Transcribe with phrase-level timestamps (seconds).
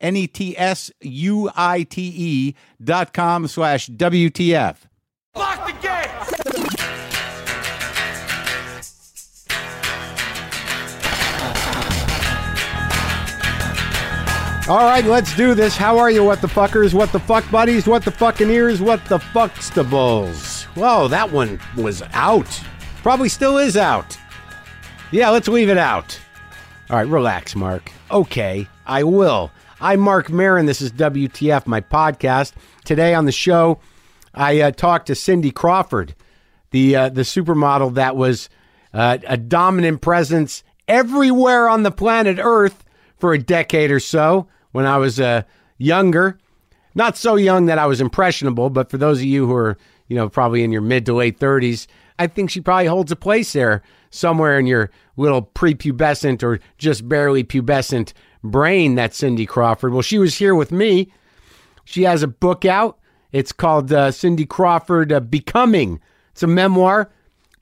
[0.00, 4.76] N E T S U I T E dot com slash WTF.
[5.36, 6.40] Lock the gates!
[14.68, 15.76] All right, let's do this.
[15.76, 19.04] How are you, what the fuckers, what the fuck buddies, what the fucking ears, what
[19.06, 20.62] the fuckstables?
[20.76, 22.48] Whoa, that one was out.
[23.02, 24.16] Probably still is out.
[25.10, 26.16] Yeah, let's leave it out.
[26.88, 27.90] All right, relax, Mark.
[28.12, 29.50] Okay, I will.
[29.82, 30.66] I'm Mark Maron.
[30.66, 32.52] This is WTF, my podcast.
[32.84, 33.80] Today on the show,
[34.34, 36.14] I uh, talked to Cindy Crawford,
[36.70, 38.50] the uh, the supermodel that was
[38.92, 42.84] uh, a dominant presence everywhere on the planet Earth
[43.16, 45.44] for a decade or so when I was uh,
[45.78, 46.38] younger.
[46.94, 50.16] Not so young that I was impressionable, but for those of you who are, you
[50.16, 51.86] know, probably in your mid to late 30s,
[52.18, 57.08] I think she probably holds a place there somewhere in your little prepubescent or just
[57.08, 59.92] barely pubescent brain, that Cindy Crawford.
[59.92, 61.12] Well, she was here with me.
[61.84, 62.98] She has a book out.
[63.32, 66.00] It's called uh, Cindy Crawford uh, Becoming.
[66.32, 67.10] It's a memoir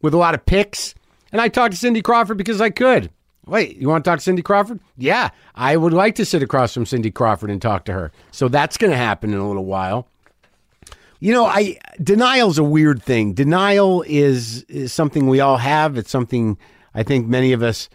[0.02, 0.94] with a lot of pics.
[1.32, 3.10] And I talked to Cindy Crawford because I could.
[3.46, 4.80] Wait, you want to talk to Cindy Crawford?
[4.96, 8.12] Yeah, I would like to sit across from Cindy Crawford and talk to her.
[8.30, 10.06] So that's going to happen in a little while.
[11.20, 13.32] You know, I denial's a weird thing.
[13.32, 15.96] Denial is, is something we all have.
[15.96, 16.58] It's something
[16.94, 17.88] I think many of us,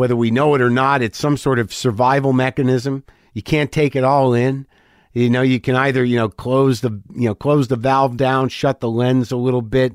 [0.00, 3.04] whether we know it or not, it's some sort of survival mechanism.
[3.34, 4.66] You can't take it all in.
[5.12, 8.48] You know, you can either, you know, close the, you know, close the valve down,
[8.48, 9.94] shut the lens a little bit,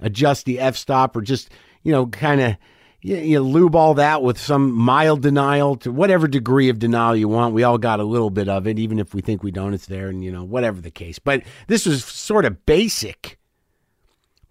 [0.00, 1.50] adjust the f-stop or just,
[1.82, 2.56] you know, kind of
[3.02, 7.28] you, you lube all that with some mild denial to whatever degree of denial you
[7.28, 7.52] want.
[7.52, 9.84] We all got a little bit of it, even if we think we don't, it's
[9.84, 11.18] there, and you know, whatever the case.
[11.18, 13.38] But this was sort of basic,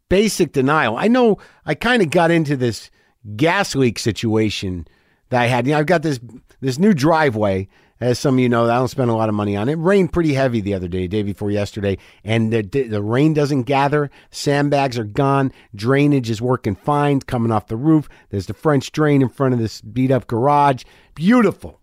[0.09, 0.95] basic denial.
[0.95, 2.91] I know I kind of got into this
[3.35, 4.87] gas leak situation
[5.29, 5.65] that I had.
[5.65, 6.19] You know, I've got this
[6.59, 7.67] this new driveway.
[7.99, 9.77] As some of you know, I don't spend a lot of money on it.
[9.77, 14.09] rained pretty heavy the other day, day before yesterday, and the, the rain doesn't gather.
[14.31, 15.53] Sandbags are gone.
[15.75, 18.09] Drainage is working fine, coming off the roof.
[18.31, 20.83] There's the French drain in front of this beat up garage.
[21.13, 21.79] Beautiful.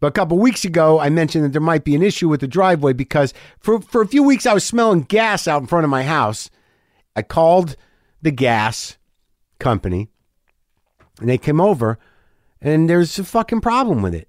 [0.00, 2.48] But a couple weeks ago, I mentioned that there might be an issue with the
[2.48, 5.90] driveway because for, for a few weeks I was smelling gas out in front of
[5.90, 6.50] my house.
[7.16, 7.76] I called
[8.20, 8.98] the gas
[9.58, 10.10] company
[11.22, 11.98] and they came over
[12.60, 14.28] and there's a fucking problem with it.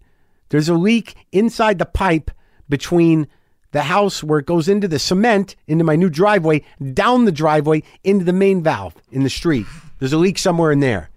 [0.49, 2.29] There's a leak inside the pipe
[2.69, 3.27] between
[3.71, 7.81] the house where it goes into the cement, into my new driveway, down the driveway,
[8.03, 9.65] into the main valve in the street.
[9.97, 11.09] There's a leak somewhere in there.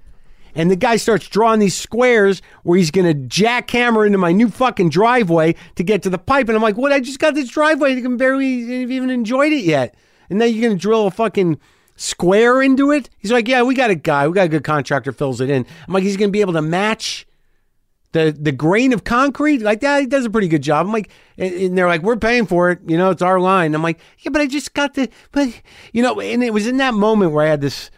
[0.55, 4.49] And the guy starts drawing these squares where he's going to jackhammer into my new
[4.49, 6.49] fucking driveway to get to the pipe.
[6.49, 6.93] And I'm like, what?
[6.93, 7.95] I just got this driveway.
[7.95, 9.95] I can barely even enjoyed it yet.
[10.31, 11.61] And now you're going to drill a fucking
[11.97, 13.11] square into it?
[13.19, 14.29] He's like, yeah, we got a guy.
[14.29, 15.67] We got a good contractor fills it in.
[15.87, 17.27] I'm like, he's going to be able to match
[18.17, 19.61] the the grain of concrete?
[19.61, 20.87] Like that he does a pretty good job.
[20.87, 22.81] I'm like and, they're like we're paying for it.
[22.87, 23.75] You know it's our line.
[23.75, 25.49] I'm like yeah but i just got the but
[25.93, 27.91] you know and it was in that moment where i had this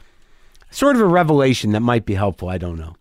[0.71, 2.49] sort of a revelation that might be helpful.
[2.49, 2.95] I don't know.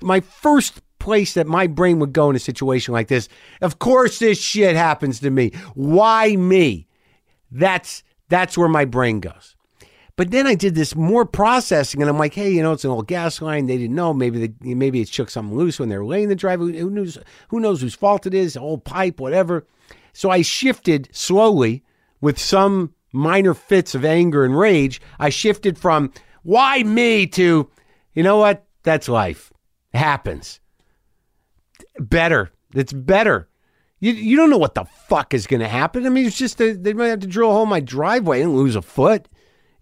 [0.00, 3.28] My first place that my brain would go in a situation like this
[3.60, 5.52] of course this shit happens to me.
[5.74, 6.86] Why me?
[7.50, 9.51] That's that's where my brain goes
[10.22, 12.92] but then I did this more processing, and I'm like, hey, you know, it's an
[12.92, 13.66] old gas line.
[13.66, 14.14] They didn't know.
[14.14, 16.78] Maybe maybe it shook something loose when they were laying the driveway.
[16.78, 17.18] Who knows?
[17.48, 18.56] Who knows whose fault it is?
[18.56, 19.66] Old pipe, whatever.
[20.12, 21.82] So I shifted slowly
[22.20, 25.00] with some minor fits of anger and rage.
[25.18, 26.12] I shifted from
[26.44, 27.68] why me to,
[28.14, 28.64] you know what?
[28.84, 29.52] That's life.
[29.92, 30.60] It happens.
[31.98, 32.52] Better.
[32.76, 33.48] It's better.
[33.98, 36.06] You, you don't know what the fuck is going to happen.
[36.06, 38.40] I mean, it's just a, they might have to drill a hole in my driveway
[38.40, 39.26] and lose a foot.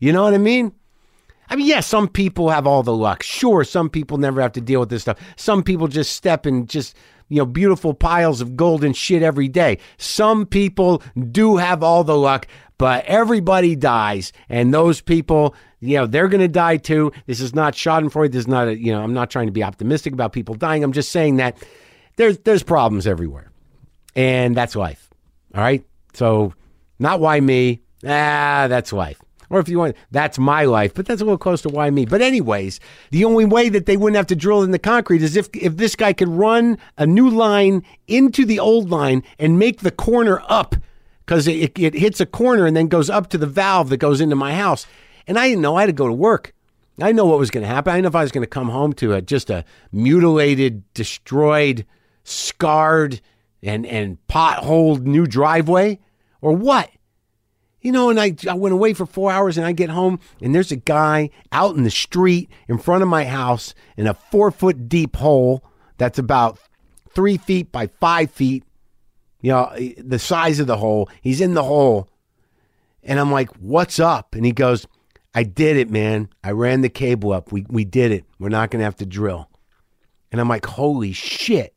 [0.01, 0.73] You know what I mean?
[1.51, 3.23] I mean, yes, yeah, some people have all the luck.
[3.23, 5.19] Sure, some people never have to deal with this stuff.
[5.37, 6.97] Some people just step in just,
[7.29, 9.79] you know, beautiful piles of golden shit every day.
[9.99, 11.03] Some people
[11.33, 12.47] do have all the luck,
[12.79, 17.13] but everybody dies, and those people, you know, they're going to die too.
[17.27, 18.31] This is not Schadenfreude.
[18.33, 20.85] This is not a, you know, I'm not trying to be optimistic about people dying.
[20.85, 21.59] I'm just saying that
[22.15, 23.51] there's there's problems everywhere,
[24.15, 25.11] and that's life.
[25.53, 26.55] All right, so
[27.01, 27.83] not why me.
[28.05, 29.21] Ah, that's life.
[29.51, 32.07] Or if you want, that's my life, but that's a little close to why me.
[32.07, 32.79] But anyways,
[33.11, 35.77] the only way that they wouldn't have to drill in the concrete is if if
[35.77, 40.41] this guy could run a new line into the old line and make the corner
[40.49, 40.77] up
[41.27, 44.21] because it, it hits a corner and then goes up to the valve that goes
[44.21, 44.87] into my house.
[45.27, 46.55] And I didn't know I had to go to work.
[47.01, 47.93] I know what was going to happen.
[47.93, 50.83] I didn't know if I was going to come home to a, just a mutilated,
[50.93, 51.87] destroyed,
[52.25, 53.21] scarred,
[53.63, 55.99] and and potholed new driveway
[56.41, 56.91] or what.
[57.81, 60.55] You know, and I, I went away for four hours and I get home and
[60.55, 64.51] there's a guy out in the street in front of my house in a four
[64.51, 65.65] foot deep hole
[65.97, 66.59] that's about
[67.15, 68.65] three feet by five feet.
[69.41, 71.09] You know, eh, the size of the hole.
[71.23, 72.09] He's in the hole.
[73.03, 74.35] And I'm like, what's up?
[74.35, 74.87] And he goes,
[75.35, 76.29] I did it, man.
[76.45, 77.53] I ran the cable up.
[77.53, 78.25] We, we did it.
[78.39, 79.49] We're not going to have to drill.
[80.31, 81.77] And I'm like, holy shit.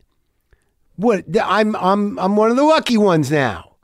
[0.95, 1.25] What?
[1.41, 3.75] I'm, I'm, I'm one of the lucky ones now.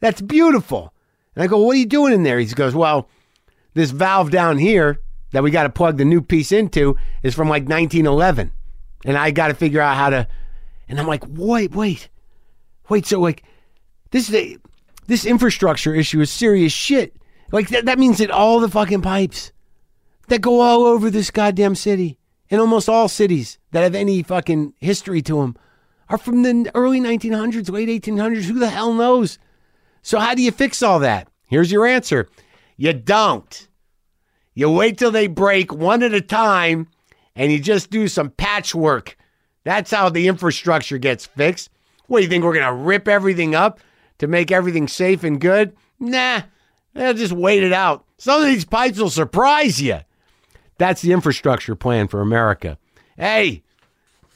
[0.00, 0.92] That's beautiful.
[1.36, 2.38] And I go, What are you doing in there?
[2.38, 3.08] He goes, Well,
[3.74, 5.00] this valve down here
[5.32, 8.50] that we got to plug the new piece into is from like 1911.
[9.04, 10.26] And I got to figure out how to.
[10.88, 12.08] And I'm like, Wait, wait,
[12.88, 13.06] wait.
[13.06, 13.44] So, like,
[14.10, 14.56] this is a,
[15.06, 17.14] this infrastructure issue is serious shit.
[17.52, 19.52] Like, that, that means that all the fucking pipes
[20.28, 22.18] that go all over this goddamn city,
[22.50, 25.56] and almost all cities that have any fucking history to them,
[26.08, 28.44] are from the early 1900s, late 1800s.
[28.44, 29.38] Who the hell knows?
[30.06, 31.26] So, how do you fix all that?
[31.48, 32.28] Here's your answer
[32.76, 33.66] you don't.
[34.54, 36.86] You wait till they break one at a time
[37.34, 39.16] and you just do some patchwork.
[39.64, 41.70] That's how the infrastructure gets fixed.
[42.06, 42.44] What do you think?
[42.44, 43.80] We're going to rip everything up
[44.18, 45.76] to make everything safe and good?
[45.98, 46.42] Nah,
[46.94, 48.04] they'll just wait it out.
[48.16, 49.98] Some of these pipes will surprise you.
[50.78, 52.78] That's the infrastructure plan for America.
[53.16, 53.64] Hey,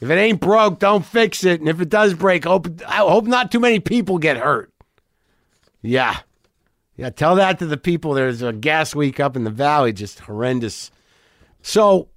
[0.01, 1.61] if it ain't broke, don't fix it.
[1.61, 4.67] And if it does break, hope, I hope not too many people get hurt.
[5.81, 6.19] Yeah.
[6.97, 8.13] Yeah, tell that to the people.
[8.13, 10.91] There's a gas leak up in the valley, just horrendous.
[11.61, 12.09] So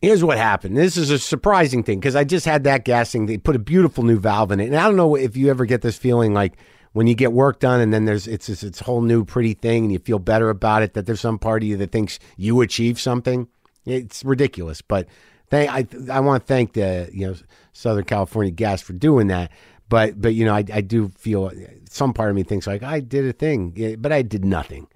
[0.00, 0.76] here's what happened.
[0.76, 3.26] This is a surprising thing because I just had that gas thing.
[3.26, 4.66] They put a beautiful new valve in it.
[4.66, 6.54] And I don't know if you ever get this feeling like
[6.92, 9.84] when you get work done and then there's it's this it's whole new pretty thing
[9.84, 12.60] and you feel better about it that there's some part of you that thinks you
[12.60, 13.48] achieved something.
[13.86, 15.06] It's ridiculous, but
[15.50, 17.34] thank I I want to thank the you know
[17.72, 19.50] Southern California Gas for doing that
[19.90, 21.52] but but you know I, I do feel
[21.90, 24.88] some part of me thinks like I did a thing, but I did nothing.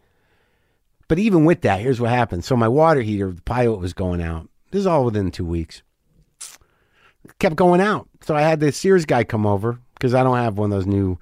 [1.06, 2.44] But even with that, here's what happened.
[2.44, 4.48] So my water heater, the pilot was going out.
[4.70, 5.82] This is all within two weeks.
[7.24, 8.08] It kept going out.
[8.22, 10.86] So I had the Sears guy come over because I don't have one of those
[10.86, 11.18] new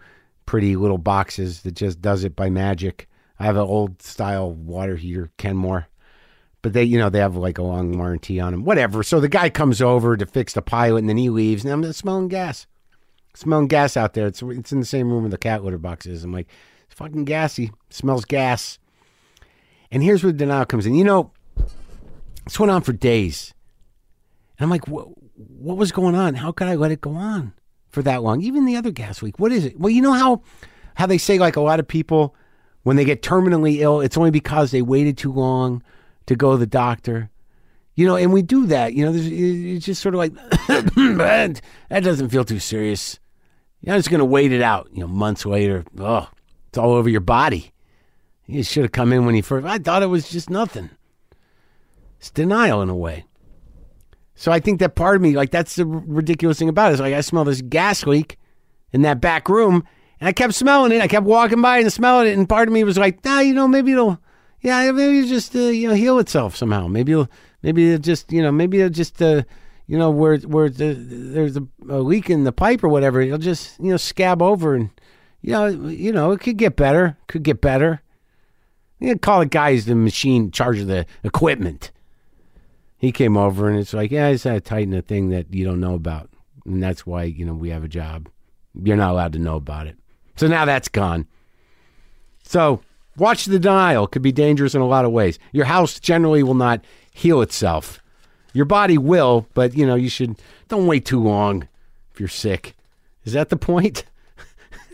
[0.46, 3.08] pretty little boxes that just does it by magic.
[3.40, 5.88] I have an old style water heater, Kenmore.
[6.60, 8.64] But they, you know, they have like a long warranty on them.
[8.64, 9.02] Whatever.
[9.02, 11.92] So the guy comes over to fix the pilot and then he leaves and I'm
[11.92, 12.66] smelling gas
[13.34, 14.26] smelling gas out there.
[14.26, 16.24] It's it's in the same room where the cat litter box is.
[16.24, 16.48] I'm like,
[16.86, 17.72] it's fucking gassy.
[17.90, 18.78] Smells gas.
[19.90, 20.94] And here's where the denial comes in.
[20.94, 21.32] You know,
[22.44, 23.52] this went on for days.
[24.58, 26.34] And I'm like, what, what was going on?
[26.34, 27.52] How could I let it go on
[27.90, 28.42] for that long?
[28.42, 29.38] Even the other gas leak.
[29.38, 29.78] What is it?
[29.78, 30.42] Well, you know how
[30.94, 32.34] how they say like a lot of people
[32.82, 35.82] when they get terminally ill, it's only because they waited too long
[36.26, 37.30] to go to the doctor.
[37.94, 38.94] You know, and we do that.
[38.94, 40.34] You know, it's just sort of like,
[40.66, 41.60] that
[42.02, 43.20] doesn't feel too serious.
[43.82, 44.88] You're just going to wait it out.
[44.92, 46.28] You know, months later, oh,
[46.68, 47.72] it's all over your body.
[48.46, 49.66] You should have come in when you first.
[49.66, 50.90] I thought it was just nothing.
[52.18, 53.24] It's denial in a way.
[54.34, 56.94] So I think that part of me, like, that's the ridiculous thing about it.
[56.94, 58.38] Is like I smell this gas leak
[58.92, 59.84] in that back room,
[60.20, 61.02] and I kept smelling it.
[61.02, 63.54] I kept walking by and smelling it, and part of me was like, nah, you
[63.54, 64.18] know, maybe it'll,
[64.60, 66.86] yeah, maybe it'll just, uh, you know, heal itself somehow.
[66.86, 67.28] Maybe it'll,
[67.62, 69.20] maybe it'll just, you know, maybe it'll just.
[69.20, 69.42] Uh,
[69.92, 73.36] you know, where where the, there's a, a, leak in the pipe or whatever, it'll
[73.36, 74.88] just you know scab over and
[75.42, 78.00] you know you know it could get better, could get better.
[79.00, 81.90] You call the guy who's the machine charge of the equipment.
[82.96, 85.52] He came over and it's like, yeah, I just had to tighten a thing that
[85.52, 86.30] you don't know about,
[86.64, 88.30] and that's why you know we have a job.
[88.82, 89.98] You're not allowed to know about it.
[90.36, 91.26] So now that's gone.
[92.44, 92.80] So
[93.18, 94.06] watch the dial.
[94.06, 95.38] Could be dangerous in a lot of ways.
[95.52, 96.82] Your house generally will not
[97.12, 98.01] heal itself
[98.52, 100.36] your body will, but you know, you should
[100.68, 101.68] don't wait too long
[102.12, 102.74] if you're sick.
[103.24, 104.04] Is that the point?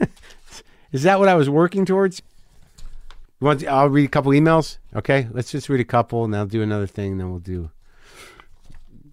[0.93, 2.23] Is that what I was working towards?
[3.41, 3.61] You want?
[3.61, 4.79] To, I'll read a couple emails.
[4.95, 7.13] Okay, let's just read a couple, and I'll do another thing.
[7.13, 7.71] And then we'll do.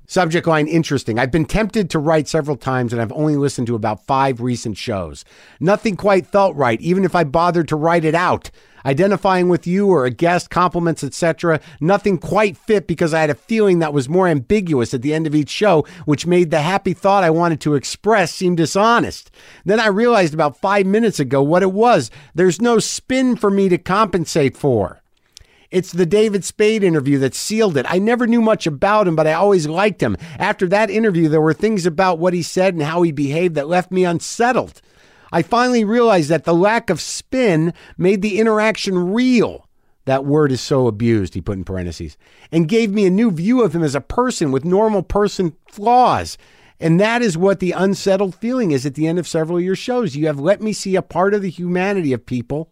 [0.07, 1.17] Subject line interesting.
[1.17, 4.77] I've been tempted to write several times and I've only listened to about five recent
[4.77, 5.25] shows.
[5.59, 8.51] Nothing quite felt right, even if I bothered to write it out.
[8.85, 11.59] Identifying with you or a guest, compliments, etc.
[11.79, 15.25] Nothing quite fit because I had a feeling that was more ambiguous at the end
[15.25, 19.31] of each show, which made the happy thought I wanted to express seem dishonest.
[19.65, 22.11] Then I realized about five minutes ago what it was.
[22.35, 25.01] There's no spin for me to compensate for.
[25.71, 27.85] It's the David Spade interview that sealed it.
[27.89, 30.15] I never knew much about him, but I always liked him.
[30.39, 33.67] After that interview, there were things about what he said and how he behaved that
[33.67, 34.81] left me unsettled.
[35.35, 39.67] I finally realized that the lack of spin made the interaction real.
[40.05, 42.15] That word is so abused, he put in parentheses,
[42.53, 46.37] and gave me a new view of him as a person with normal person flaws.
[46.79, 49.75] And that is what the unsettled feeling is at the end of several of your
[49.75, 50.15] shows.
[50.15, 52.71] You have let me see a part of the humanity of people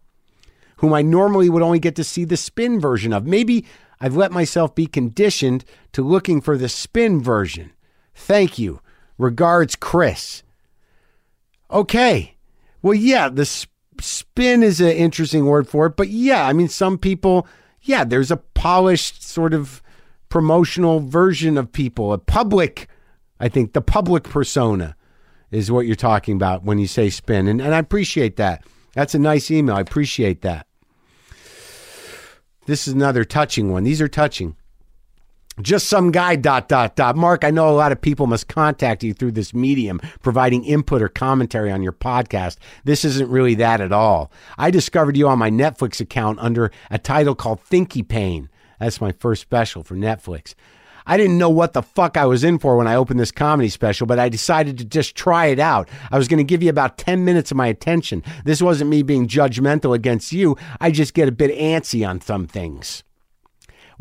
[0.78, 3.28] whom I normally would only get to see the spin version of.
[3.28, 3.66] Maybe
[4.00, 7.74] I've let myself be conditioned to looking for the spin version.
[8.16, 8.80] Thank you.
[9.18, 10.44] Regards, Chris.
[11.70, 12.33] Okay.
[12.84, 16.68] Well, yeah, the sp- spin is an interesting word for it, but yeah, I mean,
[16.68, 17.48] some people,
[17.82, 19.82] yeah, there's a polished sort of
[20.30, 22.88] promotional version of people, a public,
[23.40, 24.96] I think the public persona
[25.52, 27.48] is what you're talking about when you say spin.
[27.48, 28.66] And, and I appreciate that.
[28.94, 29.76] That's a nice email.
[29.76, 30.68] I appreciate that.
[32.66, 33.84] This is another touching one.
[33.84, 34.56] These are touching.
[35.62, 37.16] Just some guy, dot, dot, dot.
[37.16, 41.02] Mark, I know a lot of people must contact you through this medium, providing input
[41.02, 42.58] or commentary on your podcast.
[42.86, 44.32] This isn't really that at all.
[44.58, 48.50] I discovered you on my Netflix account under a title called Thinky Pain.
[48.80, 50.56] That's my first special for Netflix.
[51.06, 53.70] I didn't know what the fuck I was in for when I opened this comedy
[53.70, 55.88] special, but I decided to just try it out.
[56.12, 58.24] I was going to give you about 10 minutes of my attention.
[58.46, 60.58] This wasn't me being judgmental against you.
[60.80, 63.04] I just get a bit antsy on some things.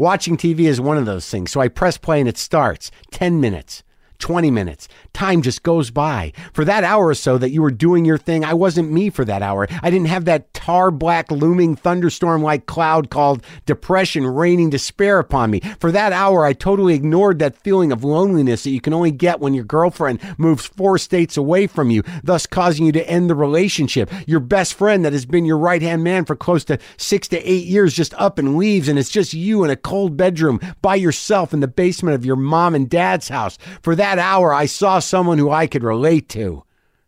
[0.02, 1.52] Watching TV is one of those things.
[1.52, 2.90] So I press play and it starts.
[3.12, 3.84] 10 minutes.
[4.22, 4.88] 20 minutes.
[5.12, 6.32] Time just goes by.
[6.54, 9.24] For that hour or so that you were doing your thing, I wasn't me for
[9.24, 9.66] that hour.
[9.82, 15.50] I didn't have that tar black looming thunderstorm like cloud called depression raining despair upon
[15.50, 15.60] me.
[15.80, 19.40] For that hour, I totally ignored that feeling of loneliness that you can only get
[19.40, 23.34] when your girlfriend moves four states away from you, thus causing you to end the
[23.34, 24.08] relationship.
[24.28, 27.38] Your best friend that has been your right hand man for close to six to
[27.38, 30.94] eight years just up and leaves, and it's just you in a cold bedroom by
[30.94, 33.58] yourself in the basement of your mom and dad's house.
[33.82, 36.64] For that hour, I saw someone who I could relate to.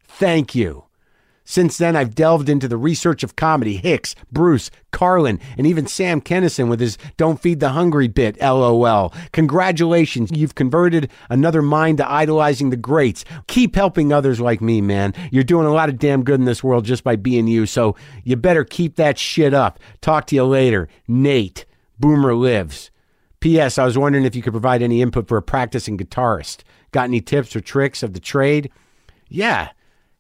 [0.06, 0.84] Thank you.
[1.46, 3.76] Since then, I've delved into the research of comedy.
[3.76, 9.12] Hicks, Bruce, Carlin, and even Sam Kinison with his Don't Feed the Hungry bit, lol.
[9.32, 13.26] Congratulations, you've converted another mind to idolizing the greats.
[13.46, 15.12] Keep helping others like me, man.
[15.30, 17.94] You're doing a lot of damn good in this world just by being you, so
[18.24, 19.78] you better keep that shit up.
[20.00, 20.88] Talk to you later.
[21.06, 21.66] Nate,
[22.00, 22.90] Boomer Lives.
[23.40, 23.76] P.S.
[23.76, 26.62] I was wondering if you could provide any input for a practicing guitarist.
[26.94, 28.70] Got any tips or tricks of the trade?
[29.28, 29.70] Yeah,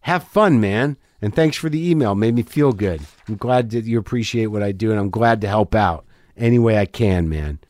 [0.00, 0.96] have fun, man.
[1.22, 2.16] And thanks for the email.
[2.16, 3.00] Made me feel good.
[3.28, 6.04] I'm glad that you appreciate what I do, and I'm glad to help out
[6.36, 7.60] any way I can, man.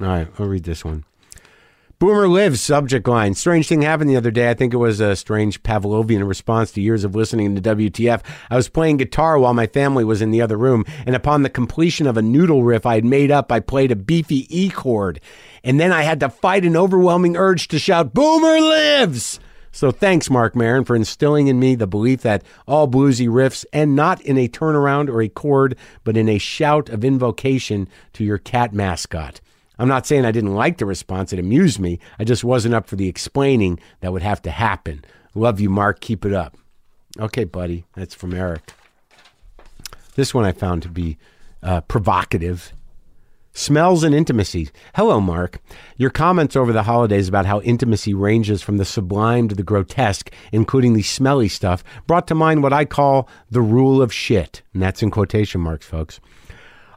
[0.00, 1.04] All right, I'll read this one.
[2.00, 3.34] Boomer lives, subject line.
[3.34, 4.50] Strange thing happened the other day.
[4.50, 8.20] I think it was a strange Pavlovian response to years of listening to WTF.
[8.50, 11.50] I was playing guitar while my family was in the other room, and upon the
[11.50, 15.20] completion of a noodle riff I had made up, I played a beefy E chord.
[15.62, 19.38] And then I had to fight an overwhelming urge to shout, Boomer lives!
[19.70, 23.96] So thanks, Mark Maron, for instilling in me the belief that all bluesy riffs end
[23.96, 28.38] not in a turnaround or a chord, but in a shout of invocation to your
[28.38, 29.40] cat mascot.
[29.78, 31.98] I'm not saying I didn't like the response, it amused me.
[32.18, 35.04] I just wasn't up for the explaining that would have to happen.
[35.34, 36.00] Love you, Mark.
[36.00, 36.56] Keep it up.
[37.18, 37.84] Okay, buddy.
[37.94, 38.72] That's from Eric.
[40.14, 41.18] This one I found to be
[41.62, 42.72] uh, provocative.
[43.56, 44.68] Smells and intimacy.
[44.96, 45.60] Hello, Mark.
[45.96, 50.32] Your comments over the holidays about how intimacy ranges from the sublime to the grotesque,
[50.50, 54.62] including the smelly stuff, brought to mind what I call the rule of shit.
[54.72, 56.18] And that's in quotation marks, folks.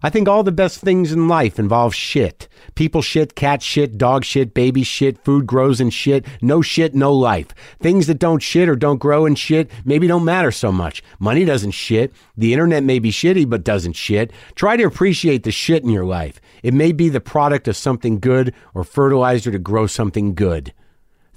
[0.04, 2.48] I think all the best things in life involve shit.
[2.76, 7.12] People shit, cat shit, dog shit, baby shit, food grows in shit, no shit, no
[7.12, 7.48] life.
[7.80, 11.04] Things that don't shit or don't grow in shit maybe don't matter so much.
[11.20, 12.14] Money doesn't shit.
[12.36, 14.32] The internet may be shitty but doesn't shit.
[14.56, 16.40] Try to appreciate the shit in your life.
[16.62, 20.74] It may be the product of something good or fertilizer to grow something good.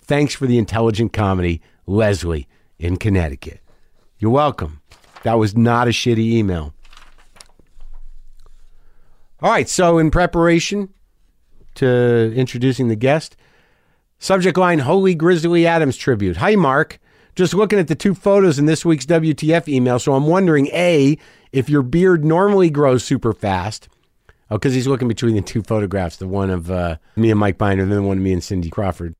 [0.00, 2.48] Thanks for the intelligent comedy, Leslie
[2.78, 3.60] in Connecticut.
[4.18, 4.80] You're welcome.
[5.22, 6.74] That was not a shitty email.
[9.42, 10.90] All right, so in preparation
[11.76, 13.38] to introducing the guest,
[14.18, 16.36] subject line Holy Grizzly Adams tribute.
[16.36, 16.98] Hi, Mark.
[17.34, 21.16] Just looking at the two photos in this week's WTF email, so I'm wondering A,
[21.52, 23.88] if your beard normally grows super fast.
[24.50, 27.56] Oh, because he's looking between the two photographs, the one of uh, me and Mike
[27.56, 29.14] Binder, and then the one of me and Cindy Crawford.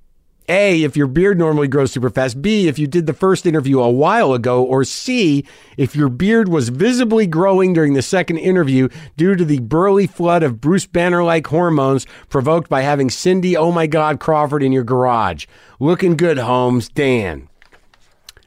[0.51, 2.43] A, if your beard normally grows super fast.
[2.43, 4.65] B, if you did the first interview a while ago.
[4.65, 5.45] Or C,
[5.77, 10.43] if your beard was visibly growing during the second interview due to the burly flood
[10.43, 14.85] of Bruce Banner like hormones provoked by having Cindy, oh my God, Crawford in your
[14.85, 15.47] garage.
[15.79, 16.89] Looking good, Holmes.
[16.89, 17.49] Dan.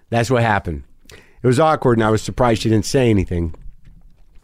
[0.10, 0.84] That's what happened.
[1.10, 3.56] It was awkward, and I was surprised she didn't say anything.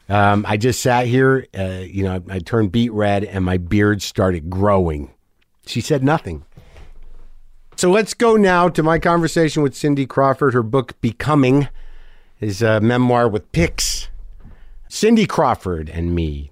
[0.07, 3.57] Um, I just sat here, uh, you know, I, I turned beet red, and my
[3.57, 5.11] beard started growing.
[5.67, 6.45] She said nothing.
[7.79, 10.53] So let's go now to my conversation with Cindy Crawford.
[10.53, 11.69] Her book, Becoming,
[12.41, 14.09] is a memoir with pics.
[14.89, 16.51] Cindy Crawford and me.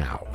[0.00, 0.26] Now.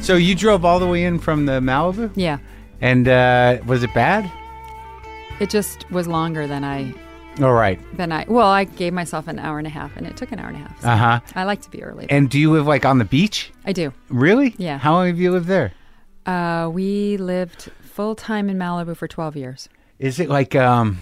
[0.00, 2.38] So you drove all the way in from the Malibu, Yeah.
[2.80, 4.30] and uh, was it bad?
[5.38, 6.94] It just was longer than I
[7.42, 7.78] All right.
[7.96, 10.38] than I well, I gave myself an hour and a half and it took an
[10.38, 10.80] hour and a half.
[10.80, 11.20] so Uh huh.
[11.34, 12.06] I like to be early.
[12.08, 13.52] And do you live like on the beach?
[13.66, 13.92] I do.
[14.08, 14.54] Really?
[14.56, 14.78] Yeah.
[14.78, 15.72] How long have you lived there?
[16.24, 19.68] Uh, we lived full time in Malibu for 12 years.
[19.98, 21.00] Is it like um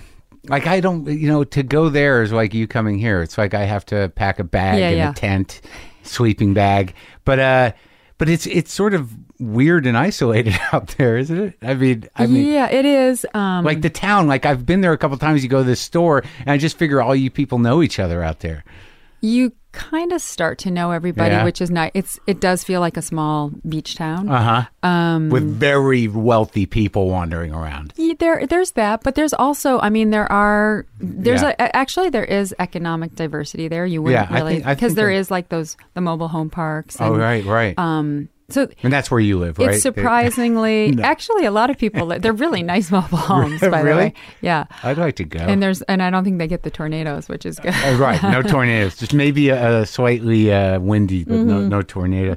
[0.49, 3.21] like I don't you know to go there is like you coming here.
[3.21, 5.11] It's like I have to pack a bag Yeah, and yeah.
[5.11, 5.61] a tent,
[6.05, 6.95] sleeping bag.
[7.27, 7.73] But uh
[8.17, 11.59] but it's it's sort of weird and isolated out there, isn't it?
[11.61, 13.27] I mean I mean yeah, it is.
[13.35, 15.83] Um, like the town, like I've been there a couple times you go to this
[15.83, 18.65] store and I just figure all you people know each other out there.
[19.21, 21.45] you kind of start to know everybody, Yeah.
[21.45, 21.91] which is nice.
[21.95, 24.29] It's it does feel like a small beach town.
[24.29, 24.65] Uh-huh.
[24.83, 27.93] Um, With very wealthy people wandering around.
[27.97, 31.55] Yeah, there there's that, but there's also I mean there are there's Yeah.
[31.59, 33.87] a, actually there is economic diversity there.
[33.87, 36.97] You wouldn't really because there is like those the mobile home parks.
[37.01, 37.79] Oh right, right.
[37.79, 39.71] Um, so and that's where you live, right?
[39.71, 43.85] it's surprisingly actually a lot of people li- they're really nice mobile homes by the
[43.85, 43.97] Really?
[43.97, 44.15] way.
[44.41, 44.67] Yeah.
[44.83, 45.41] I'd like to go.
[45.41, 47.75] And there's and I don't think they get the tornadoes, which is good.
[47.75, 48.23] Oh, right.
[48.23, 48.97] No tornadoes.
[48.97, 52.37] Just maybe a, a slightly uh, windy, but no, no tornado.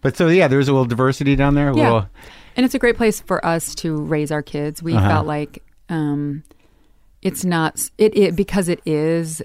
[0.00, 1.70] But so yeah, there's a little diversity down there.
[1.70, 1.78] Mm-hmm.
[1.78, 1.92] Yeah.
[1.92, 2.08] little-
[2.56, 4.82] And it's a great place for us to raise our kids.
[4.82, 5.08] We Uh-huh.
[5.08, 6.44] felt like um,
[7.22, 9.42] it's not it, it because it is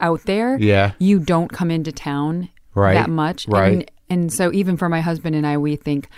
[0.00, 0.56] out there.
[0.60, 0.92] Yeah.
[1.00, 3.48] you don't come into town Right, that much.
[3.48, 3.72] right.
[3.72, 6.08] And, and so even for my husband and I, we think,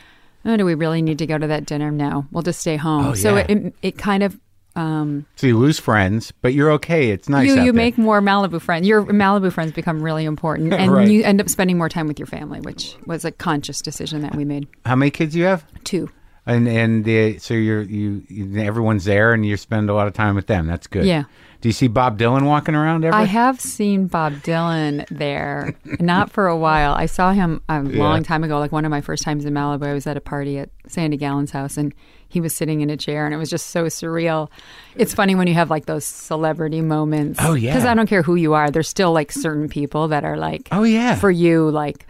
[0.45, 1.91] oh, do we really need to go to that dinner?
[1.91, 3.07] No, we'll just stay home.
[3.07, 3.47] Oh, so yeah.
[3.49, 4.39] it, it it kind of
[4.77, 7.11] um, so you lose friends, but you're okay.
[7.11, 7.49] It's nice.
[7.49, 7.73] you you there.
[7.73, 8.87] make more Malibu friends.
[8.87, 11.09] Your Malibu friends become really important, and Right.
[11.09, 14.35] you end up spending more time with your family, which was a conscious decision that
[14.37, 14.69] we made.
[14.87, 15.65] How many kids do you have?
[15.85, 16.11] Two.
[16.47, 20.15] And and uh, so you're you, you everyone's there, and you spend a lot of
[20.15, 20.67] time with them.
[20.67, 21.05] That's good.
[21.05, 21.25] Yeah.
[21.61, 23.15] Do you see Bob Dylan walking around ever?
[23.15, 26.95] I have seen Bob Dylan there, not for a while.
[26.95, 29.85] I saw him a long time ago, like one of my first times in Malibu.
[29.87, 31.95] I was at a party at Sandy Gallin's house, and
[32.29, 34.49] he was sitting in a chair, and it was just so surreal.
[34.97, 37.39] It's funny when you have like those celebrity moments.
[37.43, 37.73] Oh, yeah.
[37.73, 38.71] because I don't care who you are.
[38.71, 41.17] There's still like certain people that are like, Oh, yeah.
[41.17, 42.07] for you, like.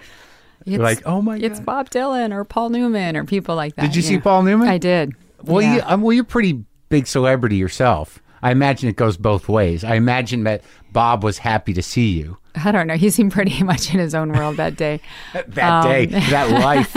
[0.67, 1.45] It's, like, oh my God.
[1.45, 1.59] it's.
[1.59, 3.83] Bob Dylan or Paul Newman or people like that.
[3.83, 4.19] Did you see.
[4.19, 4.69] Paul Newman?
[4.69, 5.15] I did.
[5.43, 5.77] Well, yeah.
[5.77, 8.21] you, um, well, you're pretty big celebrity yourself.
[8.43, 9.85] I imagine it goes both ways.
[9.85, 12.97] I imagine that Bob was happy to see you I don't know.
[12.97, 15.01] He seemed pretty much in his own world that day.
[15.35, 16.97] that Um, day, that life.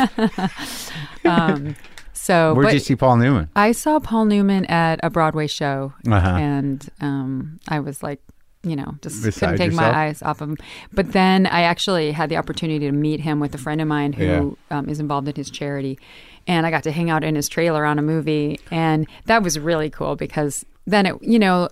[2.15, 3.49] So, Where'd but- you see Paul Newman?
[3.56, 6.27] I saw Paul Newman at a Broadway show, Uh-huh.
[6.38, 8.21] and um, I was like,
[8.63, 9.91] you know, just Beside couldn't take yourself?
[9.93, 10.58] my eyes off of him.
[10.93, 14.13] But then I actually had the opportunity to meet him with a friend of mine
[14.13, 15.99] who um, is involved in his charity,
[16.47, 19.60] and I got to hang out in his trailer on a movie, and that was
[19.60, 21.69] really cool because then it, you know,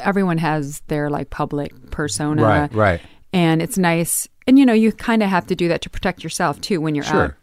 [0.00, 3.00] everyone has their like public persona, Right, right.
[3.32, 6.22] and it's nice, and you know, you kind of have to do that to protect
[6.24, 7.24] yourself too when you're Sure.
[7.24, 7.34] out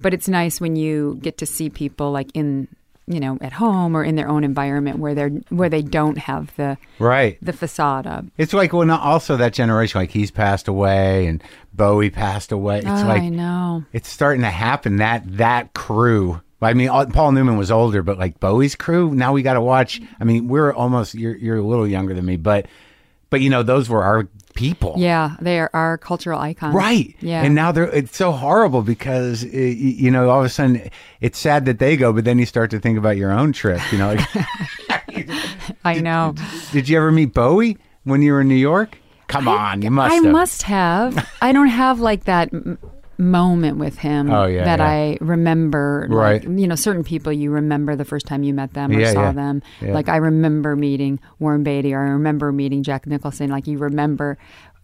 [0.00, 2.68] but it's nice when you get to see people like in
[3.06, 6.54] you know, at home or in their own environment where they're where they don't have
[6.56, 7.36] the Right.
[7.42, 8.24] the facade up.
[8.38, 11.42] It's like when also that generation, like he's passed away and
[11.74, 12.78] Bowie passed away.
[12.78, 13.84] It's oh, like I know.
[13.92, 14.96] it's starting to happen.
[14.96, 16.40] That that crew.
[16.64, 19.14] I mean, Paul Newman was older, but like Bowie's crew.
[19.14, 20.00] Now we got to watch.
[20.20, 21.14] I mean, we're almost.
[21.14, 22.66] You're you're a little younger than me, but
[23.30, 24.94] but you know those were our people.
[24.96, 26.74] Yeah, they are our cultural icons.
[26.74, 27.16] Right.
[27.20, 27.42] Yeah.
[27.42, 31.38] And now they're it's so horrible because y- you know all of a sudden it's
[31.38, 33.80] sad that they go, but then you start to think about your own trip.
[33.92, 35.28] You know, like,
[35.84, 36.34] I know.
[36.72, 38.98] did you ever meet Bowie when you were in New York?
[39.26, 40.12] Come on, you must.
[40.12, 40.24] I have.
[40.32, 41.28] must have.
[41.40, 42.50] I don't have like that
[43.18, 44.86] moment with him Oh, yeah, that yeah.
[44.86, 46.06] I remember.
[46.10, 46.44] Right.
[46.44, 49.12] Like, you know, certain people you remember the first time you met them or Yeah,
[49.12, 49.62] saw them.
[49.80, 53.50] Like I remember meeting Warren Beatty or I remember meeting Jack Nicholson.
[53.50, 54.38] Like you remember,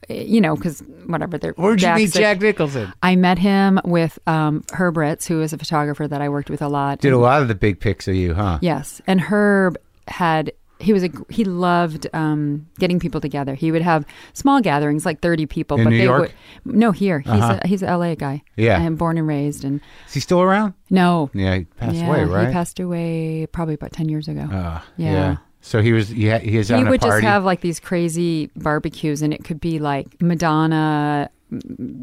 [0.09, 1.39] eh, you know, because whatever.
[1.39, 2.93] They're, Where'd you meet Jack Nicholson?
[3.03, 6.63] I met him with um, Herb Ritts, who is a photographer that I worked with
[6.63, 7.01] a lot.
[7.01, 8.59] Did a lot of the big pics of you, huh?
[8.63, 9.77] Yes, and Herb
[10.09, 13.55] had he was a he loved um, getting people together.
[13.55, 15.77] He would have small gatherings, like thirty people.
[15.79, 16.33] In but New they York?
[16.65, 17.21] would no here.
[17.21, 17.59] He's Uh-huh.
[17.63, 18.43] a, he's a LA guy.
[18.57, 18.81] Yeah.
[18.81, 19.65] and born and raised.
[19.65, 20.75] And Is he still around?
[20.91, 22.47] no, Yeah, he passed yeah, away, right?
[22.49, 24.43] He passed away probably about ten years ago.
[24.43, 25.37] Uh, Yeah.
[25.63, 26.09] So he was.
[26.09, 30.07] He, he he would just have like these crazy barbecues, and it could be like
[30.23, 31.31] Madonna,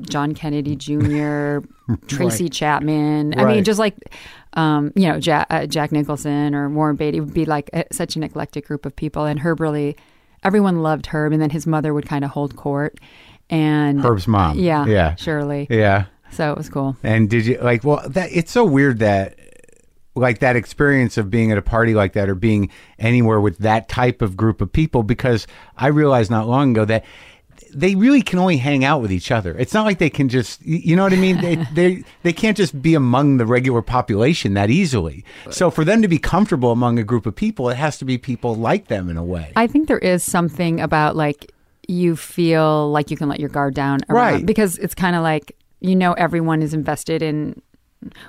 [0.09, 1.59] John Kennedy Jr.,
[2.07, 3.37] Tracy Chapman.
[3.39, 3.55] I Right.
[3.55, 3.95] mean, just like
[4.53, 8.15] um, you know Jack, uh, Jack Nicholson or Warren Beatty would be like uh such
[8.15, 9.95] an eclectic group of people, and Herb really,
[10.43, 12.99] everyone loved Herb, and then his mother would kind of hold court,
[13.49, 14.57] and Herb's mom.
[14.59, 15.15] yeah, Yeah.
[15.15, 15.67] Shirley.
[15.69, 16.05] Yeah.
[16.31, 16.97] So it was cool.
[17.03, 17.83] And did you like?
[17.85, 19.35] Well, that it's so weird that
[20.15, 23.87] like that experience of being at a party like that or being anywhere with that
[23.87, 25.45] type of group of people because
[25.77, 27.05] I realized not long ago that
[27.73, 29.57] they really can only hang out with each other.
[29.57, 31.41] It's not like they can just, you know what I mean?
[31.41, 35.23] They they they can't just be among the regular population that easily.
[35.49, 38.17] So for them to be comfortable among a group of people, it has to be
[38.17, 39.51] people like them in a way.
[39.55, 41.51] I think there is something about like
[41.87, 44.45] you feel like you can let your guard down, around, Right.
[44.45, 47.61] Because it's kind of like you know everyone is invested in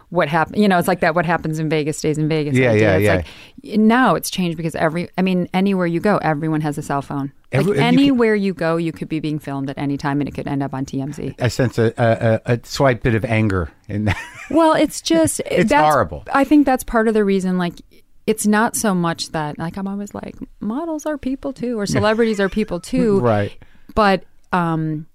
[0.09, 0.59] what happened.
[0.59, 1.15] You know, it's like that.
[1.15, 2.57] What happens in Vegas stays in Vegas.
[2.57, 2.81] Yeah, idea.
[2.81, 3.29] yeah, it's
[3.63, 3.73] yeah.
[3.73, 5.09] Like now it's changed because every.
[5.19, 7.33] I mean, anywhere you go, everyone has a cell phone.
[7.53, 10.21] Every- like you can- anywhere you go, you could be being filmed at any time,
[10.21, 11.35] and it could end up on TMZ.
[11.41, 14.19] I sense a, a, a, slight bit of anger in that.
[14.51, 16.25] Well, it's just It's horrible.
[16.33, 17.59] I think that's part of the reason.
[17.59, 17.75] Like,
[18.27, 22.41] it's not so much that like I'm always like models are people too, or celebrities
[22.41, 23.57] are people too, Right.
[23.95, 25.07] But um,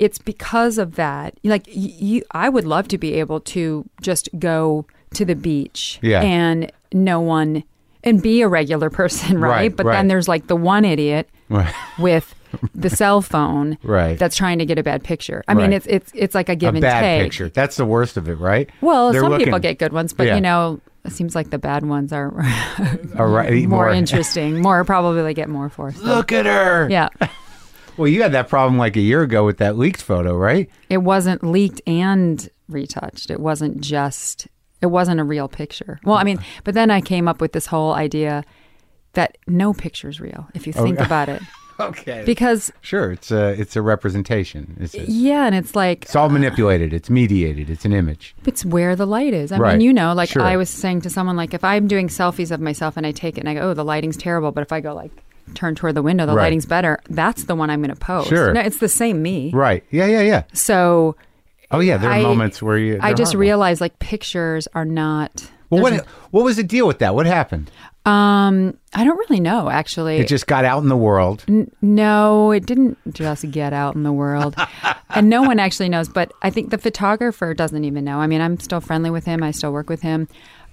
[0.00, 1.38] it's because of that.
[1.44, 6.22] Like, you, I would love to be able to just go to the beach, Yeah.
[6.22, 7.62] and no one.
[8.02, 9.50] And be a regular person, right?
[9.50, 9.92] Right, but right.
[9.96, 11.72] then there's like the one idiot Right.
[11.98, 12.34] with
[12.74, 14.18] the cell phone Right.
[14.18, 15.44] that's trying to get a bad picture.
[15.46, 17.22] I mean, it's it's it's like a give a and bad take.
[17.24, 17.48] picture.
[17.50, 18.70] That's the worst of it, right?
[18.80, 20.36] Well, They're some looking- people get good ones, but Yeah.
[20.36, 25.48] you know, it seems like the bad ones are right, more, interesting, more probably get
[25.50, 25.92] more for.
[25.92, 26.88] So, Look at her.
[26.90, 27.08] yeah,
[28.00, 30.70] Well, you had that problem like a year ago with that leaked photo, right?
[30.88, 33.30] it wasn't leaked and retouched.
[33.30, 34.48] It wasn't just.
[34.80, 36.00] It wasn't a real picture.
[36.04, 38.42] Well, I mean, but then I came up with this whole idea
[39.12, 41.42] that no picture's real if you oh, think about it,
[41.80, 42.22] Okay.
[42.24, 44.78] because sure, it's a it's a representation.
[44.80, 46.94] It's, it's yeah, and it's like it's all manipulated.
[46.94, 47.68] It's mediated.
[47.68, 48.34] It's an image.
[48.46, 49.52] It's where the light is.
[49.52, 49.72] I Right.
[49.72, 50.40] mean, you know, like Sure.
[50.40, 53.36] I was saying to someone, like if I'm doing selfies of myself and I take
[53.36, 55.12] it and I go, oh, the lighting's terrible, but if I go like
[55.54, 56.44] turn toward the window, the Right.
[56.44, 57.00] lighting's better.
[57.08, 58.28] That's the one I'm going to post.
[58.28, 58.52] Sure.
[58.52, 59.50] No, it's the same me.
[59.52, 59.84] Right.
[59.90, 60.06] Yeah.
[60.06, 60.22] Yeah.
[60.22, 60.42] Yeah.
[60.52, 61.16] So
[61.70, 61.96] Oh yeah.
[61.98, 62.98] There are I- moments where you.
[63.00, 63.40] I just horrible.
[63.40, 65.50] realized like pictures are not.
[65.70, 67.14] Well, what what was the deal with that?
[67.14, 67.70] What happened?
[68.06, 70.16] Um, I don't really know actually.
[70.16, 71.44] It just got out in the world.
[71.80, 74.56] No, it didn't just get out in the world.
[75.10, 78.18] and no one actually knows, but I think the photographer doesn't even know.
[78.18, 80.26] I mean, I'm still friendly with him, I still work with him.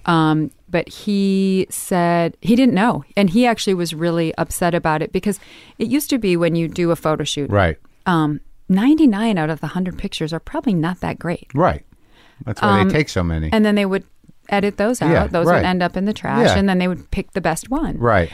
[0.06, 3.04] Um, but he said he didn't know.
[3.16, 5.40] And he actually was really upset about it because
[5.78, 7.76] it used to be when you do a photo shoot, Right.
[8.06, 11.48] um, 99 out of the 100 pictures are probably not that great.
[11.54, 11.84] Right.
[12.44, 13.46] That's why they take so many.
[13.46, 14.04] Um, And then they would
[14.50, 15.10] edit those out.
[15.10, 15.56] Yeah, those right.
[15.56, 16.46] would end up in the trash.
[16.48, 16.58] Yeah.
[16.58, 18.30] And then they would pick the best one right.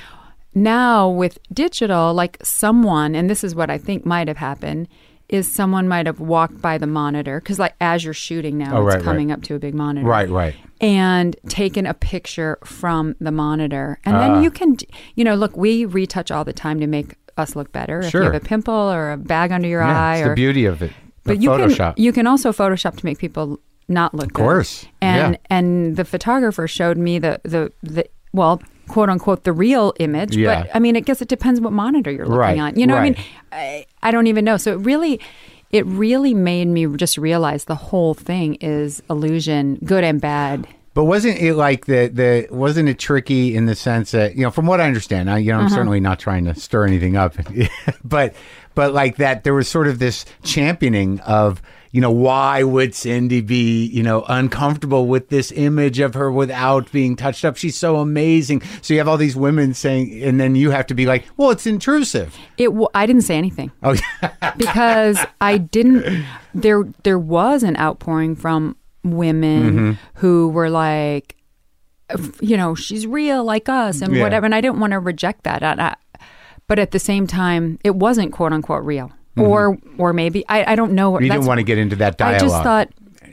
[0.54, 4.88] now with digital, like someone, and this is what I think might have happened,
[5.28, 8.86] is someone might have walked by the monitor because, like, as you're shooting now, Oh,
[8.86, 9.34] it's right, coming right.
[9.38, 10.28] up to a big monitor, Right.
[10.28, 10.54] Right.
[10.80, 14.20] And taken a picture from the monitor, and Ah.
[14.34, 14.76] then you can,
[15.14, 18.00] you know, look, we retouch all the time to make us look better.
[18.00, 18.22] If Sure.
[18.22, 20.82] you have a pimple or a bag under your Yeah, eye, or the beauty of
[20.82, 20.92] it.
[21.24, 21.94] but the you Photoshop.
[21.96, 23.58] can you can also Photoshop to make people
[23.88, 24.32] not look.
[24.32, 25.56] Good, of course, and yeah.
[25.56, 30.36] and the photographer showed me the the the well quote unquote the real image.
[30.36, 30.62] Yeah.
[30.64, 32.78] But I mean, I guess it depends what monitor you're looking Right, on.
[32.78, 33.16] You know, what I mean,
[33.52, 34.56] I, I don't even know.
[34.56, 35.20] So it really.
[35.70, 40.68] It really made me just realize the whole thing is illusion, good and bad.
[40.92, 44.52] But wasn't it like the the wasn't it tricky in the sense that you know
[44.52, 45.74] from what I understand, I, you know I'm Uh-huh.
[45.74, 47.34] certainly not trying to stir anything up,
[48.04, 48.36] but
[48.76, 51.60] but like that there was sort of this championing of
[51.94, 56.90] you know why would Cindy be you know uncomfortable with this image of her without
[56.90, 57.56] being touched up?
[57.56, 58.62] She's so amazing.
[58.82, 61.50] So you have all these women saying, and then you have to be like, well,
[61.50, 62.36] it's intrusive.
[62.58, 62.66] It.
[62.66, 63.70] W- I didn't say anything.
[63.82, 63.94] Oh,
[64.56, 66.24] because I didn't.
[66.54, 69.92] There, there was an outpouring from women Mm-hmm.
[70.18, 71.36] who were like,
[72.40, 74.22] you know, she's real like us and Yeah.
[74.22, 74.46] whatever.
[74.46, 75.62] And I didn't want to reject that.
[75.62, 75.94] I, I,
[76.66, 80.76] but at the same time, it wasn't quote unquote real, or or maybe I, I
[80.76, 81.12] don't know.
[81.12, 81.24] Mm-hmm.
[81.24, 82.40] you didn't want to get into that dialogue.
[82.42, 82.88] I just thought,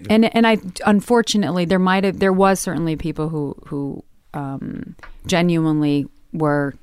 [0.09, 6.07] and and I unfortunately there might have there was certainly people who who um, genuinely
[6.33, 6.73] were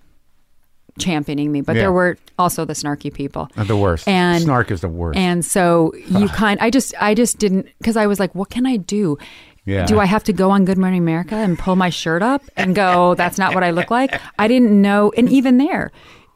[0.99, 1.83] championing me, but Yeah.
[1.83, 3.49] there were also the snarky people.
[3.57, 4.09] Uh, the worst.
[4.09, 5.17] And Snark is the worst.
[5.19, 8.67] And so you kind, I just, I just didn't, because I was like, what can
[8.67, 9.17] I do?
[9.65, 9.87] Yeah.
[9.87, 12.75] Do I have to go on Good Morning America and pull my shirt up and
[12.75, 14.21] go, that's not what I look like?
[14.39, 15.13] I didn't know.
[15.17, 15.93] And even there,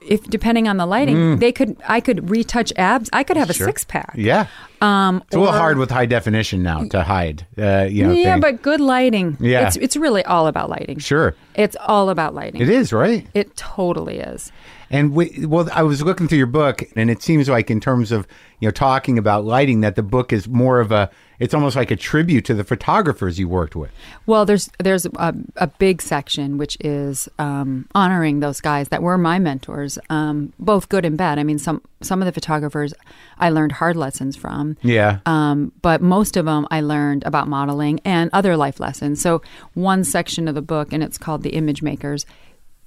[0.08, 3.08] if depending on the lighting, they could, I could retouch abs.
[3.12, 3.56] I could have a Mm.
[3.56, 3.66] Sure.
[3.66, 4.12] six pack.
[4.16, 4.46] yeah.
[4.80, 7.46] Um, It's a little or- hard with high definition now to hide.
[7.56, 8.40] Uh, you know, yeah, things.
[8.42, 9.36] but good lighting.
[9.40, 9.66] Yeah.
[9.66, 10.98] It's, it's really all about lighting.
[10.98, 12.60] sure, It's all about lighting.
[12.60, 13.26] it is right.
[13.34, 14.50] It totally is.
[14.90, 18.12] And we, well, I was looking through your book, and it seems like in terms
[18.12, 18.26] of
[18.60, 21.08] you know talking about lighting, that the book is more of a.
[21.42, 23.90] It's almost like a tribute to the photographers you worked with.
[24.26, 29.18] Well, there's there's a, a big section which is um, honoring those guys that were
[29.18, 31.38] my mentors, um, both good and bad.
[31.40, 32.94] I mean, some some of the photographers
[33.38, 34.76] I learned hard lessons from.
[34.82, 35.18] Yeah.
[35.26, 39.20] Um, but most of them I learned about modeling and other life lessons.
[39.20, 39.42] So
[39.74, 42.24] one section of the book, and it's called the Image Makers.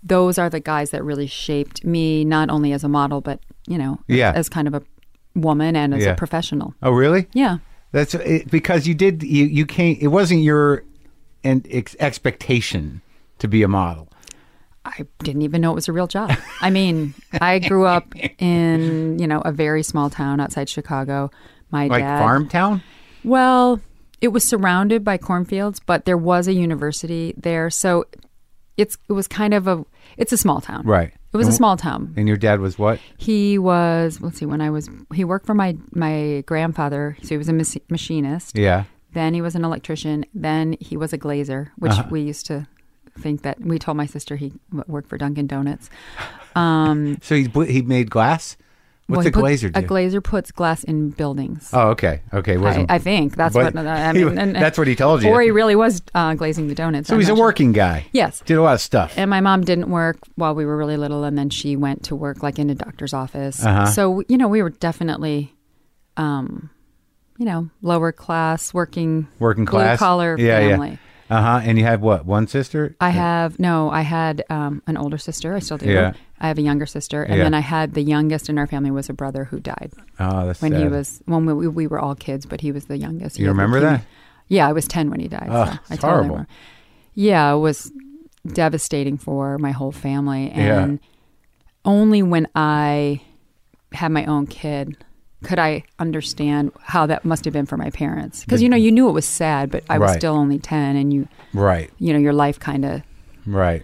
[0.02, 3.78] Those are the guys that really shaped me, not only as a model, but you
[3.78, 4.32] know, Yeah.
[4.34, 4.82] as kind of a
[5.36, 6.12] woman and as Yeah.
[6.12, 6.74] a professional.
[6.82, 7.28] Oh, really?
[7.34, 7.58] Yeah.
[7.96, 9.24] That's it, because you did.
[9.24, 9.98] You you can't.
[10.02, 10.84] It wasn't your
[11.46, 13.02] and ex- expectation
[13.40, 14.10] to be a model.
[14.84, 16.36] I didn't even know it was a real job.
[16.60, 21.32] I mean, I grew up in, you know, a very small town outside Chicago.
[21.72, 22.84] My Like dad farm town.
[23.24, 23.80] Well,
[24.20, 27.70] it was surrounded by cornfields, but there was a university there.
[27.70, 28.08] So
[28.76, 29.86] it's it was kind of a
[30.18, 30.86] it's a small town.
[30.86, 31.14] Right.
[31.36, 32.14] It was a small town.
[32.18, 33.00] And your dad was what?
[33.18, 37.38] He was let's see when I was he worked for my my grandfather, so he
[37.38, 38.58] was a mach- machinist.
[38.58, 38.86] Yeah.
[39.14, 40.26] Then he was an electrician.
[40.34, 42.08] Then he was a glazer, which Uh-huh.
[42.10, 42.68] we used to
[43.20, 44.52] think that we told my sister he
[44.88, 45.90] worked for Dunkin' Donuts.
[46.56, 48.58] Um, So he he made glass.
[49.08, 49.80] What's well, a glazer do?
[49.80, 51.70] A glazer puts glass in buildings.
[51.74, 52.22] oh, okay.
[52.34, 52.58] Okay.
[52.58, 54.40] I, I think that's what I he- mean.
[54.40, 55.30] and- that's what he told you.
[55.30, 57.10] Or he really was uh, glazing the donuts.
[57.10, 57.40] so I'm he's a sure.
[57.46, 58.08] working guy.
[58.14, 58.42] Yes.
[58.48, 59.14] Did a lot of stuff.
[59.16, 62.16] And my mom didn't work while we were really little, and then she went to
[62.16, 63.64] work like in a doctor's office.
[63.64, 63.86] Uh-huh.
[63.86, 65.54] So you know, we were definitely,
[66.18, 66.72] um,
[67.38, 70.00] you know, lower class, working, Working class.
[70.00, 70.98] collar yeah, family.
[71.30, 71.38] Yeah.
[71.38, 71.62] Uh huh.
[71.64, 72.26] And you have what?
[72.26, 72.96] One sister?
[73.00, 73.90] I have no.
[73.90, 75.56] I had um, an older sister.
[75.56, 75.92] I still do.
[75.92, 76.14] Yeah.
[76.40, 77.44] I have a younger sister, and Yeah.
[77.46, 80.62] then I had the youngest in our family was a brother who died Oh, that's
[80.62, 83.40] when he was when we, we were all kids, but he was the youngest.
[83.40, 84.02] You remember that?
[84.48, 85.48] Yeah, I was ten when he died.
[85.50, 86.46] Ugh, so it's horrible.
[87.14, 87.92] Yeah, it was
[88.46, 90.84] devastating for my whole family, Yeah.
[90.84, 91.00] and
[91.84, 93.22] only when I
[93.94, 94.98] had my own kid
[95.44, 98.44] could I understand how that must have been for my parents.
[98.44, 100.20] Because you know, you knew it was sad, but I was Right.
[100.20, 101.92] still only ten, and you, Right.
[102.00, 103.02] you know, your life kind of
[103.46, 103.84] Right.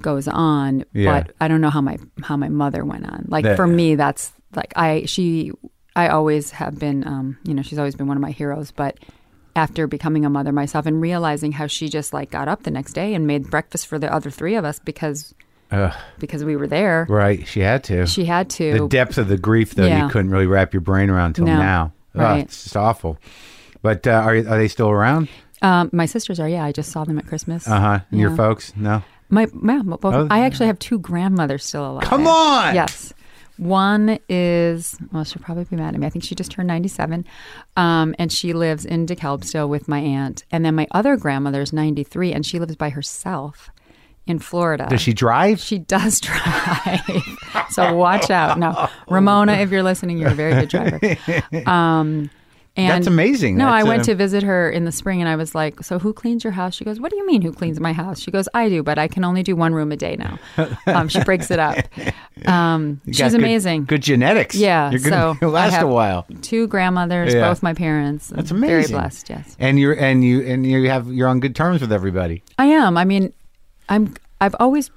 [0.00, 0.84] Goes on.
[0.92, 1.22] Yeah.
[1.22, 3.26] But I don't know how my how my mother went on.
[3.28, 5.52] Like That- for me, that's like I she
[5.94, 8.70] I always have been um you know she's always been one of my heroes.
[8.70, 8.98] But
[9.54, 12.94] after becoming a mother myself and realizing how she just like got up the next
[12.94, 15.34] day and made breakfast for the other three of us because
[15.70, 17.06] Ugh, because we were there.
[17.08, 17.46] right.
[17.48, 18.06] She had to.
[18.06, 18.78] She had to.
[18.80, 21.56] the depth of the grief, though, you couldn't really wrap your brain around till No.
[21.58, 21.92] now.
[22.14, 22.44] Ugh, Right.
[22.44, 23.16] it's just awful.
[23.80, 25.28] But uh, are are they still around?
[25.62, 26.48] um, my sisters are.
[26.48, 27.66] Yeah, I just saw them at Christmas.
[27.66, 27.98] Uh huh.
[28.10, 28.74] And your folks?
[28.76, 29.02] No.
[29.32, 30.28] My, my both, Oh.
[30.30, 32.04] I actually have two grandmothers still alive.
[32.04, 32.74] Come on!
[32.74, 33.12] Yes.
[33.58, 36.06] One is, well, she'll probably be mad at me.
[36.06, 37.24] I think she just turned 97.
[37.76, 40.44] Um, and she lives in DeKalb still with my aunt.
[40.50, 43.70] And then my other grandmother is 93, and she lives by herself
[44.26, 44.86] in Florida.
[44.88, 45.60] Does she drive?
[45.60, 47.00] She does drive.
[47.70, 48.58] so watch out.
[48.58, 51.00] No, Ramona, if you're listening, you're a very good driver.
[51.70, 52.30] Um,
[52.74, 53.58] and That's amazing.
[53.58, 55.98] No, I went uh, to visit her in the spring and I was like, So
[55.98, 56.74] who cleans your house?
[56.74, 58.18] She goes, What do you mean who cleans my house?
[58.18, 60.38] She goes, I do, but I can only do one room a day now.
[60.86, 61.76] Um, she breaks it up.
[62.46, 63.84] Um, she's good- amazing.
[63.84, 64.54] Good, genetics.
[64.54, 66.26] Yeah, You're gonna so last a while.
[66.40, 67.48] Two grandmothers, Yeah.
[67.48, 68.28] both my parents.
[68.28, 68.96] That's Very amazing.
[68.96, 69.56] blessed, yes.
[69.58, 72.42] And you're and you and you have you're on good terms with everybody.
[72.58, 72.96] I am.
[72.96, 73.32] I mean,
[73.88, 74.14] I'm.
[74.40, 74.90] I've always,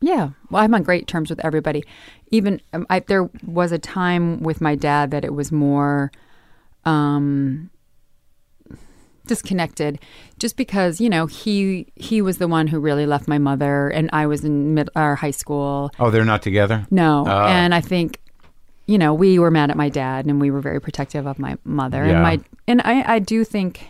[0.00, 0.30] yeah.
[0.50, 1.82] Well, I'm on great terms with everybody.
[2.30, 6.12] Even um, I, there was a time with my dad that it was more,
[6.84, 7.70] um,
[9.26, 10.00] disconnected
[10.38, 14.10] just because you know he he was the one who really left my mother and
[14.12, 16.86] I was in mid or high school Oh, they're not together.
[16.90, 17.46] no Oh.
[17.46, 18.18] and I think
[18.86, 21.56] you know we were mad at my dad and we were very protective of my
[21.64, 22.14] mother Yeah.
[22.14, 23.86] and my and I I do think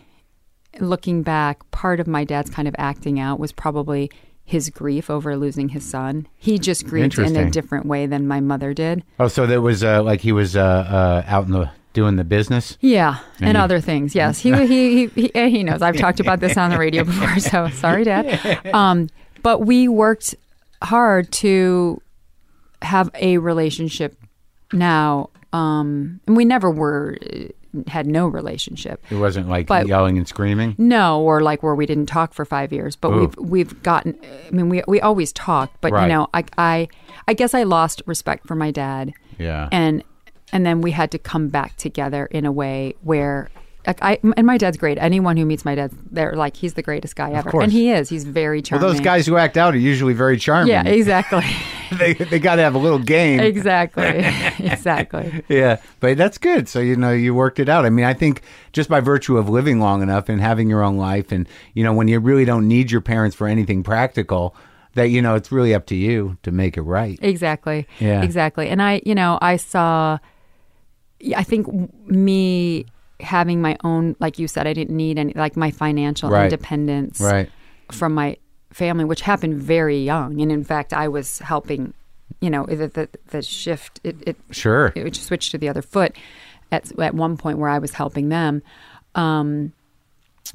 [0.81, 4.11] looking back part of my dad's kind of acting out was probably
[4.45, 8.41] his grief over losing his son he just grieved in a different way than my
[8.41, 11.71] mother did Oh, so there was uh, like he was uh, uh, out in the
[11.93, 12.77] doing the business.
[12.81, 14.15] Yeah, and, And other things.
[14.15, 15.83] Yes, he he he he, he knows.
[15.83, 18.61] I've talked about this on the radio before, so sorry, Dad.
[18.75, 19.09] Um,
[19.43, 20.35] but we worked
[20.83, 22.01] hard to
[22.83, 24.17] have a relationship
[24.73, 27.17] now, um, and we never were
[27.87, 29.03] had no relationship.
[29.11, 30.75] It wasn't like But- yelling and screaming.
[30.77, 33.21] No, or like where we didn't talk for five years, but Ooh.
[33.21, 34.19] we've we've gotten.
[34.47, 36.03] I mean, we we always talked, but Right.
[36.03, 36.89] you know, I I
[37.29, 39.69] I guess I lost respect for my dad Yeah.
[39.73, 40.03] and
[40.53, 43.51] and then we had to come back together in a way where
[43.87, 44.97] like I and my dad's great.
[44.99, 48.09] Anyone who meets my dad, they're like he's the greatest guy ever, and he is.
[48.09, 48.85] He's very charming.
[48.85, 50.69] well, those guys who act out are usually very charming.
[50.69, 51.45] yeah, exactly,
[51.99, 53.41] they they got to have a little game.
[53.53, 54.05] exactly,
[54.65, 55.43] exactly.
[55.49, 56.69] Yeah, but that's good.
[56.69, 57.85] So you know you worked it out.
[57.85, 60.97] I mean, I think just by virtue of living long enough and having your own
[60.97, 64.55] life, and you know when you really don't need your parents for anything practical,
[64.95, 67.19] that you know it's really up to you to make it right.
[67.23, 67.87] Exactly.
[67.99, 68.23] Yeah.
[68.23, 68.69] Exactly.
[68.69, 70.19] And I, you know, I saw,
[71.37, 71.67] I think
[72.09, 72.87] me
[73.21, 76.45] having my own, like you said, I didn't need any, like my financial Right.
[76.45, 77.49] independence Right.
[77.93, 78.37] from my
[78.73, 80.41] family, which happened very young.
[80.41, 81.95] And in fact, I was helping,
[82.41, 84.93] you know, the, the, the shift, it, it, Sure.
[84.97, 86.17] it switched to the other foot
[86.73, 88.63] at, at one point where I was helping them.
[89.15, 89.73] Um,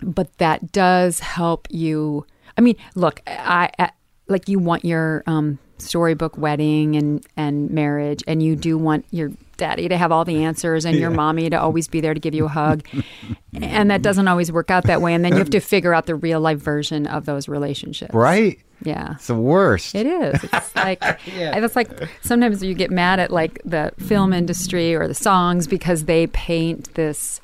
[0.02, 2.26] but that does help you.
[2.58, 3.92] I mean, look, I, I
[4.28, 9.32] like you want your um, storybook wedding and and marriage, and you do want your
[9.58, 12.34] daddy to have all the answers and your mommy to always be there to give
[12.34, 12.88] you a hug,
[13.54, 15.14] and that doesn't always work out that way.
[15.14, 18.14] And then you have to figure out the real life version of those relationships.
[18.14, 18.60] Right.
[18.84, 19.14] Yeah.
[19.14, 19.96] It's the worst.
[19.96, 20.44] It is.
[20.44, 21.90] It's like it's like
[22.22, 26.94] sometimes you get mad at like the film industry or the songs because they paint
[26.94, 27.42] this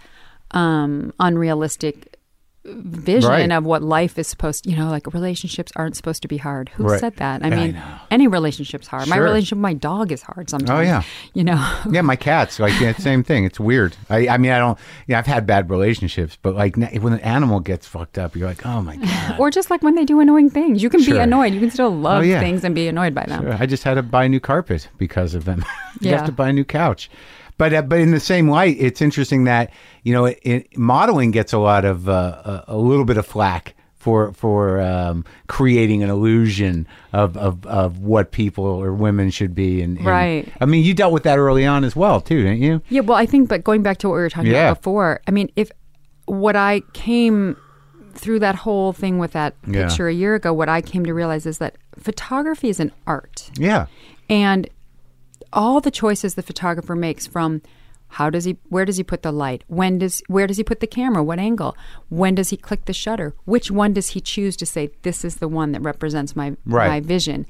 [0.52, 2.13] um, unrealistic
[2.66, 3.52] vision Right.
[3.52, 4.66] of what life is supposed.
[4.66, 6.70] You know, like relationships aren't supposed to be hard.
[6.76, 7.00] Who Right.
[7.00, 7.44] said that?
[7.44, 7.82] I I mean, know.
[8.10, 9.08] any relationship's hard.
[9.08, 10.80] My relationship with my dog is hard sometimes.
[10.80, 11.04] Oh, yeah.
[11.34, 11.62] You know.
[11.92, 13.44] Yeah, my cats like yeah, same thing.
[13.44, 13.98] It's weird.
[14.10, 14.78] I, I mean, I don't.
[15.08, 18.66] Yeah, I've had bad relationships, but like when an animal gets fucked up, you're like,
[18.66, 19.40] oh my god.
[19.40, 21.16] Or just like when they do annoying things, you can Sure.
[21.16, 21.54] be annoyed.
[21.54, 22.40] You can still love Oh, yeah.
[22.40, 23.56] things and be annoyed by them.
[23.60, 25.66] I just had to buy new carpet because of them.
[26.00, 26.18] you Yeah.
[26.18, 27.10] have to buy a new couch.
[27.58, 29.72] But uh, but in the same light, it's interesting that
[30.04, 33.26] you know it, it, modeling gets a lot of uh, a, a little bit of
[33.26, 39.56] flack for for um, creating an illusion of, of of what people or women should
[39.56, 39.82] be.
[39.82, 40.52] And, and- Right.
[40.60, 42.82] I mean, you dealt with that early on as well, too, didn't you?
[42.90, 44.72] Yeah, well, I think, but going back to what we were talking Yeah.
[44.72, 45.72] about before, I mean, if
[46.26, 47.56] what I came
[48.14, 49.88] through that whole thing with that Yeah.
[49.88, 53.50] picture a year ago, what I came to realize is that photography is an art.
[53.58, 53.86] Yeah.
[54.30, 54.70] And
[55.54, 57.62] all the choices the photographer makes from
[58.10, 59.64] how does he where does he put the light?
[59.68, 61.24] When does where does he put the camera?
[61.24, 61.76] What angle?
[62.10, 63.34] When does he click the shutter?
[63.46, 66.88] Which one does he choose to say this is the one that represents my Right.
[66.90, 67.46] my vision?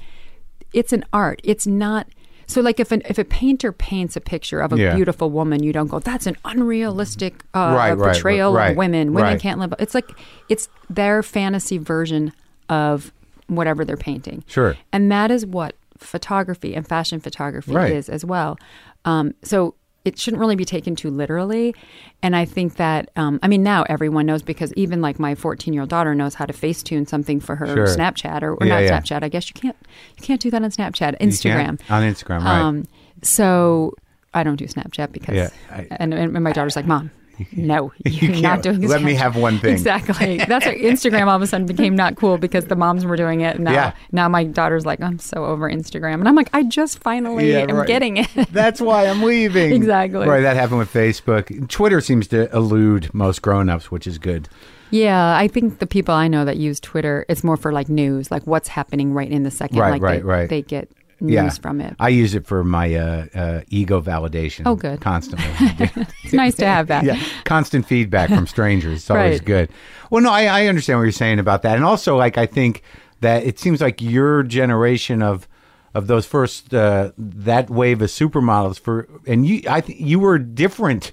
[0.72, 1.40] It's an art.
[1.44, 2.06] It's not
[2.46, 4.94] so like if an if a painter paints a picture of a Yeah.
[4.94, 9.12] beautiful woman you don't go that's an unrealistic uh, Right, portrayal right, of women.
[9.12, 10.10] Women can't live it's like
[10.48, 12.32] it's their fantasy version
[12.68, 13.12] of
[13.48, 14.44] whatever they're painting.
[14.46, 14.76] Sure.
[14.92, 17.92] and that is what photography and fashion photography Right.
[17.92, 18.58] is as well.
[19.04, 21.74] Um, so it shouldn't really be taken too literally.
[22.22, 25.72] And I think that, um, I mean, now everyone knows because even like my 14
[25.72, 27.86] year old daughter knows how to Facetune something for her Sure.
[27.86, 29.00] Snapchat or, or Yeah, not yeah.
[29.00, 29.22] Snapchat.
[29.22, 29.76] I guess you can't,
[30.18, 31.80] you can't do that on Snapchat, Instagram.
[31.90, 32.60] on Instagram, right?
[32.60, 32.84] Um,
[33.22, 33.94] so
[34.34, 37.10] I don't do Snapchat because, Yeah, I- and, and my daughter's like, mom,
[37.52, 38.42] no, you're can't.
[38.42, 39.72] not doing Let me have one thing.
[39.72, 40.38] Exactly.
[40.38, 43.40] That's why Instagram all of a sudden became not cool because the moms were doing
[43.40, 43.56] it.
[43.56, 43.92] And now, Yeah.
[44.12, 46.14] now my daughter's like, I'm so over Instagram.
[46.14, 47.86] And I'm like, I just finally Yeah, am right.
[47.86, 48.28] getting it.
[48.52, 49.72] That's why I'm leaving.
[49.72, 50.26] Exactly.
[50.26, 50.42] Right.
[50.42, 51.68] That happened with Facebook.
[51.68, 54.48] Twitter seems to elude most grown-ups, which is good.
[54.90, 55.36] yeah.
[55.36, 58.46] I think the people I know that use Twitter, it's more for like news, like
[58.46, 59.78] what's happening right in the second.
[59.78, 60.48] Right, like right, they, right.
[60.48, 60.88] They get
[61.20, 61.48] yeah.
[61.50, 61.94] from it.
[61.98, 64.62] I use it for my uh, uh, ego validation.
[64.66, 65.00] Oh, good.
[65.00, 65.46] Constantly.
[66.24, 67.04] It's nice to have that.
[67.04, 67.22] yeah.
[67.44, 69.00] Constant feedback from strangers.
[69.00, 69.44] It's always Right.
[69.46, 69.68] good.
[70.10, 72.82] Well, no, I, I understand what you're saying about that, and also like I think
[73.20, 75.46] that it seems like your generation of
[75.94, 80.38] of those first uh, that wave of supermodels for and you I th- you were
[80.38, 81.12] different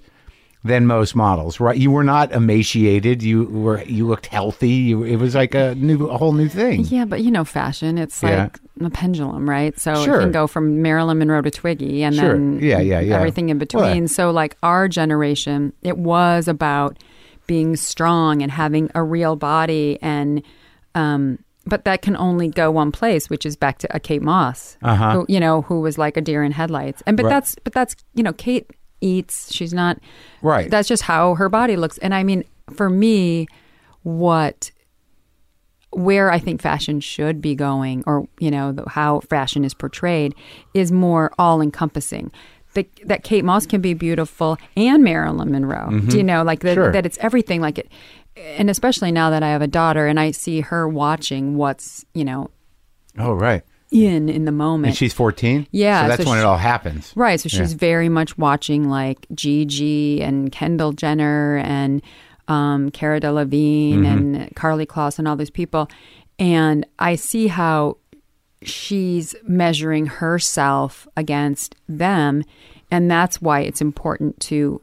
[0.64, 1.76] than most models, right?
[1.78, 3.24] You were not emaciated.
[3.24, 4.70] You were you looked healthy.
[4.70, 6.86] You, it was like a new a whole new thing.
[6.86, 8.44] Yeah, but you know, fashion, it's Yeah.
[8.44, 9.78] like a pendulum, right?
[9.80, 10.18] So Sure.
[10.18, 12.34] it can go from Marilyn Monroe to Twiggy and Sure.
[12.34, 13.16] then Yeah, yeah, yeah.
[13.16, 14.02] everything in between.
[14.02, 16.98] Well, so, like our generation, it was about
[17.48, 20.44] being strong and having a real body and
[20.96, 24.78] um but that can only go one place which is back to a Kate Moss
[24.84, 25.12] Uh-huh.
[25.12, 27.30] who, you know who was like a deer in headlights and but Right.
[27.32, 28.70] that's but that's you know Kate
[29.02, 30.00] eats she's not
[30.42, 30.70] Right.
[30.70, 32.44] that's just how her body looks and I mean
[32.74, 33.48] for me
[34.04, 34.72] what
[35.92, 40.34] where I think fashion should be going, or you know the, how fashion is portrayed,
[40.74, 42.32] is more all encompassing.
[42.74, 45.90] That that Kate Moss can be beautiful and Marilyn Monroe.
[45.90, 46.18] Do mm-hmm.
[46.18, 46.76] you know like that?
[46.76, 46.92] Sure.
[46.92, 47.60] That it's everything.
[47.62, 47.92] Like it,
[48.38, 52.24] and especially now that I have a daughter and I see her watching what's you
[52.24, 52.50] know
[53.18, 53.62] Oh, right.
[53.92, 54.88] In in the moment.
[54.92, 55.68] And she's 14?
[55.72, 57.12] Yeah, So that's so when she- it all happens.
[57.16, 57.40] Right.
[57.40, 57.78] So she's Yeah.
[57.78, 62.02] very much watching like Gigi and Kendall Jenner and
[62.48, 64.06] um, Cara Delevingne Mm-hmm.
[64.06, 65.90] and Karlie Kloss and all these people.
[66.40, 67.98] And I see how
[68.64, 72.44] she's measuring herself against them.
[72.92, 74.82] And that's why it's important to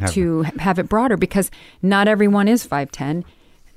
[0.00, 1.50] Have- to have it broader because
[1.82, 3.22] not everyone is 5'10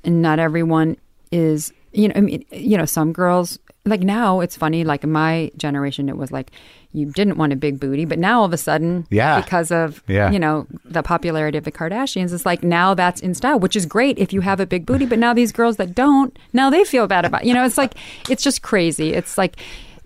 [0.04, 0.96] and not everyone
[1.30, 5.50] is you know I mean you know some girls like now it's funny like my
[5.56, 6.50] generation it was like
[6.92, 9.40] you didn't want a big booty but now all of a sudden Yeah.
[9.40, 10.30] because of Yeah.
[10.30, 13.84] you know the popularity of the Kardashians it's like now that's in style which is
[13.86, 16.84] great if you have a big booty but now these girls that don't now they
[16.84, 17.94] feel bad about you know it's like
[18.30, 19.56] it's just crazy it's like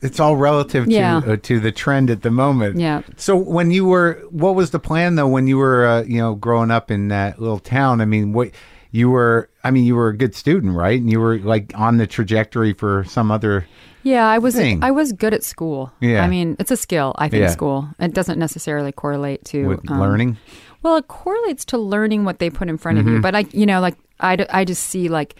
[0.01, 2.77] It's all relative to uh, to the trend at the moment.
[2.79, 3.01] Yeah.
[3.16, 5.27] So when you were, what was the plan though?
[5.27, 8.03] When you were, uh, you know, growing up in that little town?
[8.03, 8.51] I mean, what
[8.91, 9.49] you were?
[9.64, 11.01] I mean, you were a good student, right?
[11.01, 13.66] And you were like on the trajectory for some other.
[14.03, 14.84] Yeah, I was thing.
[14.84, 15.93] I was good at school.
[16.01, 16.22] Yeah.
[16.22, 17.49] I mean, it's a skill, I think Yeah.
[17.51, 17.89] school.
[17.99, 20.37] It doesn't necessarily correlate to um, learning?
[20.82, 23.09] Well, it correlates to learning what they put in front Mm-hmm.
[23.09, 25.34] of you, but I you know, like I, I just see like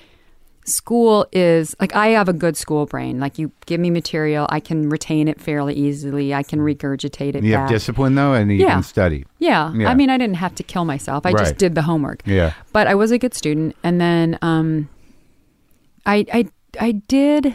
[0.69, 3.21] school is like I have a good school brain.
[3.21, 6.35] Like you give me material, I can retain it fairly easily.
[6.35, 8.73] I can regurgitate it You have discipline though, and you Yeah.
[8.75, 9.25] can study.
[9.39, 9.73] Yeah.
[9.75, 9.89] Yeah.
[9.89, 11.25] I mean, I didn't have to kill myself.
[11.25, 11.39] I Right.
[11.45, 12.23] just did the homework.
[12.27, 12.53] Yeah.
[12.73, 13.77] But I was a good student.
[13.85, 14.89] And then um,
[16.05, 16.49] I, I,
[16.81, 17.55] I did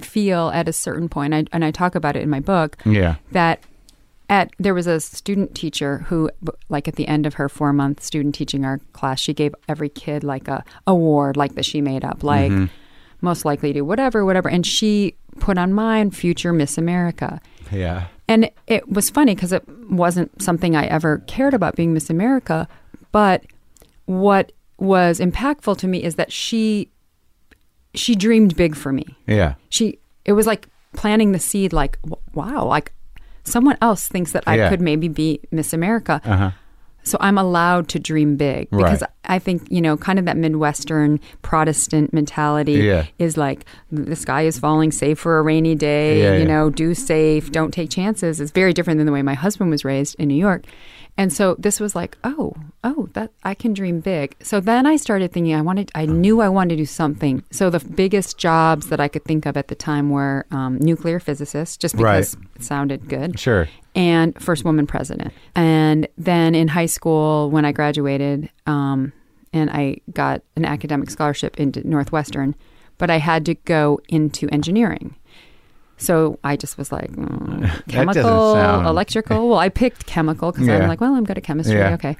[0.00, 3.16] feel at a certain point, I, and I talk about it in my book, Yeah.
[3.32, 3.60] that
[4.30, 6.30] at there was a student teacher who
[6.68, 9.88] like at the end of her four month student teaching our class she gave every
[9.88, 12.66] kid like a award like that she made up like mm-hmm.
[13.20, 18.06] most likely to whatever whatever and she put on mine future miss america Yeah.
[18.28, 22.66] and it was funny because it wasn't something I ever cared about being Miss America.
[23.12, 23.44] But
[24.06, 26.90] what was impactful to me is that she
[27.94, 29.04] she dreamed big for me.
[29.26, 29.54] Yeah.
[29.68, 31.72] She it was like planting the seed.
[31.72, 31.98] Like
[32.32, 32.92] wow, like
[33.44, 34.68] someone else thinks that I Yeah.
[34.70, 36.20] could maybe be Miss America.
[36.24, 36.50] Uh huh.
[37.06, 39.10] So I'm allowed to dream big because Right.
[39.26, 43.04] I think, you know, kind of that Midwestern Protestant mentality Yeah.
[43.18, 46.94] is like the sky is falling, save for a rainy day, Yeah, you know, do
[46.94, 48.40] safe, don't take chances.
[48.40, 50.64] It's very different than the way my husband was raised in New York.
[51.16, 54.34] And so this was like, oh, oh, that I can dream big.
[54.42, 57.44] So then I started thinking I wanted I knew I wanted to do something.
[57.52, 61.20] So the biggest jobs that I could think of at the time were um, nuclear
[61.20, 62.46] physicist, just because Right.
[62.56, 63.68] it sounded good Sure.
[63.94, 65.32] and first woman president.
[65.54, 69.12] And then in high school, when I graduated, um,
[69.52, 72.56] and I got an academic scholarship into Northwestern,
[72.98, 75.14] but I had to go into engineering.
[75.96, 79.48] So I just was like, mm, chemical, sound- electrical.
[79.48, 80.78] Well, I picked chemical because Yeah.
[80.78, 81.76] I'm like, well, I'm good at chemistry.
[81.78, 81.94] Yeah.
[81.94, 82.16] Okay.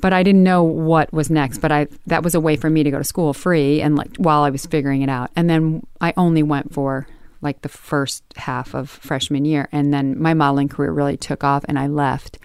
[0.00, 1.58] But I didn't know what was next.
[1.58, 4.16] But I that was a way for me to go to school free and like
[4.16, 5.30] while I was figuring it out.
[5.36, 7.06] And then I only went for
[7.40, 11.62] like the first half of freshman year, and then my modeling career really took off,
[11.68, 12.38] and I left.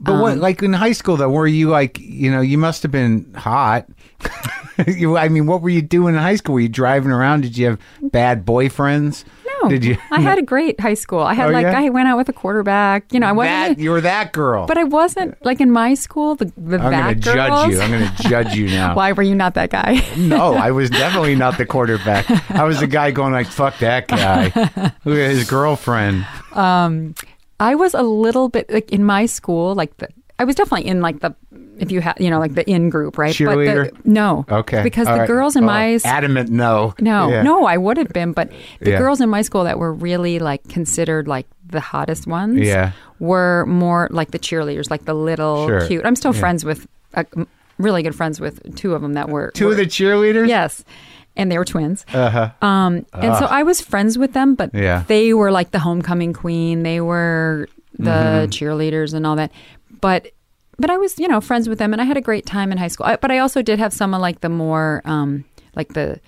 [0.00, 2.82] But what, Um, like in high school though, were you like, you know, you must
[2.82, 3.86] have been hot.
[4.86, 6.54] you, I mean, what were you doing in high school?
[6.54, 7.42] Were you driving around?
[7.42, 9.24] Did you have bad boyfriends?
[9.68, 9.96] No, Did you?
[10.10, 11.20] I had a great high school.
[11.20, 11.78] I had Oh, like yeah?
[11.78, 13.12] I went out with a quarterback.
[13.12, 13.76] You know, I wasn't.
[13.78, 14.66] that, you were that girl.
[14.66, 16.34] but I wasn't like in my school.
[16.34, 17.80] The the I'm that to judge you.
[17.80, 18.94] I'm going to judge you now.
[18.96, 20.04] Why were you not that guy?
[20.16, 22.30] No, I was definitely not the quarterback.
[22.50, 24.44] I was the guy going like, "Fuck that guy."
[25.04, 26.26] Look at his girlfriend.
[26.52, 27.14] Um,
[27.60, 30.08] I was a little bit like in my school, like the
[30.38, 31.34] I was definitely in like the
[31.78, 33.34] if you had you know like the in group, right?
[33.34, 33.90] Cheerleader?
[33.92, 35.26] But the, no, Okay, because all the right.
[35.26, 37.42] girls in Oh, my adamant no, no Yeah.
[37.42, 38.50] no I would have been, but
[38.80, 38.98] the Yeah.
[38.98, 42.92] girls in my school that were really like considered like the hottest ones, Yeah.
[43.18, 45.86] were more like the cheerleaders, like the little Sure.
[45.86, 46.04] cute.
[46.06, 46.40] I'm still Yeah.
[46.40, 47.24] friends with uh,
[47.78, 50.48] really good friends with two of them that were Two were- of the cheerleaders.
[50.48, 50.84] yes.
[51.36, 52.04] And they were twins.
[52.12, 52.50] Uh huh.
[52.66, 55.04] Um, and so I was friends with them, but Yeah.
[55.06, 56.82] they were like the homecoming queen.
[56.82, 57.68] They were
[57.98, 58.50] the Mm-hmm.
[58.50, 59.52] cheerleaders and all that.
[60.00, 60.28] But
[60.78, 62.78] but I was, you know, friends with them, and I had a great time in
[62.78, 63.06] high school.
[63.06, 65.44] I, but I also did have some of like the more um,
[65.76, 66.20] like the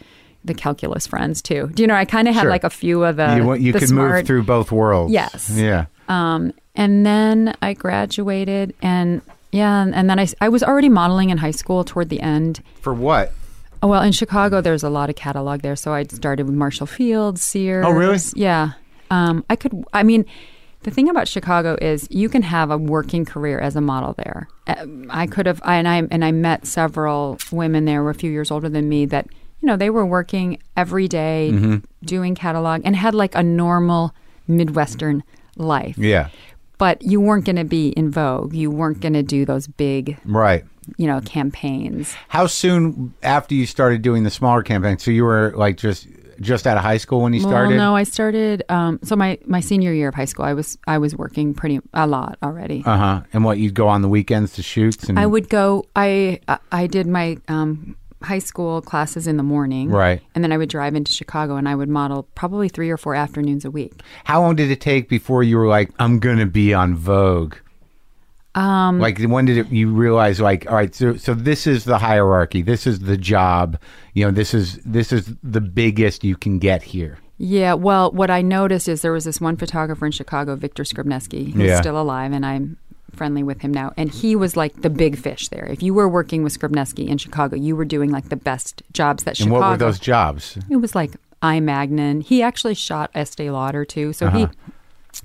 [0.44, 1.68] the calculus friends too.
[1.74, 1.94] Do you know?
[1.94, 2.50] I kind of had Sure.
[2.50, 5.12] like a few of the you you the could smart, move through both worlds.
[5.12, 5.50] Yes.
[5.54, 5.86] Yeah.
[6.08, 9.20] Um, and then I graduated, and
[9.52, 12.62] Yeah, and, and then I was already modeling in high school toward the end.
[12.80, 13.32] For what?
[13.82, 15.74] Oh, well, in Chicago, there's a lot of catalog there.
[15.76, 17.84] So I started with Marshall Fields, Sears.
[17.86, 18.18] Oh, really?
[18.34, 18.72] Yeah.
[19.10, 20.24] Um, I could, I mean,
[20.82, 24.48] the thing about Chicago is you can have a working career as a model there.
[24.66, 28.10] Um, I could have, I, and I and I met several women there who were
[28.10, 29.26] a few years older than me that
[29.60, 31.76] you know they were working every day, Mm-hmm.
[32.06, 34.14] doing catalog and had like a normal
[34.48, 35.22] Midwestern
[35.56, 35.96] life.
[35.98, 36.28] Yeah.
[36.78, 38.54] But you weren't going to be in Vogue.
[38.54, 40.64] You weren't going to do those big, Right.
[40.96, 42.14] you know, campaigns.
[42.28, 45.02] How soon after you started doing the smaller campaigns?
[45.02, 46.06] So you were like just
[46.40, 47.76] just out of high school when you started?
[47.76, 48.62] No, I started.
[48.68, 51.80] Um, so my my senior year of high school, I was I was working pretty
[51.94, 52.82] a lot already.
[52.86, 53.22] Uh huh.
[53.32, 55.84] And what you'd go on the weekends to shoots and I would go.
[55.96, 60.20] I I- I did my um, high school classes in the morning, Right.
[60.34, 63.14] and then I would drive into Chicago and I would model probably three or four
[63.14, 63.92] afternoons a week.
[64.24, 67.54] How long did it take before you were like, I'm gonna be on Vogue?
[68.54, 71.98] Um, like when did it, you realize like, all right, so so this is the
[71.98, 73.78] hierarchy, this is the job,
[74.14, 77.18] you know, this is this is the biggest you can get here.
[77.38, 81.52] Yeah, well, what I noticed is there was this one photographer in Chicago, Victor Skrebneski,
[81.52, 81.80] who's Yeah.
[81.80, 82.76] still alive, and I'm
[83.14, 83.92] friendly with him now.
[83.96, 85.66] And he was like the big fish there.
[85.66, 89.24] If you were working with Skrebneski in Chicago, you were doing like the best jobs
[89.24, 89.60] that And Chicago.
[89.60, 90.58] what were those jobs?
[90.68, 92.20] It was like I Magnin.
[92.20, 94.12] He actually shot Estee Lauder too.
[94.12, 94.46] So he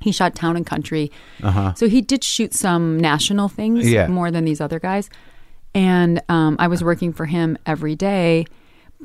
[0.01, 1.11] he shot Town and Country.
[1.75, 4.07] So he did shoot some national things Yeah.
[4.07, 5.09] more than these other guys.
[5.73, 8.45] And um, I was working for him every day.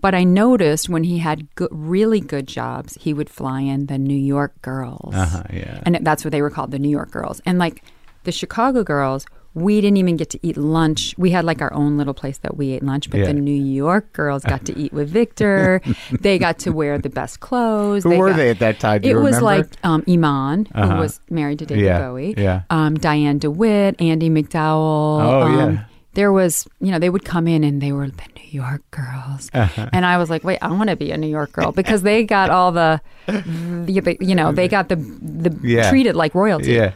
[0.00, 3.98] But I noticed when he had good, really good jobs, he would fly in the
[3.98, 5.12] New York girls.
[5.14, 5.82] Uh-huh, yeah.
[5.84, 7.40] And that's what they were called, the New York girls.
[7.44, 7.82] And like
[8.22, 11.14] the Chicago girls, we didn't even get to eat lunch.
[11.18, 13.26] We had like our own little place that we ate lunch, but Yeah.
[13.26, 15.80] the New York girls got to eat with Victor.
[16.20, 18.04] they got to wear the best clothes.
[18.04, 19.00] Who were got- they at that time?
[19.02, 19.42] It was remember?
[19.42, 20.96] like um, Iman, who Uh-huh.
[21.00, 22.34] was married to David Yeah, Bowie.
[22.38, 22.62] yeah.
[22.70, 25.20] Um, Diane DeWitt, Andie MacDowell.
[25.24, 25.84] Oh, um, yeah.
[26.14, 29.48] There was, you know, they would come in and they were the New York girls,
[29.54, 29.88] Uh-huh.
[29.92, 32.24] and I was like, wait, I want to be a New York girl because they
[32.24, 35.88] got all the, the, the you know, they got the the Yeah.
[35.88, 36.72] treated like royalty.
[36.72, 36.92] Yeah.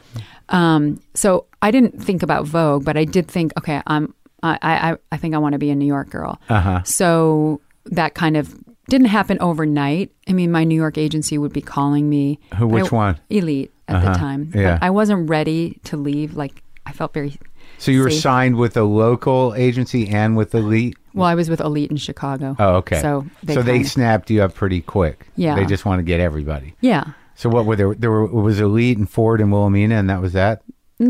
[0.48, 4.96] Um, so I didn't think about Vogue, but I did think, okay, I'm, I, I,
[5.12, 6.40] I think I want to be a New York girl.
[6.48, 6.82] Uh-huh.
[6.84, 8.54] So that kind of
[8.88, 10.10] didn't happen overnight.
[10.28, 12.38] I mean, my New York agency would be calling me.
[12.58, 13.20] Who- which I- one?
[13.30, 14.12] Elite at Uh-huh.
[14.12, 14.52] the time.
[14.54, 14.74] Yeah.
[14.78, 16.36] But I wasn't ready to leave.
[16.36, 17.38] Like I felt very.
[17.78, 20.96] So you were signed with a local agency and with Elite?
[21.14, 22.56] Well, I was with Elite in Chicago.
[22.58, 23.00] Oh, okay.
[23.00, 25.26] So they so they kinda- snapped you up pretty quick.
[25.36, 25.54] Yeah.
[25.56, 26.74] They just want to get everybody.
[26.82, 27.04] yeah.
[27.36, 27.94] So what were there?
[27.94, 30.62] There were, was Elite and Ford and Wilhelmina, and that was that.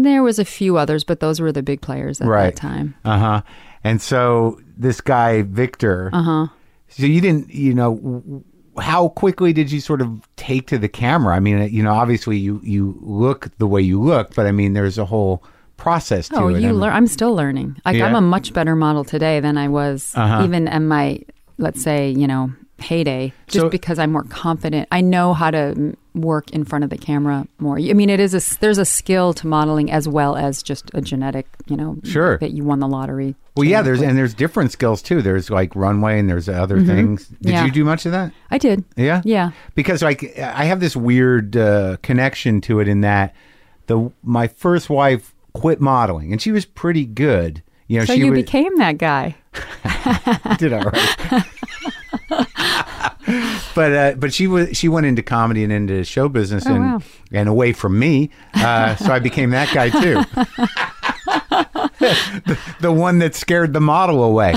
[0.02, 2.54] There was a few others, but those were the big players at Right.
[2.54, 2.94] that time.
[3.04, 3.42] Uh huh.
[3.82, 6.10] And so this guy Victor.
[6.12, 6.46] Uh Uh-huh.
[6.88, 8.44] So you didn't, you know,
[8.78, 11.34] how quickly did you sort of take to the camera?
[11.34, 14.74] I mean, you know, obviously you you look the way you look, but I mean,
[14.74, 15.42] there's a whole
[15.76, 16.60] process to Oh, it.
[16.62, 16.92] You learn.
[16.92, 17.76] I'm still learning.
[17.84, 18.06] Like Yeah.
[18.06, 20.44] I'm a much better model today than I was Uh-huh.
[20.44, 21.20] even in my,
[21.58, 23.32] let's say, you know, heyday.
[23.46, 26.98] Just So- because I'm more confident, I know how to work in front of the
[26.98, 27.76] camera more.
[27.78, 31.00] I mean, it is a there's a skill to modeling as well as just a
[31.00, 32.38] genetic, you know, Sure.
[32.38, 33.34] that you won the lottery.
[33.56, 35.22] Well, yeah, there's and there's different skills too.
[35.22, 37.26] There's like runway and there's other things.
[37.26, 37.48] Did Mm-hmm.
[37.50, 37.64] Yeah.
[37.64, 38.32] you do much of that?
[38.50, 38.84] I did.
[38.96, 39.50] Yeah, Yeah.
[39.74, 43.34] Because like I have this weird uh, connection to it in that
[43.86, 47.62] the my first wife quit modeling and she was pretty good.
[47.86, 49.36] You know, So she you was, became that guy.
[50.58, 51.44] did all right.
[53.74, 56.80] but uh, but she was she went into comedy and into show business and Oh,
[56.80, 57.02] wow.
[57.32, 60.22] and away from me, uh, so I became that guy too.
[61.98, 64.54] the, the one that scared the model away.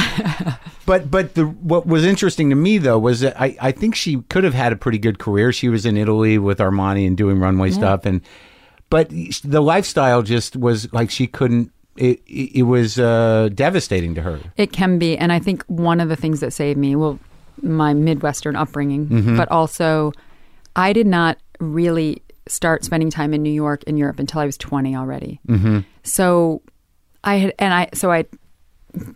[0.85, 4.21] But but the what was interesting to me though was that I, I think she
[4.29, 5.51] could have had a pretty good career.
[5.51, 8.21] She was in Italy with Armani and doing runway stuff and
[8.89, 9.09] but
[9.43, 14.39] the lifestyle just was like she couldn't it it, it was uh, devastating to her.
[14.55, 17.19] It can be, and I think one of the things that saved me, well,
[17.61, 19.37] my Midwestern upbringing, Mm-hmm.
[19.37, 20.11] but also
[20.75, 24.57] I did not really start spending time in New York and Europe until I was
[24.57, 25.39] 20 already.
[25.47, 25.79] Mm-hmm.
[26.03, 26.61] So
[27.23, 28.25] I had, and I, so I,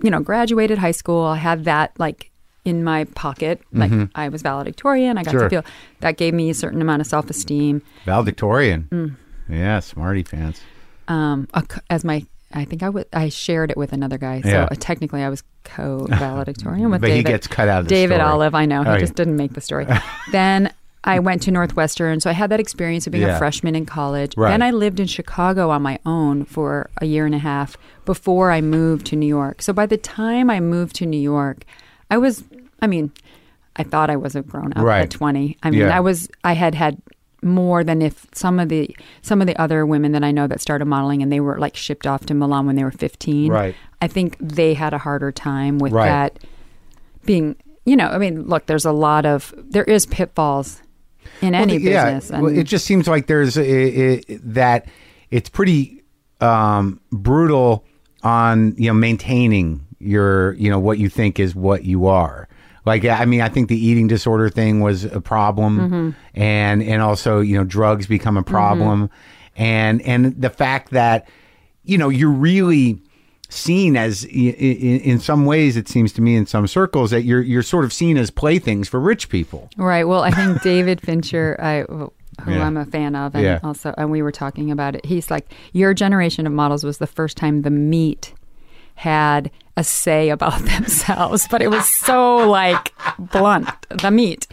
[0.04, 1.24] you know, graduated high school.
[1.24, 2.32] I had that like
[2.66, 3.62] in my pocket.
[3.72, 5.18] Like I was valedictorian.
[5.18, 5.40] I got Mm-hmm.
[5.40, 5.50] Sure.
[5.50, 5.72] to feel
[6.02, 7.82] that gave me a certain amount of self esteem.
[8.06, 8.88] Valedictorian.
[8.92, 9.16] Mm.
[9.50, 10.62] Yeah, smarty pants.
[11.08, 14.42] Um, a as my, I think I would, I shared it with another guy.
[14.42, 14.68] So Yeah.
[14.72, 17.30] uh, technically I was co valedictorian with But he David.
[17.30, 18.30] gets cut out of the David story.
[18.30, 18.84] Olive, I know.
[18.84, 19.16] He Oh, just yeah.
[19.18, 19.86] didn't make the story.
[20.32, 20.72] then
[21.04, 22.20] I went to Northwestern.
[22.20, 23.36] So I had that experience of being Yeah.
[23.36, 24.36] a freshman in college.
[24.38, 24.52] Right.
[24.52, 27.76] Then I lived in Chicago on my own for a year and a half
[28.06, 29.62] before I moved to New York.
[29.64, 31.64] So by the time I moved to New York,
[32.12, 32.44] I was,
[32.82, 33.12] I mean,
[33.78, 35.02] I thought I was a grown up Right.
[35.04, 35.58] at 20.
[35.64, 35.98] I mean, Yeah.
[35.98, 37.02] I was, I had had
[37.44, 40.62] more than if some of the some of the other women that I know that
[40.62, 43.52] started modeling and they were like shipped off to Milan when they were 15.
[43.52, 43.76] Right.
[44.02, 46.06] I think they had a harder time with Right.
[46.06, 46.40] that
[47.26, 50.82] being, you know, I mean, look, there's a lot of there is pitfalls
[51.42, 52.42] in any Well, yeah, business.
[52.42, 54.88] well, it just seems like there's a, a- that
[55.32, 56.04] it's pretty
[56.42, 57.86] um, brutal
[58.24, 62.48] on you know maintaining your you know what you think is what you are.
[62.86, 66.10] Like I mean, I think the eating disorder thing was a problem, Mm-hmm.
[66.42, 69.10] and and also you know drugs become a problem,
[69.56, 71.28] and and the fact that
[71.84, 73.00] you know you're really
[73.50, 77.62] seen as in some ways it seems to me in some circles that you're you're
[77.64, 79.70] sort of seen as playthings for rich people.
[79.78, 80.06] Right.
[80.06, 82.12] Well, I think David Fincher, I, who
[82.48, 82.66] Yeah.
[82.66, 83.60] I'm a fan of, and Yeah.
[83.64, 85.06] also, and we were talking about it.
[85.06, 88.34] He's like, your generation of models was the first time the meat
[89.02, 94.46] had a say about themselves, but it was so like blunt, the meat.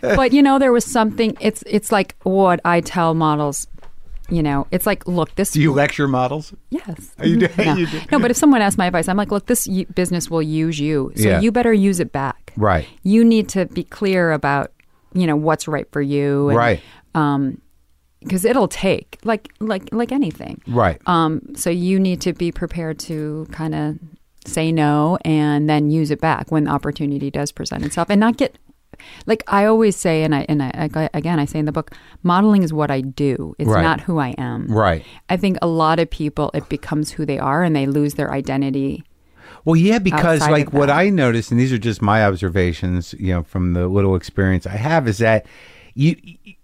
[0.00, 1.36] But you know, there was something.
[1.40, 3.66] It's it's like what I tell models.
[4.28, 6.52] You know, it's like, look, this Do you lecture models?
[6.70, 7.14] Yes.
[7.22, 7.74] You do- no.
[7.80, 8.00] you do.
[8.10, 10.80] no, but if someone asks my advice, I'm like, look, this y- business will use
[10.80, 11.12] you.
[11.14, 11.40] So Yeah.
[11.40, 12.52] you better use it back.
[12.56, 12.88] Right.
[13.04, 14.72] You need to be clear about,
[15.14, 16.48] you know, what's right for you.
[16.48, 16.80] and, Right.
[17.14, 17.60] Um,
[18.20, 20.60] because it'll take like like like anything.
[20.66, 21.00] Right.
[21.06, 23.98] Um, so you need to be prepared to kind of
[24.44, 28.36] say no and then use it back when the opportunity does present itself, and not
[28.36, 28.56] get
[29.26, 31.92] like I always say, and I and I, again I say in the book,
[32.22, 33.54] modeling is what I do.
[33.58, 33.82] It's Right.
[33.82, 34.66] not who I am.
[34.68, 35.04] Right.
[35.28, 38.32] I think a lot of people it becomes who they are, and they lose their
[38.32, 39.04] identity.
[39.64, 40.90] Well, yeah, because like what.
[40.90, 44.76] I noticed, and these are just my observations, you know, from the little experience I
[44.76, 45.44] have, is that
[45.94, 46.14] you,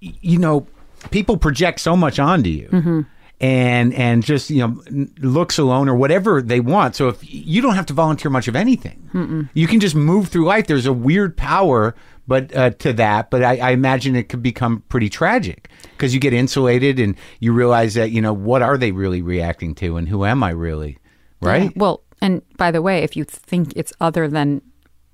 [0.00, 0.66] you know,
[1.10, 2.68] people project so much onto you.
[2.68, 3.00] Mm-hmm.
[3.40, 4.80] And and just you know
[5.18, 6.94] looks alone or whatever they want.
[6.94, 9.10] So if you don't have to volunteer much of anything,
[9.52, 10.68] you can just move through life.
[10.68, 11.96] There's a weird power,
[12.28, 13.30] but uh, to that.
[13.30, 17.52] But I, I imagine it could become pretty tragic because you get insulated and you
[17.52, 20.98] realize that you know what are they really reacting to and who am I really,
[21.40, 21.64] right?
[21.64, 21.70] Yeah.
[21.74, 24.62] Well, and by the way, if you think it's other than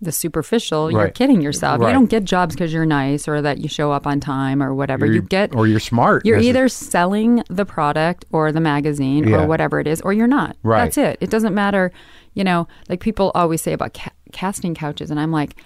[0.01, 1.81] the superficial, you're kidding yourself.
[1.81, 1.89] Right.
[1.89, 4.73] You don't get jobs because you're nice or that you show up on time or
[4.75, 5.05] whatever.
[5.07, 6.25] You're- you get or you're smart.
[6.25, 9.43] You're either selling the product or the magazine Yeah.
[9.43, 10.57] or whatever it is, or you're not.
[10.63, 10.85] Right.
[10.85, 11.19] That's it.
[11.21, 11.91] It doesn't matter.
[12.35, 15.57] You know, like people always say about ca- casting couches, and I'm like,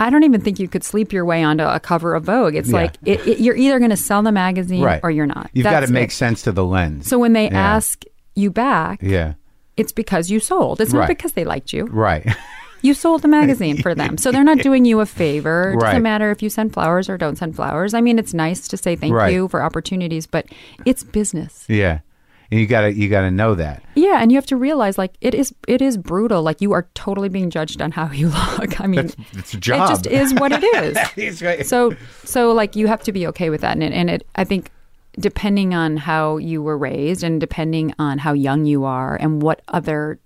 [0.00, 2.54] I don't even think you could sleep your way onto a cover of Vogue.
[2.54, 2.76] It's Yeah.
[2.76, 5.50] like it, it, you're either going to sell the magazine right or you're not.
[5.52, 6.12] You've got to make it.
[6.14, 7.06] sense to the lens.
[7.06, 7.58] So when they Yeah.
[7.76, 8.02] ask
[8.34, 9.34] you back, yeah,
[9.76, 10.80] it's because you sold.
[10.80, 11.00] It's Right.
[11.00, 11.84] not because they liked you.
[11.86, 12.26] right.
[12.84, 14.18] You sold the magazine for them.
[14.18, 15.72] So they're not doing you a favor.
[15.72, 15.90] It Right.
[15.92, 17.94] doesn't matter if you send flowers or don't send flowers.
[17.94, 19.32] I mean, it's nice to say thank Right.
[19.32, 20.46] you for opportunities, but
[20.84, 21.64] it's business.
[21.66, 22.00] yeah,
[22.50, 23.82] and you gotta you gotta know that.
[23.94, 26.42] Yeah, and you have to realize like it is it is brutal.
[26.42, 28.28] Like you are totally being judged on how you
[28.58, 28.78] look.
[28.80, 29.86] I mean, It's a job.
[29.88, 30.62] it just is what it
[31.16, 31.42] is.
[31.42, 31.64] Right.
[31.66, 34.44] so so like you have to be okay with that and it, and it I
[34.44, 34.70] think
[35.18, 39.62] depending on how you were raised and depending on how young you are and what
[39.68, 40.18] other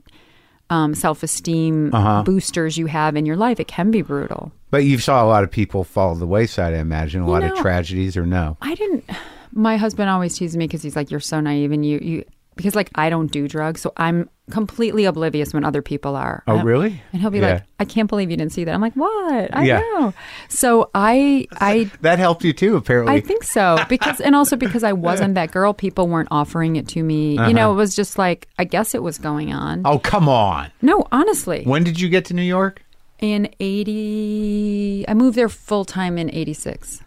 [0.70, 2.22] um, self-esteem Uh-huh.
[2.24, 4.52] boosters you have in your life, it can be brutal.
[4.70, 6.74] But you saw a lot of people fall to the wayside.
[6.74, 8.56] I imagine a lot of tragedies, or no?
[8.60, 9.04] I didn't.
[9.52, 12.24] My husband always teases me because he's like, "You're so naive," and you you
[12.58, 16.42] because like I don't do drugs, so I'm completely oblivious when other people are.
[16.46, 17.00] Oh, really?
[17.12, 17.52] And he'll be Yeah.
[17.54, 19.56] like, "I can't believe you didn't see that." I'm like, "What?
[19.56, 19.78] I Yeah.
[19.80, 20.12] know."
[20.48, 23.14] So I I That helped you too, apparently.
[23.14, 26.86] I think so because and also because I wasn't that girl, people weren't offering it
[26.88, 27.32] to me.
[27.32, 27.72] You know, uh-huh.
[27.72, 29.82] it was just like I guess it was going on.
[29.86, 30.70] oh, come on.
[30.82, 32.82] No, honestly, When did you get to New York?
[33.20, 37.02] in eighty, I moved there full time in eighty six.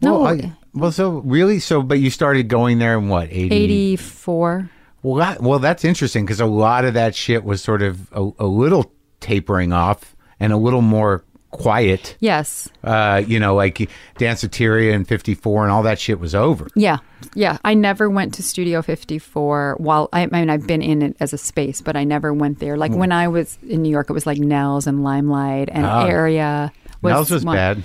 [0.00, 3.54] No, Well, I- well, so really, so but you started going there in what eighty?
[3.54, 4.70] eighty four.
[5.02, 8.30] Well, that, well, that's interesting because a lot of that shit was sort of a,
[8.38, 12.16] a little tapering off and a little more quiet.
[12.20, 12.68] Yes.
[12.82, 16.68] Uh, you know, like Danceteria and 54 and all that shit was over.
[16.74, 16.98] Yeah,
[17.34, 17.58] yeah.
[17.64, 21.32] I never went to Studio 54 while I, I mean I've been in it as
[21.32, 22.74] a space, but I never went there.
[22.74, 22.80] Hmm.
[22.80, 26.06] Like when I was in New York, it was like Nell's and Limelight and Ah.
[26.06, 26.72] Area.
[27.02, 27.82] Nell's was one- bad.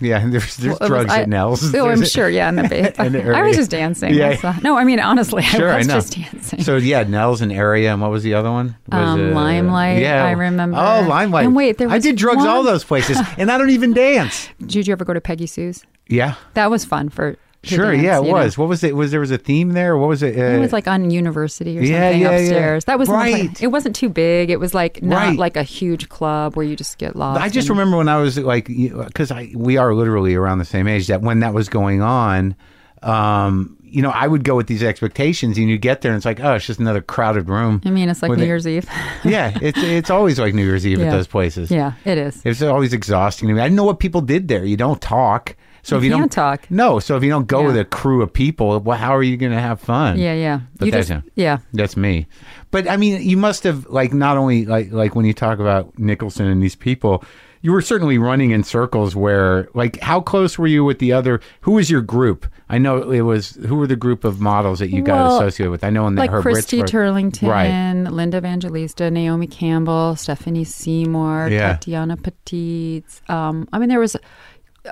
[0.00, 1.74] Yeah, there's there's Well, it was- drugs I- at Nell's.
[1.74, 2.28] Oh, I'm sure.
[2.28, 4.14] Yeah, in the ba- And I was just dancing.
[4.14, 4.38] Yeah.
[4.42, 5.94] Uh, no, I mean honestly, Sure, I I was know.
[5.94, 6.62] just dancing.
[6.62, 8.76] So yeah, Nell's and Area, and what was the other one?
[8.90, 10.76] Was, Um, Limelight, I remember.
[10.78, 11.46] Oh, Limelight.
[11.46, 14.48] And wait, there I did drugs one- all those places, and I don't even dance.
[14.66, 15.84] Did you ever go to Peggy Sue's?
[16.08, 17.36] Yeah, That was fun for.
[17.74, 17.92] Sure.
[17.92, 18.34] dance, yeah, it you know.
[18.34, 18.56] was.
[18.58, 18.94] What was it?
[18.94, 19.96] Was there was a theme there?
[19.98, 20.38] What was it?
[20.38, 22.30] Uh, It was like on University or something yeah, yeah.
[22.30, 22.84] upstairs.
[22.86, 23.48] That was Right.
[23.48, 24.50] Like, it wasn't too big.
[24.50, 25.38] It was like not Right.
[25.38, 27.40] like a huge club where you just get lost.
[27.40, 30.64] I just and- remember when I was like, because I we are literally around the
[30.64, 31.06] same age.
[31.08, 32.54] That when that was going on,
[33.02, 36.26] um, you know, I would go with these expectations, and you get there, and it's
[36.26, 37.80] like, oh, it's just another crowded room.
[37.84, 38.86] I mean, it's like New Year's Eve.
[39.24, 41.70] yeah, it's it's always like New Year's Eve at those places.
[41.70, 42.42] yeah, it is.
[42.44, 43.60] It's always exhausting to me.
[43.60, 44.64] I didn't know what people did there.
[44.64, 45.56] You don't talk.
[45.86, 46.68] So You if you don't talk.
[46.68, 46.98] no.
[46.98, 47.66] So if you don't go Yeah.
[47.68, 50.18] with a crew of people, well, how are you going to have fun?
[50.18, 50.60] Yeah, yeah.
[50.78, 51.58] But you that's just, yeah.
[51.72, 52.26] That's me.
[52.72, 55.96] But I mean, you must have like not only like like when you talk about
[55.96, 57.22] Nicholson and these people,
[57.62, 61.40] you were certainly running in circles where like how close were you with the other?
[61.60, 62.46] Who was your group?
[62.68, 65.70] I know it was who were the group of models that you got Well, associated
[65.70, 65.84] with?
[65.84, 68.10] I know in the like Herb Christy Turlington, right?
[68.10, 71.76] Linda Evangelista, Naomi Campbell, Stephanie Seymour, Yeah.
[71.76, 73.28] Tatjana Patitz.
[73.30, 74.16] Um, I mean, there was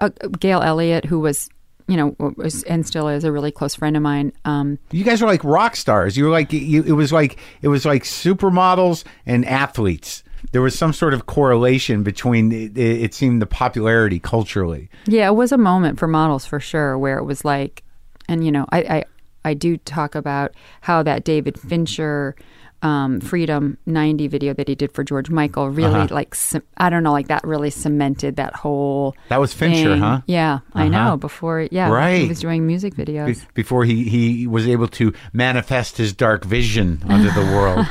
[0.01, 1.49] a, Gail Elliott who was,
[1.87, 4.33] you know, was and still is a really close friend of mine.
[4.45, 6.17] Um, You guys were like rock stars.
[6.17, 10.23] You were like you, it was like it was like supermodels and athletes.
[10.53, 14.91] There was some sort of correlation between it, it seemed the popularity culturally.
[15.07, 17.83] Yeah, it was a moment for models for sure, where it was like,
[18.29, 19.05] and you know, I I,
[19.45, 22.37] I do talk about how that David Fincher.
[22.85, 26.15] Um, Freedom 90 video that he did for George Michael really Uh-huh.
[26.15, 26.37] like
[26.77, 30.03] I don't know like that really cemented that whole That was Fincher, thing.
[30.03, 30.21] huh?
[30.27, 30.91] Yeah, I Uh-huh.
[31.11, 32.23] know before yeah Right.
[32.23, 36.45] he was doing music videos Be- before he, he was able to manifest his dark
[36.45, 37.87] vision onto the world.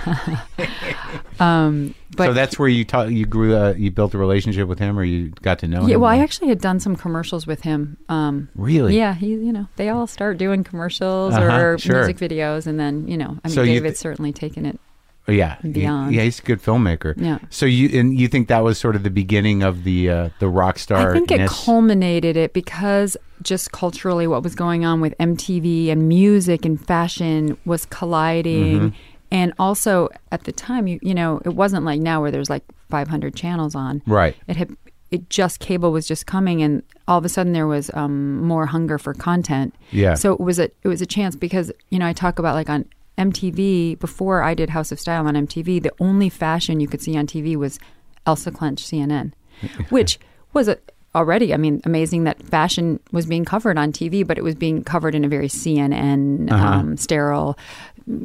[2.16, 4.98] but so that's where you taught you grew uh, you built a relationship with him
[4.98, 6.02] or you got to know yeah him.
[6.02, 8.96] well I actually had done some commercials with him um Really?
[8.98, 12.06] yeah he you know they all start doing commercials Uh-huh, or sure.
[12.06, 14.80] music videos and then you know I mean So David's th- certainly taken it
[15.26, 16.14] Oh, yeah, He- beyond.
[16.14, 17.14] yeah, he's a good filmmaker.
[17.16, 17.38] Yeah.
[17.50, 20.50] So you and you think that was sort of the beginning of the uh, the
[20.50, 21.12] rock star?
[21.12, 26.10] I think it culminated it because just culturally what was going on with MTV and
[26.10, 28.80] music and fashion was colliding.
[28.92, 28.98] Mm-hmm.
[29.34, 32.64] And also at the time, you, you know, it wasn't like now where there's like
[32.90, 34.04] 500 channels on.
[34.06, 34.38] Right.
[34.48, 34.78] It had,
[35.10, 38.68] it just, cable was just coming and all of a sudden there was um, more
[38.68, 39.74] hunger for content.
[39.92, 40.14] Yeah.
[40.14, 42.70] So it was a, it was a chance because, you know, I talk about like
[42.70, 42.86] on
[43.18, 47.18] MTV, before I did House of Style on MTV, the only fashion you could see
[47.18, 47.80] on TV was
[48.28, 49.34] Elsa Klensch CNN,
[49.90, 50.20] which
[50.54, 50.78] was a,
[51.16, 54.84] already, I mean, amazing that fashion was being covered on TV, but it was being
[54.84, 57.58] covered in a very CNN um, sterile,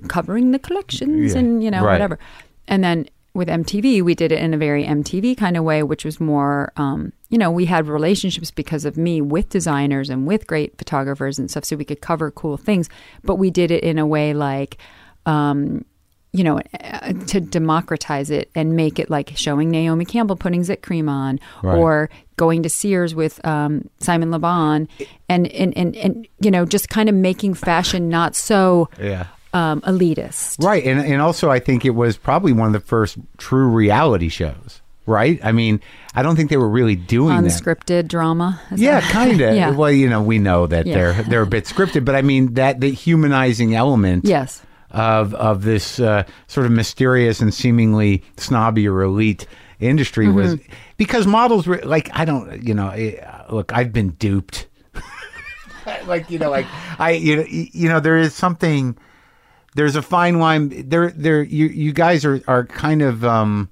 [0.08, 1.92] covering the collections Yeah, and you know right.
[1.92, 2.18] whatever.
[2.66, 6.04] And then with MTV, we did it in a very MTV kind of way, which
[6.04, 10.46] was more, um, you know, we had relationships because of me with designers and with
[10.46, 12.88] great photographers and stuff, so we could cover cool things.
[13.22, 14.78] But we did it in a way like,
[15.26, 15.84] um,
[16.32, 20.82] you know, uh, to democratize it and make it like showing Naomi Campbell putting zit
[20.82, 21.78] cream on, Right.
[21.78, 24.88] or going to Sears with um, Simon Le Bon,
[25.28, 29.26] and, and and and you know, just kind of making fashion not so Yeah.
[29.52, 30.62] Um, elitist.
[30.64, 34.28] Right, and and also I think it was probably one of the first true reality
[34.28, 34.80] shows.
[35.06, 35.40] Right?
[35.42, 35.80] I mean,
[36.14, 37.44] I don't think they were really doing that.
[37.50, 38.60] unscripted drama.
[38.76, 39.54] Yeah, kind of.
[39.56, 39.70] yeah.
[39.70, 40.94] Well, you know, we know that Yeah.
[40.96, 44.60] they're they're a bit scripted, but I mean that the humanizing element Yes.
[44.90, 49.46] of of this uh, sort of mysterious and seemingly snobby or elite
[49.80, 50.72] industry was Mm-hmm.
[50.98, 53.14] because models were like I don't you know eh,
[53.48, 54.66] look I've been duped
[56.06, 56.66] like you know like
[56.98, 58.96] I you know you know there is something
[59.78, 63.70] there's a fine line there there you you guys are are kind of um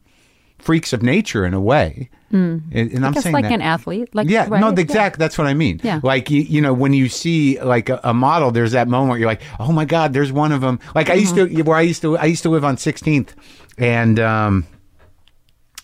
[0.59, 4.15] freaks of nature in a way and, and I'm Just saying like that an athlete.
[4.15, 4.61] Like yeah, right?
[4.61, 4.81] no, Yeah.
[4.81, 5.19] exactly.
[5.23, 5.81] That's what I mean.
[5.83, 6.01] Yeah.
[6.03, 9.19] Like you, you know, when you see like a, a model, there's that moment where
[9.21, 10.79] you're like, oh my god, there's one of them.
[10.95, 11.57] Like I used Mm-hmm.
[11.57, 13.31] to, where I used to, I used to live on 16th,
[13.79, 14.67] and um,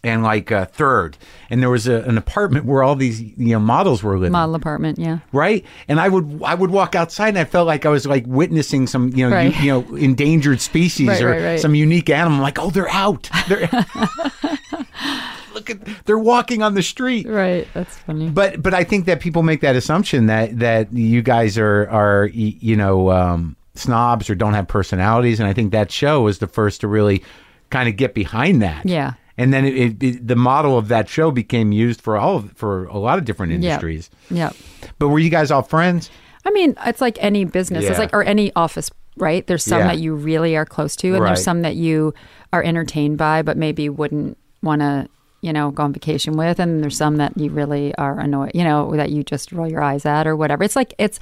[0.05, 1.17] and like uh, Third,
[1.51, 4.33] and there was a, an apartment where all these you know models were living.
[4.33, 4.99] Model apartment.
[4.99, 5.19] Yeah.
[5.33, 8.25] Right, and I would I would walk outside and I felt like I was like
[8.27, 9.55] witnessing some you know Right.
[9.61, 11.61] you, you know endangered species Right, or right, right.
[11.61, 12.37] some unique animal.
[12.39, 13.29] I'm like, oh, they're out.
[13.49, 13.69] They're
[15.55, 17.27] look at they're walking on the street.
[17.29, 17.69] Right.
[17.75, 18.29] That's funny.
[18.31, 22.27] But but I think that people make that assumption that that you guys are are
[22.33, 26.47] you know um, snobs or don't have personalities, and I think that show was the
[26.47, 27.23] first to really
[27.71, 28.85] kind of get behind that.
[28.87, 29.15] Yeah.
[29.43, 32.53] And then it, it, it- the model of that show became used for all of,
[32.53, 34.09] for a lot of different industries.
[34.31, 34.51] Yeah.
[34.99, 36.11] But were you guys all friends?
[36.45, 37.85] I mean, it's like any business.
[37.85, 37.91] Yeah.
[37.91, 39.47] It's like or any office, right?
[39.47, 39.89] There's some Yeah.
[39.89, 41.29] that you really are close to, and Right.
[41.29, 42.15] there's some that you
[42.53, 45.09] are entertained by, but maybe wouldn't want to,
[45.41, 46.59] you know, go on vacation with.
[46.61, 49.83] And there's some that you really are annoyed, you know, that you just roll your
[49.83, 50.63] eyes at or whatever.
[50.65, 51.19] It's like it's,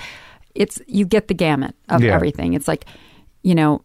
[0.55, 2.15] it's you get the gamut of Yeah.
[2.15, 2.55] everything.
[2.55, 2.85] It's like,
[3.43, 3.83] you know,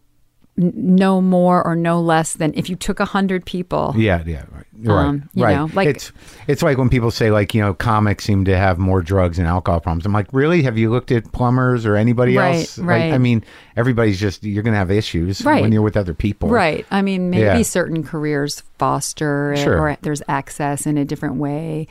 [0.56, 3.92] no more or no less than if you took a hundred people.
[3.96, 5.54] Yeah, yeah, right, right, Um, you right.
[5.56, 6.12] know, like- it's
[6.48, 9.46] it's like when people say like you know comics seem to have more drugs and
[9.46, 10.06] alcohol problems.
[10.06, 10.62] I'm like, really?
[10.62, 12.78] Have you looked at plumbers or anybody Right, else?
[12.78, 13.12] Like, right.
[13.12, 13.44] I mean,
[13.76, 15.60] everybody's just you're gonna have issues Right.
[15.60, 16.86] when you're with other people, Right.
[16.90, 17.62] I mean, maybe Yeah.
[17.62, 19.78] certain careers foster it Sure.
[19.80, 21.86] or there's access in a different way.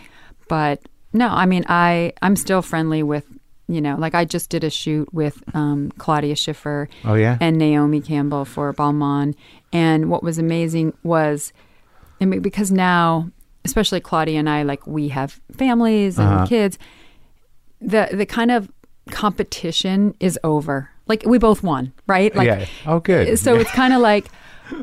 [0.47, 0.82] But
[1.13, 3.26] no, I mean, I I'm still friendly with
[3.68, 7.38] you know, like I just did a shoot with um, Claudia Schiffer Oh yeah.
[7.41, 9.34] and Naomi Campbell for Balmain.
[9.74, 11.51] And what was amazing was,
[12.22, 13.30] I mean, because now,
[13.63, 16.45] especially Claudia and I, like we have families and Uh-huh.
[16.45, 16.78] kids.
[17.82, 18.70] the the kind of
[19.26, 20.89] competition is over.
[21.07, 22.36] Like we both won, right?
[22.36, 22.66] Like yeah.
[22.86, 23.38] Oh, good.
[23.39, 24.28] so it's kind of like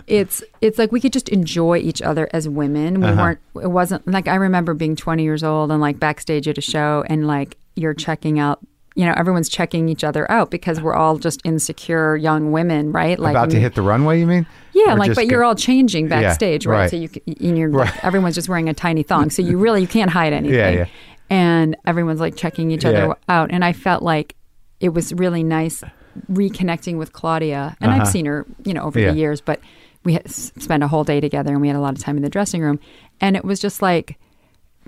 [0.06, 3.00] it's it's like we could just enjoy each other as women.
[3.00, 3.22] We Uh-huh.
[3.22, 3.38] weren't.
[3.64, 7.04] It wasn't like I remember being 20 years old and like backstage at a show
[7.08, 8.60] and like you're checking out.
[8.94, 13.18] You know, everyone's checking each other out because we're all just insecure young women, right?
[13.18, 14.46] Like About to hit the runway, you mean?
[14.74, 16.78] yeah, Or like, but go- you're all changing Yeah, backstage, right?
[16.80, 16.90] right.
[16.90, 19.86] So you, and you're like, everyone's just wearing a tiny thong, so you really you
[19.86, 20.58] can't hide anything.
[20.58, 20.70] yeah.
[20.70, 20.86] yeah.
[21.30, 23.14] And everyone's like checking each other Yeah.
[23.28, 24.34] out, and I felt like
[24.80, 25.82] it was really nice
[26.30, 29.06] reconnecting with Claudia, and I've seen her, you know, over Uh-huh.
[29.06, 29.12] Yeah.
[29.12, 29.60] the years, but
[30.04, 32.28] we spent a whole day together, and we had a lot of time in the
[32.28, 32.78] dressing room,
[33.20, 34.18] and it was just like.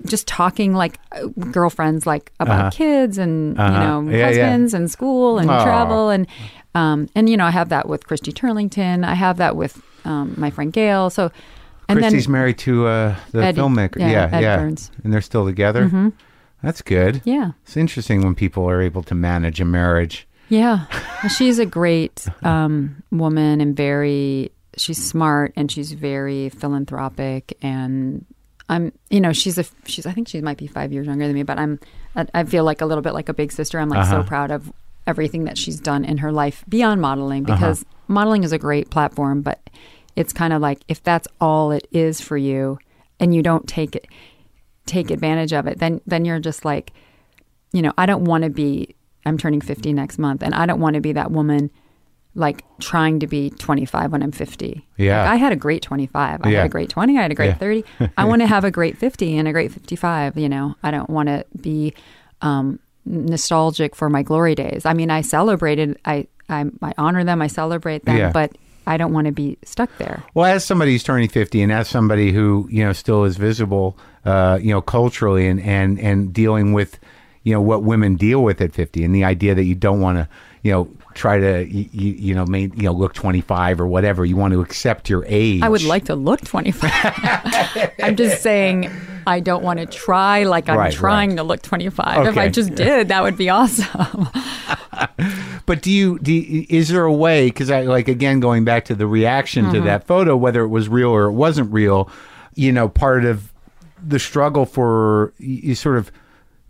[0.07, 3.72] Just talking like uh, girlfriends, like about kids and Uh-huh.
[3.72, 4.26] you know Yeah, yeah.
[4.26, 5.64] husbands and school and Aw.
[5.64, 6.26] travel and
[6.74, 9.05] um, and you know I have that with Christy Turlington.
[9.05, 11.11] I have that with um, my friend Gail.
[11.11, 11.30] So
[11.88, 13.99] and Christy's then married to uh, the Ed- filmmaker.
[14.01, 14.57] yeah, Yeah, Ed yeah.
[14.57, 14.90] Burns.
[15.05, 15.84] And they're still together.
[15.86, 16.09] Mm-hmm.
[16.62, 17.20] That's good.
[17.24, 20.26] yeah, It's interesting when people are able to manage a marriage.
[20.49, 20.86] yeah,
[21.36, 28.24] she's a great um, woman and very she's smart and she's very philanthropic and
[28.69, 31.35] I'm you know she's a she's I think she might be five years younger than
[31.35, 31.79] me, but I'm
[32.33, 33.79] I, feel like a little bit like a big sister.
[33.79, 34.23] I'm like so Uh-huh.
[34.23, 34.73] proud of
[35.07, 39.43] everything that she's done in her life beyond modeling because modeling is a great platform,
[39.43, 39.61] but
[40.17, 42.79] it's kind of like if that's all it is for you
[43.21, 44.07] and you don't take it
[44.87, 46.93] take advantage of it, then then you're just like,
[47.73, 48.95] you know, I don't want to be.
[49.27, 51.71] I'm turning 50 next month, and I don't want to be that woman
[52.35, 54.87] like trying to be 25 when I'm 50.
[54.97, 55.22] Yeah.
[55.22, 56.41] Like, I had a great 25.
[56.43, 56.59] I Yeah.
[56.59, 57.16] had a great 20.
[57.18, 57.55] I had a great Yeah.
[57.55, 57.85] 30.
[58.16, 60.37] I want to have a great 50 and a great 55.
[60.37, 61.95] You know, I don't want to be
[62.43, 64.85] um, nostalgic for my glory days.
[64.87, 65.99] I mean, I celebrated.
[66.05, 67.41] I I, I honor them.
[67.41, 68.30] I celebrate them, Yeah.
[68.30, 68.53] but
[68.87, 70.22] I don't want to be stuck there.
[70.35, 73.97] Well, as somebody who's turning 50 and as somebody who, you know, still is visible,
[74.26, 76.99] uh, you know, culturally and, and, and dealing with,
[77.45, 80.18] you know, what women deal with at 50 and the idea that you don't want
[80.18, 80.28] to,
[80.62, 84.24] you know, try to, you, you know, make, you know, look 25 or whatever.
[84.24, 85.62] You want to accept your age.
[85.62, 86.90] I would like to look 25.
[88.03, 88.90] I'm just saying
[89.26, 91.36] I don't want to try like I'm Right, trying right.
[91.36, 92.26] to look 25.
[92.26, 94.28] If I just did, that would be awesome.
[95.66, 98.84] But do you, do you, is there a way, because I like, again, going back
[98.86, 99.74] to the reaction Mm-hmm.
[99.74, 102.11] to that photo, whether it was real or it wasn't real,
[102.55, 103.51] you know, part of
[104.07, 106.12] the struggle for y- y- sort of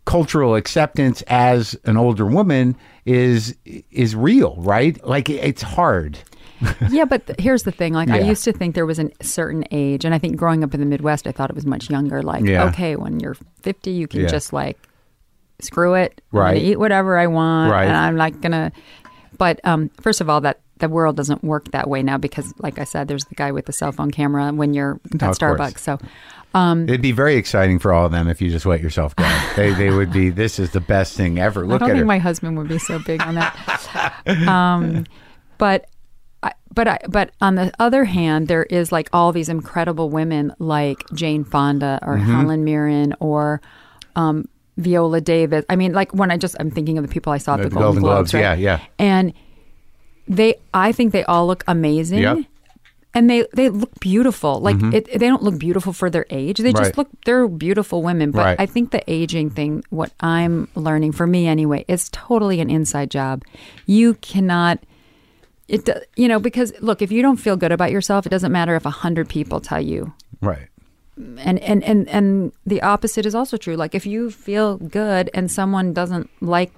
[0.04, 2.76] cultural acceptance as an older woman
[3.06, 3.56] is
[3.90, 5.02] is real, right?
[5.06, 6.18] Like it's hard.
[6.90, 7.92] yeah, but th- here's the thing.
[7.92, 10.72] Like, I used to think there was a certain age, and I think growing up
[10.72, 12.22] in the Midwest, I thought it was much younger.
[12.22, 12.64] Like, Yeah.
[12.68, 14.28] okay, when you're 50, you can Yeah.
[14.28, 14.78] just like
[15.60, 16.20] screw it.
[16.32, 16.56] Right.
[16.60, 17.84] eat whatever I want, Right.
[17.86, 18.72] and I'm not gonna.
[19.36, 22.78] But um, first of all, that the world doesn't work that way now because, like
[22.78, 25.58] I said, there's the guy with the cell phone camera when you're at Starbucks.
[25.58, 25.86] course.
[25.86, 26.08] Starbucks.
[26.54, 29.24] So It'd be very exciting for all of them if you just let yourself go.
[29.56, 30.30] they they would be.
[30.30, 31.64] This is the best thing ever.
[31.64, 32.06] I Look don't at think her.
[32.06, 34.22] my husband would be so big on that.
[34.48, 35.04] um,
[35.58, 35.86] but,
[36.72, 40.98] but, I, but on the other hand, there is like all these incredible women like
[41.14, 42.30] Jane Fonda or Mm-hmm.
[42.32, 43.60] Helen Mirren or
[44.16, 45.64] um, Viola Davis.
[45.68, 47.64] I mean, like when I just I'm thinking of the people I saw at the,
[47.64, 48.58] The Golden, Golden Globes, Globes, right?
[48.58, 48.84] yeah, yeah.
[48.98, 49.32] And
[50.28, 52.20] they, I think they all look amazing.
[52.20, 52.38] Yep.
[53.16, 54.58] And they, they look beautiful.
[54.60, 56.58] Like it, they don't look beautiful for their age.
[56.58, 56.76] They Mm-hmm.
[56.78, 56.84] Right.
[56.86, 57.08] just look.
[57.24, 58.32] They're beautiful women.
[58.32, 58.60] But Right.
[58.60, 63.10] I think the aging thing, what I'm learning for me anyway, is totally an inside
[63.12, 63.44] job.
[63.86, 64.80] You cannot.
[65.68, 68.74] It you know because look, if you don't feel good about yourself, it doesn't matter
[68.76, 70.12] if a hundred people tell you.
[70.42, 70.68] right.
[71.16, 73.76] And, and and and the opposite is also true.
[73.76, 76.72] Like if you feel good and someone doesn't like,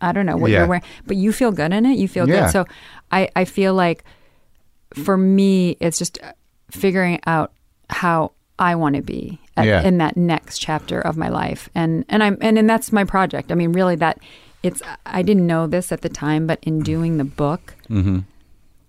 [0.00, 0.58] I don't know what Yeah.
[0.58, 1.96] you're wearing, but you feel good in it.
[1.98, 2.42] You feel Yeah.
[2.42, 2.50] good.
[2.52, 2.66] So
[3.10, 4.04] I I feel like
[4.94, 6.18] for me, it's just
[6.70, 7.52] figuring out
[7.90, 9.82] how I want to be at, Yeah.
[9.82, 13.52] in that next chapter of my life, and and I'm and, and that's my project.
[13.52, 14.18] I mean, really, that
[14.62, 18.20] it's I didn't know this at the time, but in doing the book, mm-hmm.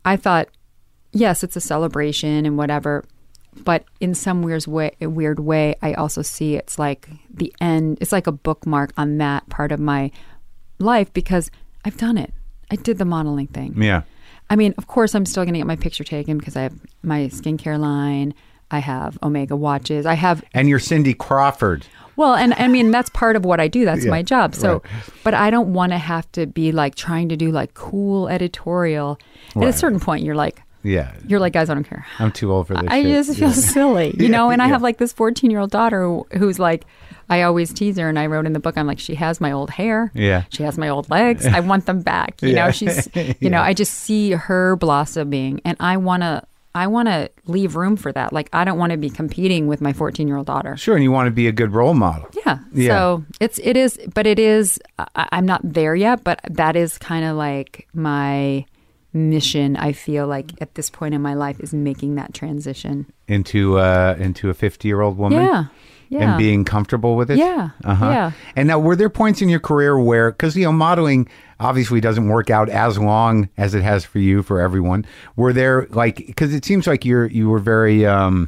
[0.06, 0.48] I thought,
[1.12, 3.04] yes, it's a celebration and whatever,
[3.64, 7.98] but in some weird way, weird way, I also see it's like the end.
[8.00, 10.12] It's like a bookmark on that part of my
[10.80, 11.52] life because
[11.84, 12.34] I've done it.
[12.72, 13.82] I did the modeling thing.
[13.82, 14.04] Yeah.
[14.50, 16.74] I mean, of course, I'm still going to get my picture taken because I have
[17.04, 18.34] my skincare line.
[18.72, 20.06] I have Omega watches.
[20.06, 21.86] I have And you're Cindy Crawford.
[22.18, 23.86] well, and I mean that's part of what I do.
[23.86, 24.56] That's Yeah, my job.
[24.56, 24.82] So, right.
[25.24, 29.20] but I don't want to have to be like trying to do like cool editorial.
[29.56, 31.14] At a certain point, you're like, Yeah.
[31.28, 32.06] you're like, guys, I don't care.
[32.20, 32.84] I'm too old for this.
[32.90, 33.26] I shit.
[33.26, 33.54] just feel Yeah.
[33.54, 34.50] silly, you Yeah, know.
[34.52, 36.86] And I have like this 14 year old daughter who, who's like,
[37.30, 39.52] I always tease her, and I wrote in the book, I'm like, she has my
[39.52, 40.44] old hair, Yeah.
[40.50, 41.46] she has my old legs.
[41.46, 42.42] I want them back.
[42.42, 42.66] You Yeah.
[42.66, 43.10] know, she's,
[43.42, 46.44] you know, I just see her blossoming, and I want to.
[46.76, 48.32] I want to leave room for that.
[48.32, 50.78] Like I don't want to be competing with my 14 year old daughter.
[50.78, 52.30] Sure, and you want to be a good role model.
[52.46, 52.60] Yeah.
[52.72, 52.90] Yeah.
[52.90, 54.80] So it's it is, but it is.
[55.00, 58.64] I, I'm not there yet, but that is kind of like my
[59.12, 59.76] mission.
[59.76, 63.08] I feel like at this point in my life is making that transition.
[63.28, 65.42] into uh, into a fifty year old woman.
[65.44, 65.64] Yeah.
[66.10, 66.30] Yeah.
[66.32, 67.38] And being comfortable with it.
[67.38, 68.10] Yeah, Uh-huh.
[68.10, 68.32] yeah.
[68.56, 71.28] And now, were there points in your career where, because you know, modeling
[71.60, 75.06] obviously doesn't work out as long as it has for you for everyone.
[75.36, 78.48] Were there like, because it seems like you're you were very, um,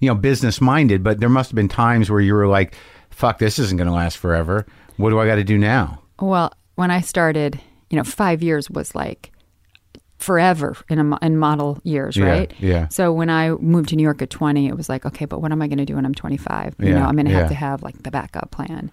[0.00, 2.74] you know, business minded, but there must have been times where you were like,
[3.10, 4.66] "Fuck, this isn't going to last forever.
[4.96, 7.60] What do I got to do now?" Well, when I started,
[7.90, 9.30] you know, five years was like
[10.24, 12.52] forever in a, in model years, Yeah, right?
[12.58, 12.88] yeah.
[12.88, 15.52] So when I moved to New York at 20, it was like, okay, but what
[15.52, 16.76] am I going to do when I'm 25?
[16.78, 17.40] You Yeah, know, I'm going to yeah.
[17.40, 18.90] have to have like the backup plan.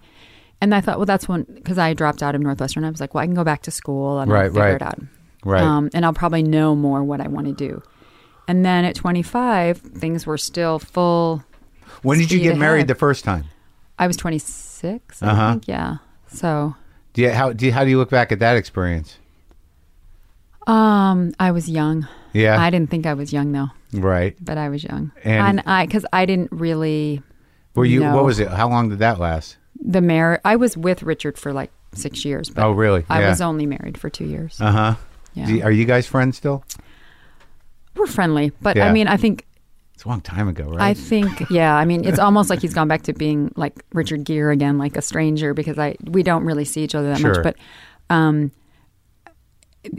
[0.60, 3.14] And I thought, well, that's when, because I dropped out of Northwestern, I was like,
[3.14, 4.74] well, I can go back to school and Right, I'll figure right.
[4.76, 4.98] it out.
[5.44, 5.62] Right.
[5.62, 7.82] Um, and I'll probably know more what I want to do.
[8.46, 11.42] And then at 25, things were still full.
[12.02, 13.44] when did you get married the first time?
[13.98, 15.50] I was 26, I Uh-huh.
[15.52, 15.66] think.
[15.68, 15.96] Yeah.
[16.28, 16.74] So
[17.14, 19.18] Do you, how do you, how do you look back at that experience?
[20.66, 22.06] Um, I was young.
[22.32, 22.60] Yeah.
[22.60, 23.68] I didn't think I was young though.
[23.94, 24.34] Right.
[24.40, 27.20] but I was young, And- and, I because I didn't really
[27.74, 28.00] Were you?
[28.00, 28.14] No.
[28.16, 28.48] What was it?
[28.48, 29.56] How long did that last?
[29.84, 30.40] the marriage.
[30.44, 33.04] I was with Richard for like six years, but Oh, really?
[33.10, 33.30] I Yeah.
[33.30, 34.60] was only married for two years.
[34.60, 34.94] Uh huh.
[35.34, 35.64] Yeah.
[35.64, 36.62] Are you guys friends still?
[37.96, 38.86] We're friendly, but Yeah.
[38.88, 39.44] I mean, I think
[39.94, 40.80] It's a long time ago, right?
[40.80, 41.74] I think yeah.
[41.76, 44.96] I mean, it's almost like he's gone back to being like Richard Gere again, like
[44.96, 47.34] a stranger, because I we don't really see each other that Sure.
[47.34, 47.42] much.
[47.42, 47.56] But
[48.08, 48.52] um,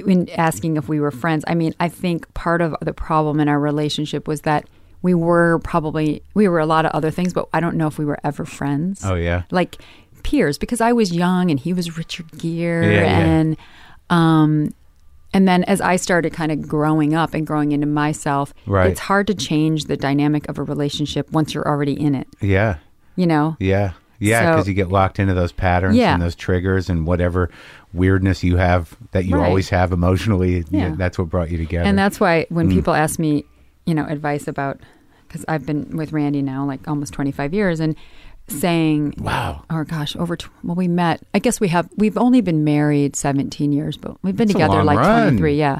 [0.03, 3.47] when asking if we were friends, I mean, I think part of the problem in
[3.49, 4.65] our relationship was that
[5.01, 7.97] we were probably we were a lot of other things, but I don't know if
[7.97, 9.03] we were ever friends.
[9.03, 9.43] Oh, yeah?
[9.51, 9.77] like
[10.23, 13.19] peers because I was young and he was Richard Gere Yeah, yeah.
[13.19, 13.57] and
[14.09, 14.73] um
[15.34, 18.91] and then as I started kind of growing up and growing into myself, Right.
[18.91, 22.27] it's hard to change the dynamic of a relationship once you're already in it.
[22.39, 22.77] yeah.
[23.17, 23.57] You know?
[23.59, 23.91] Yeah.
[24.24, 26.13] Yeah, So- because you get locked into those patterns Yeah.
[26.13, 27.49] and those triggers and whatever
[27.93, 29.47] weirdness you have that you Right.
[29.47, 30.63] always have emotionally.
[30.71, 30.95] Yeah.
[30.97, 31.88] That's what brought you together.
[31.88, 32.74] And that's why when Mm.
[32.74, 33.43] people ask me,
[33.86, 34.80] you know, advice about
[35.28, 37.95] because I've been with Randy now like almost 25 years and
[38.47, 39.63] saying Wow.
[39.69, 43.15] oh gosh over tw- well we met i guess we have we've only been married
[43.15, 45.30] 17 years but we've been That's together like run.
[45.30, 45.80] 23 yeah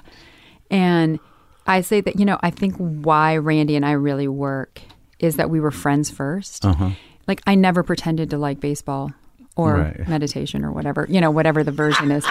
[0.72, 1.20] and
[1.68, 4.80] i say that you know i think why randy and i really work
[5.20, 6.90] is that we were friends 1st Uh-huh.
[7.28, 9.12] Like i never pretended to like baseball
[9.56, 10.08] or Right.
[10.08, 12.26] meditation or whatever you know whatever the version is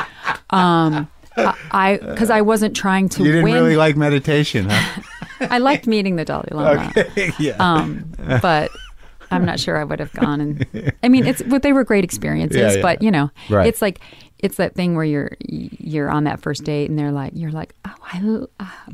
[0.50, 5.02] um i because I, wasn't trying to you didn't win really like meditation, huh?
[5.50, 6.92] i liked meeting the dalai lama
[7.38, 7.56] yeah.
[7.58, 8.04] um,
[8.42, 8.70] but
[9.30, 10.42] I'm not sure I would have gone.
[10.42, 12.58] And I mean, it's but they were great experiences.
[12.60, 12.82] Yeah, yeah.
[12.82, 13.66] But you know, Right.
[13.66, 13.98] it's like
[14.42, 17.74] it's that thing where you're you're on that first date and they're like, you're like,
[17.84, 18.18] oh, I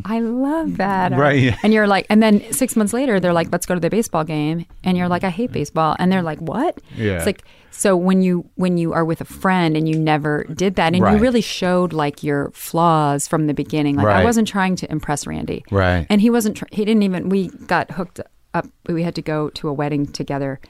[0.04, 1.56] I love that, Right.
[1.62, 4.24] And you're like, and then six months later, they're like, let's go to the baseball
[4.24, 5.54] game, and you're like, I hate mm.
[5.54, 6.80] baseball, and they're like, what?
[6.96, 7.16] Yeah.
[7.16, 10.76] It's like so when you when you are with a friend and you never did
[10.76, 11.14] that, and Right.
[11.14, 13.96] you really showed like your flaws from the beginning.
[13.96, 14.20] Like Right.
[14.20, 16.06] I wasn't trying to impress Randy, Right.
[16.10, 16.56] and he wasn't.
[16.58, 17.28] Tr- he didn't even.
[17.28, 18.20] We got hooked
[18.54, 18.66] up.
[18.88, 20.60] We had to go to a wedding together,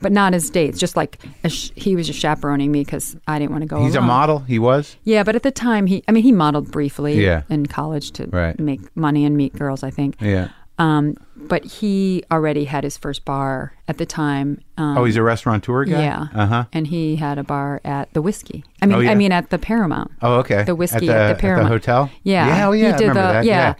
[0.00, 0.78] but not as dates.
[0.78, 3.82] Just like a sh- he was just chaperoning me because I didn't want to go.
[3.82, 4.40] He's a model.
[4.40, 4.96] He was.
[5.04, 6.02] Yeah, but at the time, he.
[6.08, 7.24] I mean, he modeled briefly.
[7.24, 7.42] Yeah.
[7.48, 8.58] In college to Right.
[8.60, 9.82] make money and meet girls.
[9.82, 10.16] I think.
[10.20, 10.48] Yeah.
[10.80, 14.60] Um, but he already had his first bar at the time.
[14.76, 16.00] Um, Oh, he's a restaurateur guy.
[16.02, 16.26] yeah.
[16.32, 16.64] Uh huh.
[16.72, 18.62] And he had a bar at the whiskey.
[18.80, 19.10] I mean, Oh, yeah.
[19.10, 20.12] I mean at the Paramount.
[20.22, 20.62] Oh, okay.
[20.62, 21.68] The whiskey at at the, the Paramount.
[21.70, 22.10] hotel.
[22.22, 22.46] Yeah.
[22.46, 22.68] Yeah.
[22.68, 22.86] Oh, yeah.
[22.86, 23.44] He I did remember the that.
[23.44, 23.74] yeah.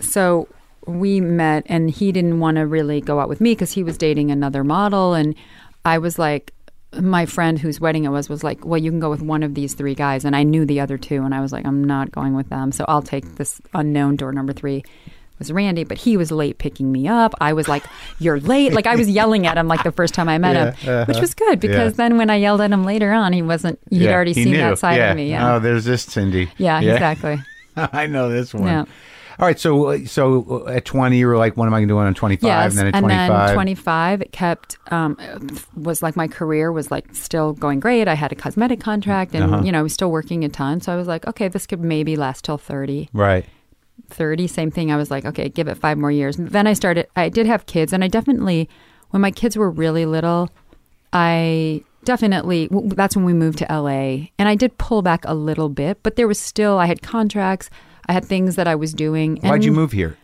[0.00, 0.48] So
[0.86, 3.96] we met, and he didn't want to really go out with me because he was
[3.98, 5.34] dating another model, and
[5.84, 6.52] I was like.
[7.00, 9.54] My friend whose wedding it was was like, "Well, you can go with one of
[9.54, 12.12] these three guys," and I knew the other two, and I was like, "I'm not
[12.12, 14.84] going with them, so I'll take this unknown door number three.
[15.38, 17.32] Was Randy, but he was late picking me up.
[17.40, 17.82] I was like,
[18.18, 20.64] "You're late!" Like I was yelling at him like the first time I met Yeah,
[20.72, 21.20] him, which uh-huh.
[21.22, 21.96] was good because Yeah.
[21.96, 23.78] then when I yelled at him later on, he wasn't.
[23.88, 24.58] He'd Yeah, already he seen knew.
[24.58, 25.30] that side of me.
[25.30, 26.50] Yeah, Oh, there's this Cindy.
[26.58, 27.40] yeah, exactly.
[27.76, 28.64] I know this one.
[28.64, 28.84] Yeah.
[29.38, 29.58] All right.
[29.58, 32.46] So, so at 20, you were like, what am I going to do on 25?
[32.46, 33.46] Yes, and then at and 25.
[33.48, 35.16] then 25, it kept um,
[35.74, 38.08] was like my career was like still going great.
[38.08, 39.62] I had a cosmetic contract, and Uh-huh.
[39.64, 40.80] you know I was still working a ton.
[40.80, 43.08] So I was like, okay, this could maybe last till 30.
[43.12, 43.46] Right.
[44.08, 44.90] 30, same thing.
[44.92, 46.36] I was like, okay, give it five more years.
[46.38, 47.06] Then I started.
[47.16, 48.68] I did have kids, and I definitely,
[49.10, 50.50] when my kids were really little,
[51.12, 55.68] I definitely that's when we moved to LA, and I did pull back a little
[55.68, 57.70] bit, but there was still I had contracts.
[58.08, 59.36] I had things that I was doing.
[59.38, 60.16] Why'd you move here?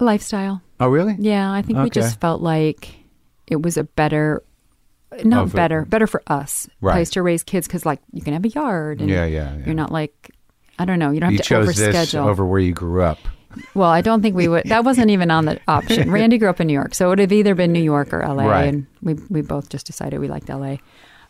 [0.00, 0.62] Lifestyle.
[0.78, 1.14] Oh, really?
[1.18, 2.94] Yeah, I think we just felt like
[3.46, 4.42] it was a better,
[5.24, 6.94] not Oh, for- better, better for us Right.
[6.94, 9.64] place to raise kids because like you can have a yard and Yeah, yeah, yeah.
[9.66, 10.30] you're not like
[10.78, 13.18] I don't know you don't have You to chose this over where you grew up.
[13.74, 14.64] Well, I don't think we would.
[14.66, 16.10] That wasn't even on the option.
[16.12, 18.22] Randy grew up in New York, so it would have either been New York or
[18.22, 18.46] L.A.
[18.46, 18.68] Right.
[18.72, 20.80] And we we both just decided we liked L.A.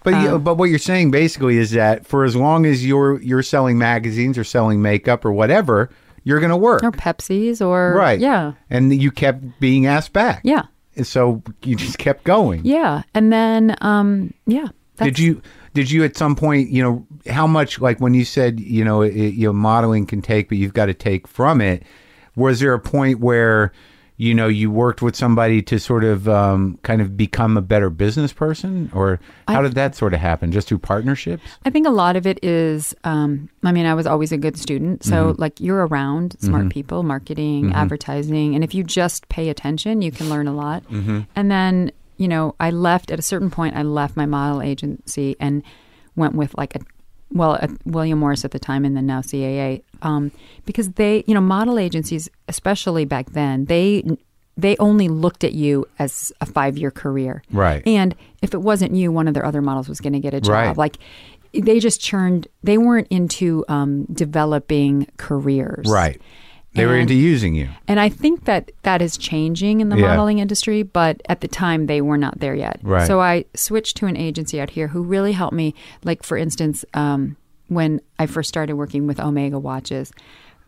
[0.03, 3.21] But Um, you, but what you're saying basically is that for as long as you're
[3.23, 5.91] you're selling magazines or selling makeup or whatever,
[6.25, 6.83] you're going to work.
[6.83, 8.19] Or Pepsi's or right.
[8.19, 10.41] Yeah, And you kept being asked back.
[10.45, 10.63] yeah,
[10.97, 12.63] And so you just kept going.
[12.65, 13.03] yeah.
[13.15, 14.69] And then um, yeah.
[14.97, 15.41] Did you
[15.73, 19.01] did you at some point, you know, how much like when you said, you know,
[19.03, 21.83] it, you know, modeling can take but you've got to take from it,
[22.37, 23.73] was there a point where
[24.21, 27.89] you know, you worked with somebody to sort of um, kind of become a better
[27.89, 29.19] business person, or
[29.49, 30.53] how I- did that sort of happen?
[30.53, 31.43] Just through partnerships?
[31.65, 34.59] I think a lot of it is, um, I mean, I was always a good
[34.59, 35.05] student.
[35.05, 35.41] So, Mm-hmm.
[35.41, 38.55] like, you're around smart people, marketing, advertising.
[38.55, 40.83] And if you just pay attention, you can learn a lot.
[40.91, 41.21] Mm-hmm.
[41.35, 45.35] And then, you know, I left at a certain point, I left my model agency
[45.41, 45.63] and
[46.15, 46.81] went with like a,
[47.33, 50.31] well, a, William Morris at the time and then now CAA, um,
[50.67, 54.05] because they, you know, model agencies, especially back then, they,
[54.57, 57.43] they only looked at you as a five year career.
[57.51, 57.83] Right.
[57.87, 60.41] And if it wasn't you, one of their other models was going to get a
[60.41, 60.51] job.
[60.53, 60.77] Right.
[60.77, 60.97] Like
[61.53, 62.47] they just churned.
[62.63, 65.87] They weren't into um, developing careers.
[65.89, 66.21] Right.
[66.73, 67.69] They were into using you.
[67.89, 70.07] And I think that that is changing in the Yeah.
[70.07, 72.79] modeling industry, but at the time they were not there yet.
[72.83, 73.09] Right.
[73.09, 75.75] So I switched to an agency out here who really helped me.
[76.05, 77.37] Like for instance, um,
[77.71, 80.13] when I first started working with Omega watches,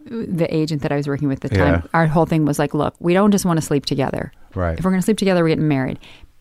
[0.06, 1.88] the agent that I was working with at the time, Yeah.
[1.94, 4.32] our whole thing was like, look, we don't just want to sleep together.
[4.54, 4.78] Right.
[4.78, 5.98] If we're going to sleep together, we're getting married.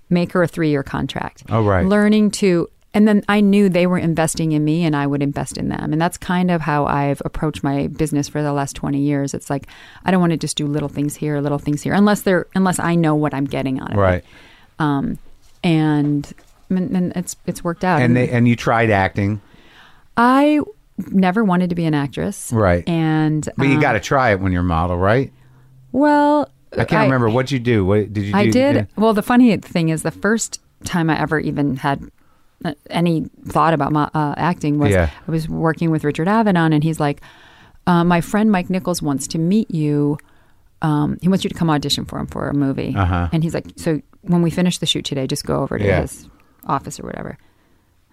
[0.10, 1.44] Make her a three year contract.
[1.50, 1.86] Oh, right.
[1.86, 5.58] Learning to, and then I knew they were investing in me and I would invest
[5.58, 5.94] in them.
[5.94, 9.34] And that's kind of how I've approached my business for the last 20 years.
[9.34, 9.68] It's like,
[10.06, 12.80] I don't want to just do little things here, little things here, unless they're, unless
[12.80, 14.16] I know what I'm getting out of Right.
[14.16, 14.26] it.
[14.80, 14.86] Right.
[14.98, 15.20] Um,
[15.64, 16.34] and,
[16.70, 18.02] and and it's, it's worked out.
[18.02, 19.42] And they and you tried acting.
[20.24, 20.60] I
[21.10, 22.52] never wanted to be an actress.
[22.54, 22.88] Right.
[22.88, 25.34] And, But you um, got to try it when you're a model, right?
[25.92, 27.84] well, I can't remember what you do.
[27.84, 28.38] What did you do?
[28.38, 28.76] I did.
[28.76, 28.86] Yeah.
[28.96, 32.10] Well, the funny thing is, the first time I ever even had
[32.64, 35.10] uh, any thought about my, uh, acting was Yeah.
[35.28, 37.20] I was working with Richard Avedon, and he's like,
[37.88, 40.18] uh, "My friend Mike Nichols wants to meet you.
[40.82, 43.28] Um, he wants you to come audition for him for a movie." Uh-huh.
[43.34, 46.02] And he's like, "So when we finish the shoot today, just go over to Yeah.
[46.02, 46.30] his
[46.68, 47.38] office or whatever."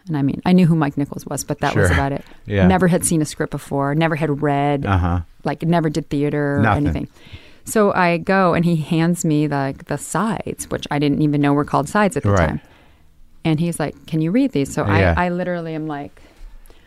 [0.09, 2.25] And I mean, I knew who Mike Nichols was, but that was about it.
[2.47, 2.67] Yeah.
[2.67, 3.95] Never had seen a script before.
[3.95, 5.21] Never had read Uh-huh.
[5.45, 6.87] like never did theater or Nothing.
[6.87, 7.09] anything.
[7.65, 11.53] So I go and he hands me the the sides, which I didn't even know
[11.53, 12.49] were called sides at the Right.
[12.49, 12.61] time.
[13.45, 15.15] And he's like, "Can you read these?" So Yeah.
[15.17, 16.21] I, I literally am like,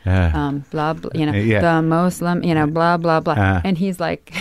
[0.05, 1.61] Uh, um, blah blah, you know, Yeah.
[1.61, 3.33] the Muslim, you know, blah blah blah.
[3.33, 3.61] Uh.
[3.63, 4.33] And he's like,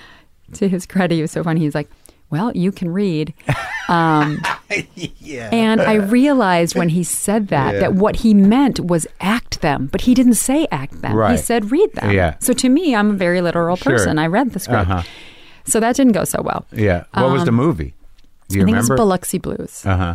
[0.54, 1.60] to his credit, he was so funny.
[1.60, 1.90] He's like,
[2.32, 3.32] "Well, you can read."
[3.88, 4.40] Um,
[5.52, 7.80] And I realized when he said that Yeah.
[7.80, 11.14] that what he meant was act them, but he didn't say act them.
[11.30, 12.10] He said read them.
[12.10, 12.34] Yeah.
[12.40, 13.92] So to me, I'm a very literal Sure.
[13.92, 14.18] person.
[14.18, 14.88] I read the script.
[14.88, 15.02] Uh-huh.
[15.64, 16.64] So that didn't go so well.
[16.72, 17.04] yeah.
[17.14, 17.94] What was the movie?
[18.48, 18.94] Do you Um, I think remember?
[18.94, 19.82] it's Biloxi Blues.
[19.86, 20.14] uh huh.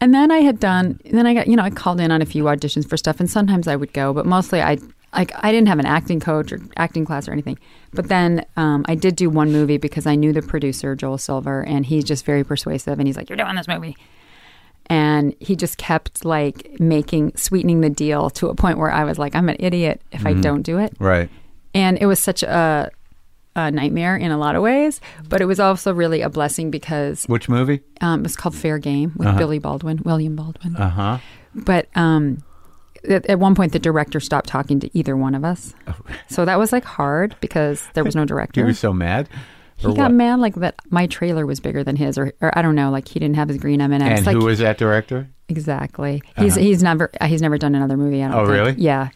[0.00, 2.26] And then I had done, then I got, you know, I called in on a
[2.26, 4.78] few auditions for stuff, and sometimes I would go, but mostly I,
[5.12, 7.58] like, I didn't have an acting coach or acting class or anything.
[7.92, 11.62] But then um, I did do one movie because I knew the producer, Joel Silver,
[11.62, 13.96] and he's just very persuasive, and he's like, "You're doing this movie,"
[14.86, 19.18] and he just kept like making sweetening the deal to a point where I was
[19.18, 21.28] like, "I'm an idiot if I don't do it." Right.
[21.74, 22.90] and it was such a,
[23.56, 27.24] a nightmare in a lot of ways, but it was also really a blessing because
[27.24, 27.80] Which movie?
[28.00, 30.76] um, it was called Fair Game with Billy Baldwin, William Baldwin.
[30.76, 31.18] Uh huh.
[31.54, 32.42] But um,
[33.08, 35.74] at, at one point, the director stopped talking to either one of us,
[36.28, 38.64] so that was like hard because there was no director.
[38.64, 39.28] were so mad.
[39.76, 40.12] he got what?
[40.12, 40.76] mad like that.
[40.90, 43.48] My trailer was bigger than his, or, or I don't know, like he didn't have
[43.48, 44.26] his green M and And M's.
[44.26, 45.28] Like who was that director?
[45.48, 48.22] exactly, he's he's never he's never done another movie.
[48.22, 48.50] I don't Oh, think.
[48.52, 48.72] really?
[48.74, 49.08] Yeah.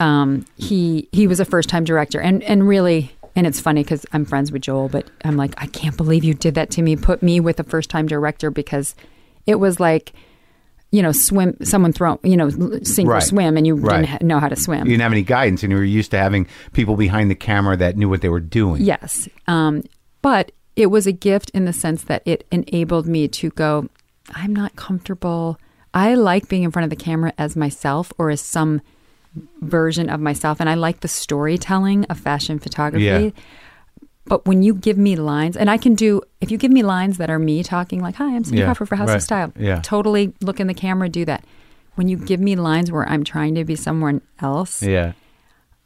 [0.00, 4.04] Um, he he was a first time director, and and really, and it's funny because
[4.12, 6.96] I'm friends with Joel, but I'm like, I can't believe you did that to me.
[6.96, 8.94] Put me with a first time director because
[9.46, 10.12] it was like,
[10.94, 11.56] you know, swim.
[11.62, 12.48] Someone throw, you know,
[12.82, 13.18] sink Right.
[13.18, 14.06] or swim, and you Right.
[14.06, 14.86] didn't know how to swim.
[14.86, 17.76] You didn't have any guidance, and you were used to having people behind the camera
[17.76, 18.82] that knew what they were doing.
[18.82, 19.28] Yes.
[19.48, 19.82] Um,
[20.22, 23.88] but it was a gift in the sense that it enabled me to go,
[24.34, 25.58] I'm not comfortable.
[25.92, 28.80] I like being in front of the camera as myself or as some
[29.62, 30.60] version of myself.
[30.60, 33.04] And I like the storytelling of fashion photography.
[33.04, 33.30] Yeah.
[34.26, 37.18] But when you give me lines, and I can do, if you give me lines
[37.18, 39.16] that are me talking, like, hi, I'm Cindy Yeah, Crawford for House right.
[39.16, 39.80] of Style, Yeah.
[39.82, 41.44] totally look in the camera, do that.
[41.96, 45.12] When you give me lines where I'm trying to be someone else, Yeah.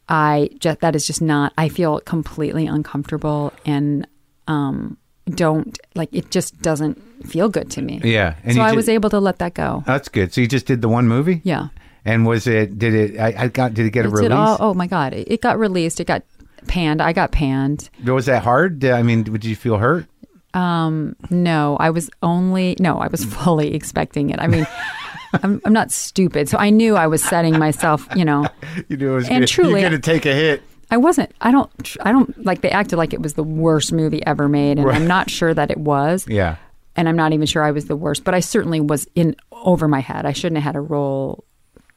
[0.09, 1.53] I just that is just not.
[1.59, 4.07] I feel completely uncomfortable and
[4.47, 4.97] um,
[5.29, 6.31] don't like it.
[6.31, 6.97] Just doesn't
[7.27, 8.01] feel good to me.
[8.03, 8.35] Yeah.
[8.45, 9.83] And so I ju- was able to let that go.
[9.87, 10.33] That's good.
[10.33, 11.43] So you just did the one movie?
[11.45, 11.69] Yeah.
[12.07, 12.79] And was it?
[12.79, 13.19] Did it?
[13.21, 13.75] I, I got.
[13.75, 14.33] Did it get a It release?
[14.33, 15.13] all- oh my god!
[15.13, 16.01] It, it got released.
[16.01, 16.23] It got
[16.69, 17.03] panned.
[17.03, 17.91] I got panned.
[18.05, 18.85] Was that hard?
[18.85, 20.07] I mean, did you feel hurt?
[20.55, 24.39] Um, no, I was only no, I was fully expecting it.
[24.41, 24.67] I mean,
[25.43, 28.07] I'm, I'm not stupid, so I knew I was setting myself.
[28.17, 28.47] You know,
[28.89, 30.63] You knew it was And gonna, truly- you're going to take a hit.
[30.91, 31.33] I wasn't.
[31.43, 31.71] I don't.
[32.01, 32.63] I don't like.
[32.63, 34.97] They acted like it was the worst movie ever made, and Right.
[34.97, 36.27] I'm not sure that it was.
[36.27, 36.57] Yeah.
[36.97, 39.87] and I'm not even sure I was the worst, but I certainly was in over
[39.87, 40.25] my head.
[40.25, 41.45] I shouldn't have had a role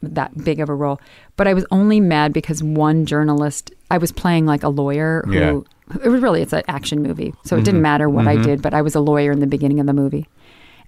[0.02, 1.00] that big of a role.
[1.38, 5.34] But I was only mad because one journalist I was playing like a lawyer who
[5.34, 5.60] Yeah.
[6.04, 7.34] it was really it's an action movie.
[7.44, 7.84] So it didn't mm-hmm.
[7.84, 8.44] matter what I mm-hmm.
[8.44, 10.28] did, but I was a lawyer in the beginning of the movie.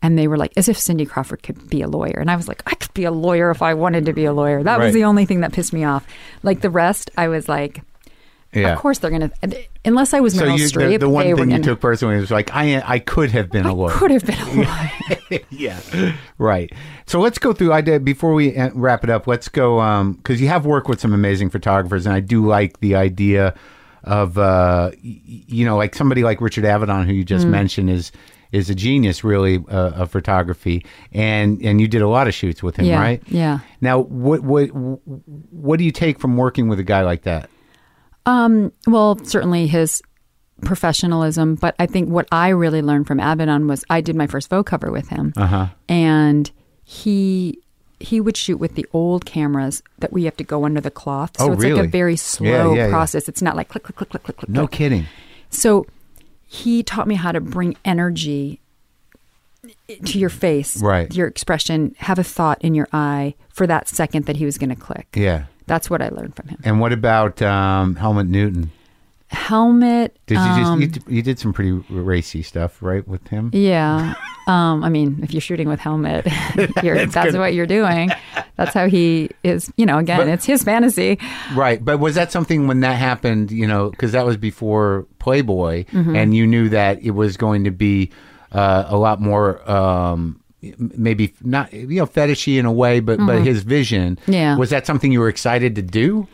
[0.02, 2.18] And they were like, as if Cindy Crawford could be a lawyer.
[2.20, 4.34] And I was like, I could be a lawyer if I wanted to be a
[4.34, 4.62] lawyer.
[4.62, 4.86] That Right.
[4.86, 6.06] was the only thing that pissed me off.
[6.44, 7.82] Like the rest, I was like,
[8.54, 8.74] Yeah.
[8.74, 11.24] of course they're going to, unless I was So Meryl you, Streep, the, the one
[11.26, 13.92] thing you gonna, took personally was like, I I could have been a lawyer.
[13.94, 14.54] could have been a
[15.32, 15.40] lawyer.
[15.50, 15.80] yeah.
[16.38, 16.72] Right.
[17.08, 17.74] So let's go through.
[17.74, 19.26] I did before we uh, wrap it up.
[19.28, 22.96] Let's go because you have worked with some amazing photographers, and I do like the
[22.96, 23.56] idea
[24.04, 27.28] of uh, you know, like somebody like Richard Avedon, who you Mm.
[27.28, 28.12] just mentioned, is
[28.52, 32.62] is a genius, really, uh, of photography, and and you did a lot of shoots
[32.62, 33.24] with him, Yeah, right?
[33.28, 33.60] yeah.
[33.82, 34.68] Now, what what
[35.52, 37.50] what do you take from working with a guy like that?
[38.26, 40.02] Well, certainly his
[40.64, 44.50] professionalism, but I think what I really learned from Avedon was I did my first
[44.50, 45.68] Vogue cover with him, Uh-huh.
[45.90, 46.50] and
[46.84, 47.60] he
[48.00, 51.32] he would shoot with the old cameras that we have to go under the cloth.
[51.38, 52.90] So Oh, it's like a very slow yeah, yeah.
[52.90, 53.30] process.
[53.30, 54.50] It's not like click click click click click click.
[54.50, 54.72] No click.
[54.78, 55.06] kidding.
[55.50, 55.86] So
[56.46, 58.60] he taught me how to bring energy
[60.06, 61.14] to your face, Right.
[61.16, 64.70] Your expression, have a thought in your eye for that second that he was going
[64.70, 65.08] to click.
[65.16, 65.46] Yeah.
[65.68, 66.60] That's what I learned from him.
[66.64, 68.72] And what about um, Helmut Newton?
[69.28, 70.16] Helmut.
[70.28, 73.50] Did you just um, you, d- you did some pretty racy stuff, right, with him?
[73.52, 74.14] Yeah.
[74.46, 76.26] Um, I mean, if you're shooting with Helmut,
[76.84, 78.12] you're, that's, what you're doing.
[78.58, 79.72] That's how he is.
[79.76, 81.18] You know, again, But- it's his fantasy.
[81.56, 83.52] Right, but was that something when that happened?
[83.52, 86.16] You know, because that was before Playboy, Mm-hmm.
[86.16, 88.12] and you knew that it was going to be
[88.52, 90.40] uh, a lot more, um,
[90.78, 94.16] maybe not you know fetishy in a way, but but his vision.
[94.24, 94.34] Mm-hmm.
[94.34, 94.58] Yeah.
[94.58, 96.28] was that something you were excited to do?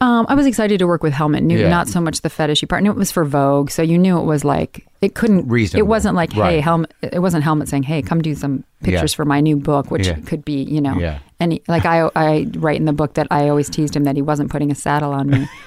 [0.00, 1.70] Um, I was excited to work with Helmut Newton, Yeah.
[1.70, 2.80] not so much the fetishy part.
[2.80, 5.48] And it was for Vogue, so you knew it was like it couldn't.
[5.48, 5.84] Reasonable.
[5.86, 6.62] It wasn't like, hey, Right.
[6.62, 6.92] Helmut.
[7.02, 9.16] It wasn't Helmut saying, hey, come do some pictures Yeah.
[9.16, 10.16] for my new book, which Yeah.
[10.26, 11.18] could be, you know, Yeah.
[11.40, 14.22] any like I I write in the book that I always teased him that he
[14.22, 15.48] wasn't putting a saddle on me.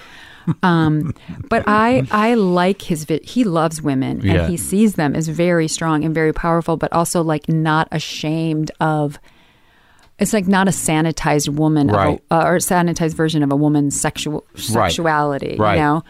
[0.64, 1.14] um,
[1.50, 4.48] but I I like his vi- he loves women and Yeah.
[4.48, 9.20] he sees them as very strong and very powerful, but also like not ashamed of.
[10.20, 12.24] It's like not a sanitized woman of a- Right.
[12.30, 15.56] uh, or a sanitized version of a woman's sexual sexuality.
[15.58, 15.76] Right.
[15.76, 16.04] You know,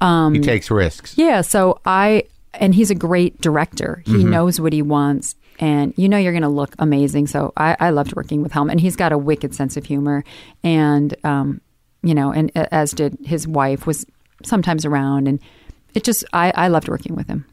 [0.00, 1.14] um, he takes risks.
[1.18, 1.40] yeah.
[1.40, 4.02] So I and he's a great director.
[4.06, 4.30] He Mm-hmm.
[4.30, 7.26] knows what he wants, and you know you're going to look amazing.
[7.26, 10.22] So I, I loved working with him, and he's got a wicked sense of humor,
[10.62, 11.60] and um,
[12.06, 14.06] you know, and as did his wife was
[14.44, 15.40] sometimes around, and
[15.94, 17.44] it just I I loved working with him.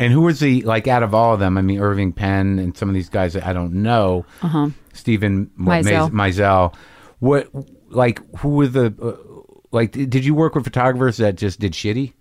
[0.00, 1.58] And who was the like out of all of them?
[1.58, 4.24] I mean, Irving Penn and some of these guys that I don't know.
[4.42, 4.68] Uh-huh.
[4.92, 6.10] Steven Meisel.
[6.10, 6.74] Meisel.
[7.18, 7.48] What
[7.90, 9.42] like who were the uh,
[9.72, 9.90] like?
[9.92, 12.12] Did you work with photographers that just did shitty?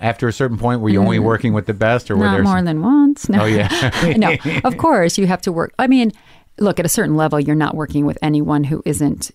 [0.00, 2.26] After a certain point, were you only working with the best, or were Mm.
[2.26, 3.28] Not there more some- than once.
[3.28, 3.42] No.
[3.42, 5.72] Oh yeah, no, of course you have to work.
[5.78, 6.10] I mean,
[6.58, 9.30] look at a certain level, you're not working with anyone who isn't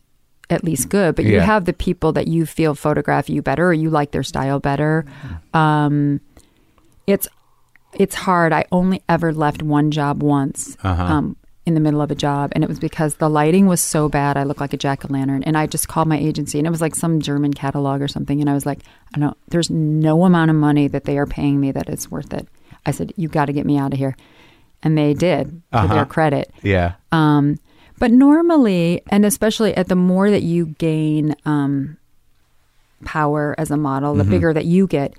[0.50, 1.42] at least good, but you Yeah.
[1.46, 5.06] have the people that you feel photograph you better, or you like their style better.
[5.54, 6.22] Um,
[7.06, 7.28] it's
[7.94, 8.54] it's hard.
[8.54, 10.78] I only ever left one job once.
[10.84, 11.04] Uh-huh.
[11.04, 14.08] Um, in the middle of a job, and it was because the lighting was so
[14.08, 14.38] bad.
[14.38, 16.70] I looked like a jack o' lantern, and I just called my agency, and it
[16.70, 18.40] was like some German catalog or something.
[18.40, 18.80] And I was like,
[19.14, 19.36] I don't.
[19.50, 22.48] There's no amount of money that they are paying me that is worth it.
[22.86, 24.16] I said, you got to get me out of here,
[24.82, 25.94] and they did to Uh-huh.
[25.94, 26.54] their credit.
[26.64, 27.58] yeah, Um,
[28.00, 31.98] but normally, and especially at the more that you gain um,
[33.06, 35.14] power as a model, the bigger that you get,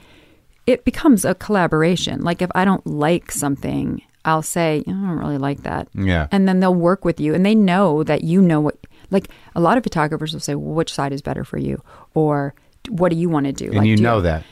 [0.67, 2.23] it becomes a collaboration.
[2.23, 5.89] Like if I don't like something, I'll say, I don't really like that.
[5.95, 6.29] Yeah.
[6.31, 8.77] And then they'll work with you and they know that you know what,
[9.11, 11.83] like a lot of photographers will say, well, which side is better for you?
[12.15, 12.55] Or
[12.89, 13.67] what do you want to do?
[13.69, 14.45] and Like, you do know that.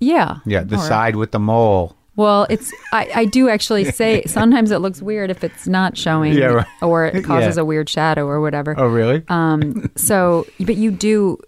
[0.00, 0.38] Yeah.
[0.44, 1.96] Yeah, the Or- side with the mole.
[2.16, 6.32] Well, it's I, I do actually say sometimes it looks weird if it's not showing
[6.34, 6.66] Yeah, right.
[6.82, 7.62] or it causes Yeah.
[7.62, 8.74] a weird shadow or whatever.
[8.78, 9.22] Oh, really?
[9.28, 11.38] Um, so, but you do,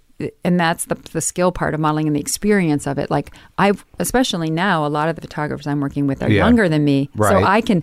[0.44, 3.10] and that's the the skill part of modeling and the experience of it.
[3.10, 6.44] Like I've, especially now, a lot of the photographers I'm working with are Yeah.
[6.44, 7.82] younger than me, so I can,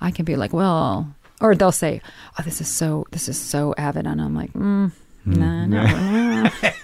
[0.00, 2.02] I can be like, well, or they'll say,
[2.38, 4.92] oh, this is so, this is so avid, and I'm like, mm,
[5.24, 6.74] nah, not, really.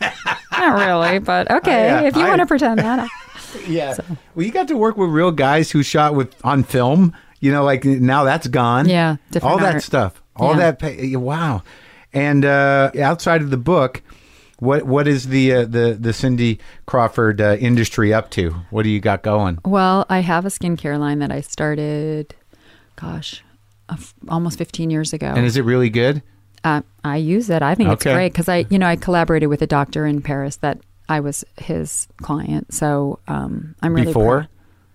[0.53, 3.09] not really, but okay, Yeah, if you I- want to pretend that.
[3.67, 3.97] Yeah.
[4.35, 7.15] Well, you got to work with real guys who shot with on film.
[7.41, 8.89] You know, like now that's gone.
[8.89, 9.83] Yeah, all that art.
[9.83, 10.23] stuff.
[10.37, 10.73] All Yeah.
[10.73, 11.21] that.
[11.21, 11.63] Wow.
[12.13, 14.03] And uh, outside of the book,
[14.59, 18.51] What what is the uh, the the Cindy Crawford uh, industry up to?
[18.71, 19.59] What do you got going?
[19.67, 22.35] Well, I have a skincare line that I started,
[22.97, 23.43] gosh,
[23.91, 25.27] f- almost 15 years ago.
[25.27, 26.23] And is it really good?
[26.65, 27.63] uh, I use it.
[27.63, 30.57] I think it's great because I, you know, I collaborated with a doctor in Paris
[30.57, 30.79] that
[31.09, 32.73] I was his client.
[32.75, 34.39] So um, I'm really Before?
[34.41, 34.49] proud.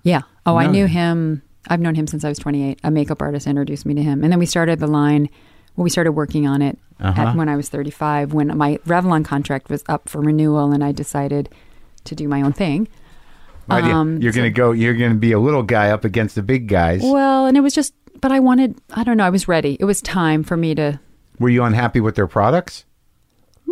[0.03, 0.21] Yeah.
[0.45, 1.41] Oh, I knew him.
[1.69, 2.79] I've known him since I was 28.
[2.83, 5.29] A makeup artist introduced me to him, and then we started the line.
[5.75, 7.21] Well, we started working on it Uh-huh.
[7.21, 8.33] at, when I was 35.
[8.33, 11.49] When my Revlon contract was up for renewal, and I decided
[12.05, 12.87] to do my own thing.
[13.69, 14.71] Um, you're so- to go.
[14.71, 17.01] You're going to be a little guy up against the big guys.
[17.03, 18.75] Well, and it was just, but I wanted.
[18.91, 19.25] I don't know.
[19.25, 19.77] I was ready.
[19.79, 20.99] It was time for me to
[21.39, 22.85] Were you unhappy with their products?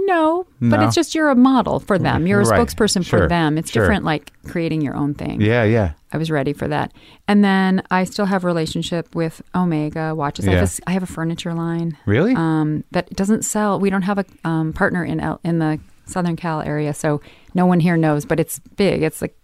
[0.05, 2.26] No, but it's just you're a model for them.
[2.27, 2.59] You're a Right.
[2.59, 3.19] spokesperson Sure.
[3.21, 3.57] for them.
[3.57, 3.84] It's Sure.
[3.84, 5.39] different like creating your own thing.
[5.41, 5.91] Yeah, yeah.
[6.11, 6.91] I was ready for that.
[7.27, 10.47] And then I still have a relationship with Omega watches.
[10.47, 10.84] I, have Yeah.
[10.88, 12.34] a I have a furniture line Really?
[12.35, 13.80] um, that doesn't sell.
[13.80, 15.80] We don't have a um, partner in L- in the
[16.10, 17.22] Southern Cal area, so
[17.53, 18.26] no one here knows.
[18.26, 19.02] But it's big.
[19.03, 19.36] It's like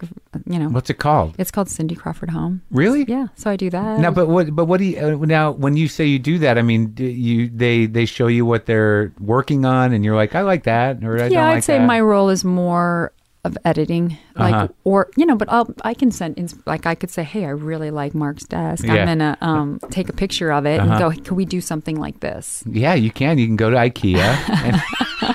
[0.46, 1.36] you know, What's it called?
[1.38, 2.62] it's called Cindy Crawford Home.
[2.72, 3.06] Really?
[3.08, 4.00] Yeah, so I do that.
[4.00, 4.56] Now, but what?
[4.56, 4.98] But what do you?
[5.00, 8.28] Uh, now, when you say you do that, I mean, do you they they show
[8.28, 11.54] you what they're working on, and you're like, I like that, or I yeah, I'd
[11.56, 11.86] like say that.
[11.86, 13.12] my role is more
[13.44, 14.68] of editing, like Uh-huh.
[14.86, 16.34] or you know, but I'll I can send
[16.66, 18.84] like I could say, hey, I really like Mark's desk.
[18.84, 18.94] Yeah.
[18.96, 20.90] I'm gonna um, take a picture of it Uh-huh.
[20.92, 22.64] and go, can we do something like this?
[22.66, 23.38] Yeah, you can.
[23.38, 24.18] You can go to IKEA.
[24.66, 24.82] and,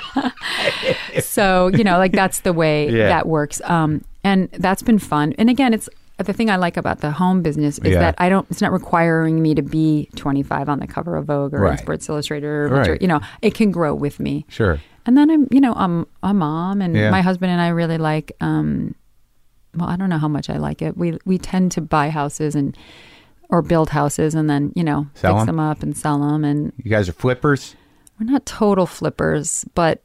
[1.23, 3.07] so you know, like that's the way Yeah.
[3.07, 5.33] that works, um, and that's been fun.
[5.37, 7.99] And again, it's the thing I like about the home business is Yeah.
[7.99, 8.45] that I don't.
[8.51, 11.79] It's not requiring me to be 25 on the cover of Vogue or Right.
[11.79, 13.01] Sports Illustrated or Right.
[13.01, 14.45] you know, it can grow with me.
[14.49, 14.79] sure.
[15.07, 17.09] And then I'm, you know, I'm a mom, and Yeah.
[17.09, 18.31] my husband and I really like.
[18.39, 18.93] Um,
[19.75, 20.95] well, I don't know how much I like it.
[20.97, 22.77] We we tend to buy houses and
[23.49, 25.45] or build houses, and then you know Sell fix 'em?
[25.47, 26.43] them up and sell them.
[26.43, 27.75] And You guys are flippers.
[28.19, 30.03] we're not total flippers, but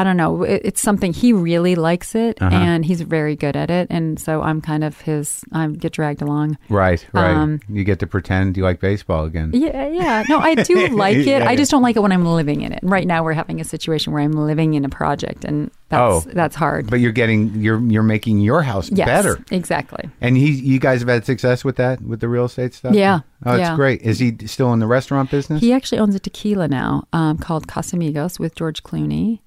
[0.00, 0.42] I don't know.
[0.42, 2.54] It, it's something he really likes it, Uh-huh.
[2.54, 3.86] and he's very good at it.
[3.90, 5.44] And so I'm kind of his.
[5.52, 6.56] I get dragged along.
[6.68, 7.34] Right, right.
[7.34, 9.50] Um, you get to pretend you like baseball again.
[9.54, 10.24] Yeah, yeah.
[10.28, 11.26] No, I do like it.
[11.26, 12.80] Yeah, I just don't like it when I'm living in it.
[12.82, 16.30] Right now, we're having a situation where I'm living in a project, and that's Oh.
[16.32, 16.88] that's hard.
[16.90, 19.42] But you're getting you're you're making your house yes, better.
[19.50, 20.08] exactly.
[20.20, 22.94] And he, you guys have had success with that, with the real estate stuff.
[22.94, 23.76] Yeah, Oh, it's yeah.
[23.76, 24.02] great.
[24.02, 25.60] Is he still in the restaurant business?
[25.60, 29.40] He actually owns a tequila now um, called Casamigos with George Clooney.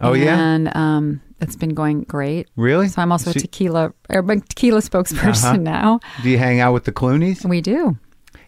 [0.00, 0.38] Oh, yeah?
[0.38, 2.48] and um, it's been going great.
[2.56, 2.88] Really?
[2.88, 5.56] So I'm also So- a tequila or a tequila spokesperson Uh-huh.
[5.56, 6.00] now.
[6.22, 7.44] Do you hang out with the Clooney's?
[7.44, 7.96] We do.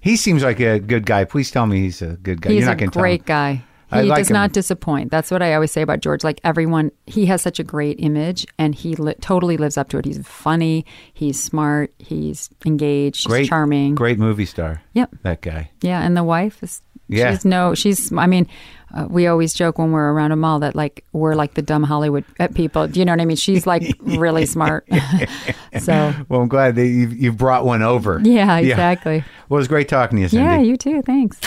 [0.01, 1.25] He seems like a good guy.
[1.25, 2.51] Please tell me he's a good guy.
[2.51, 3.65] He's You're not a going to tell great guy.
[3.93, 5.11] He does not disappoint.
[5.11, 6.23] That's what I always say about George.
[6.23, 9.99] Like everyone, he has such a great image, and he li- totally lives up to
[9.99, 10.05] it.
[10.05, 10.87] He's funny.
[11.13, 11.93] He's smart.
[11.99, 13.27] He's engaged.
[13.27, 13.97] Great, He's charming.
[13.97, 14.81] Great movie star.
[14.95, 15.17] Yep.
[15.25, 15.73] That guy.
[15.83, 16.83] Yeah, and the wife is.
[17.09, 17.33] Yeah.
[17.33, 17.75] She's no.
[17.75, 18.13] She's.
[18.17, 18.47] I mean,
[18.95, 22.25] uh, we always joke when we're around Amal that like we're like the dumb Hollywood
[22.39, 22.87] uh, people.
[22.89, 23.37] Do you know what I mean?
[23.37, 24.87] She's like really smart.
[25.81, 28.21] so Well, I'm glad that you've, you've brought one over.
[28.23, 29.25] yeah, exactly.
[29.49, 30.45] Well, it was great talking to you, Cindy.
[30.45, 31.03] Yeah, you too.
[31.03, 31.39] Thanks.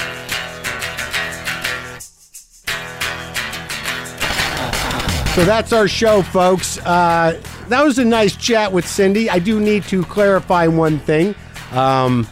[5.34, 6.78] So that's our show, folks.
[6.86, 9.32] Uh, that was a nice chat with Cindy.
[9.32, 11.34] I do need to clarify one thing.
[11.72, 12.28] Um,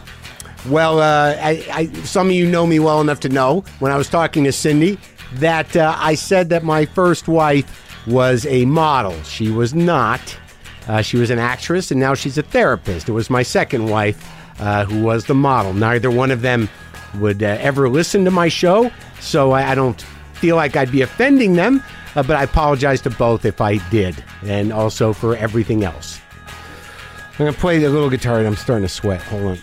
[0.70, 3.98] well, uh, I, I, some of you know me well enough to know when I
[3.98, 5.00] was talking to Cindy
[5.36, 9.22] that uh, I said that my first wife was a model.
[9.24, 10.38] She was not.
[10.88, 13.08] Uh, she was an actress, and now she's a therapist.
[13.08, 14.28] It was my second wife
[14.60, 15.74] uh, who was the model.
[15.74, 16.70] Neither one of them
[17.20, 20.02] would uh, ever listen to my show, so I, I don't
[20.34, 21.84] feel like I'd be offending them,
[22.16, 26.20] uh, but I apologize to both if I did, and also for everything else.
[27.32, 29.22] I'm going to play the little guitar, and I'm starting to sweat.
[29.24, 29.58] Hold on.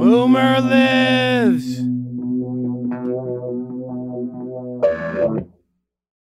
[0.00, 1.19] Boomer.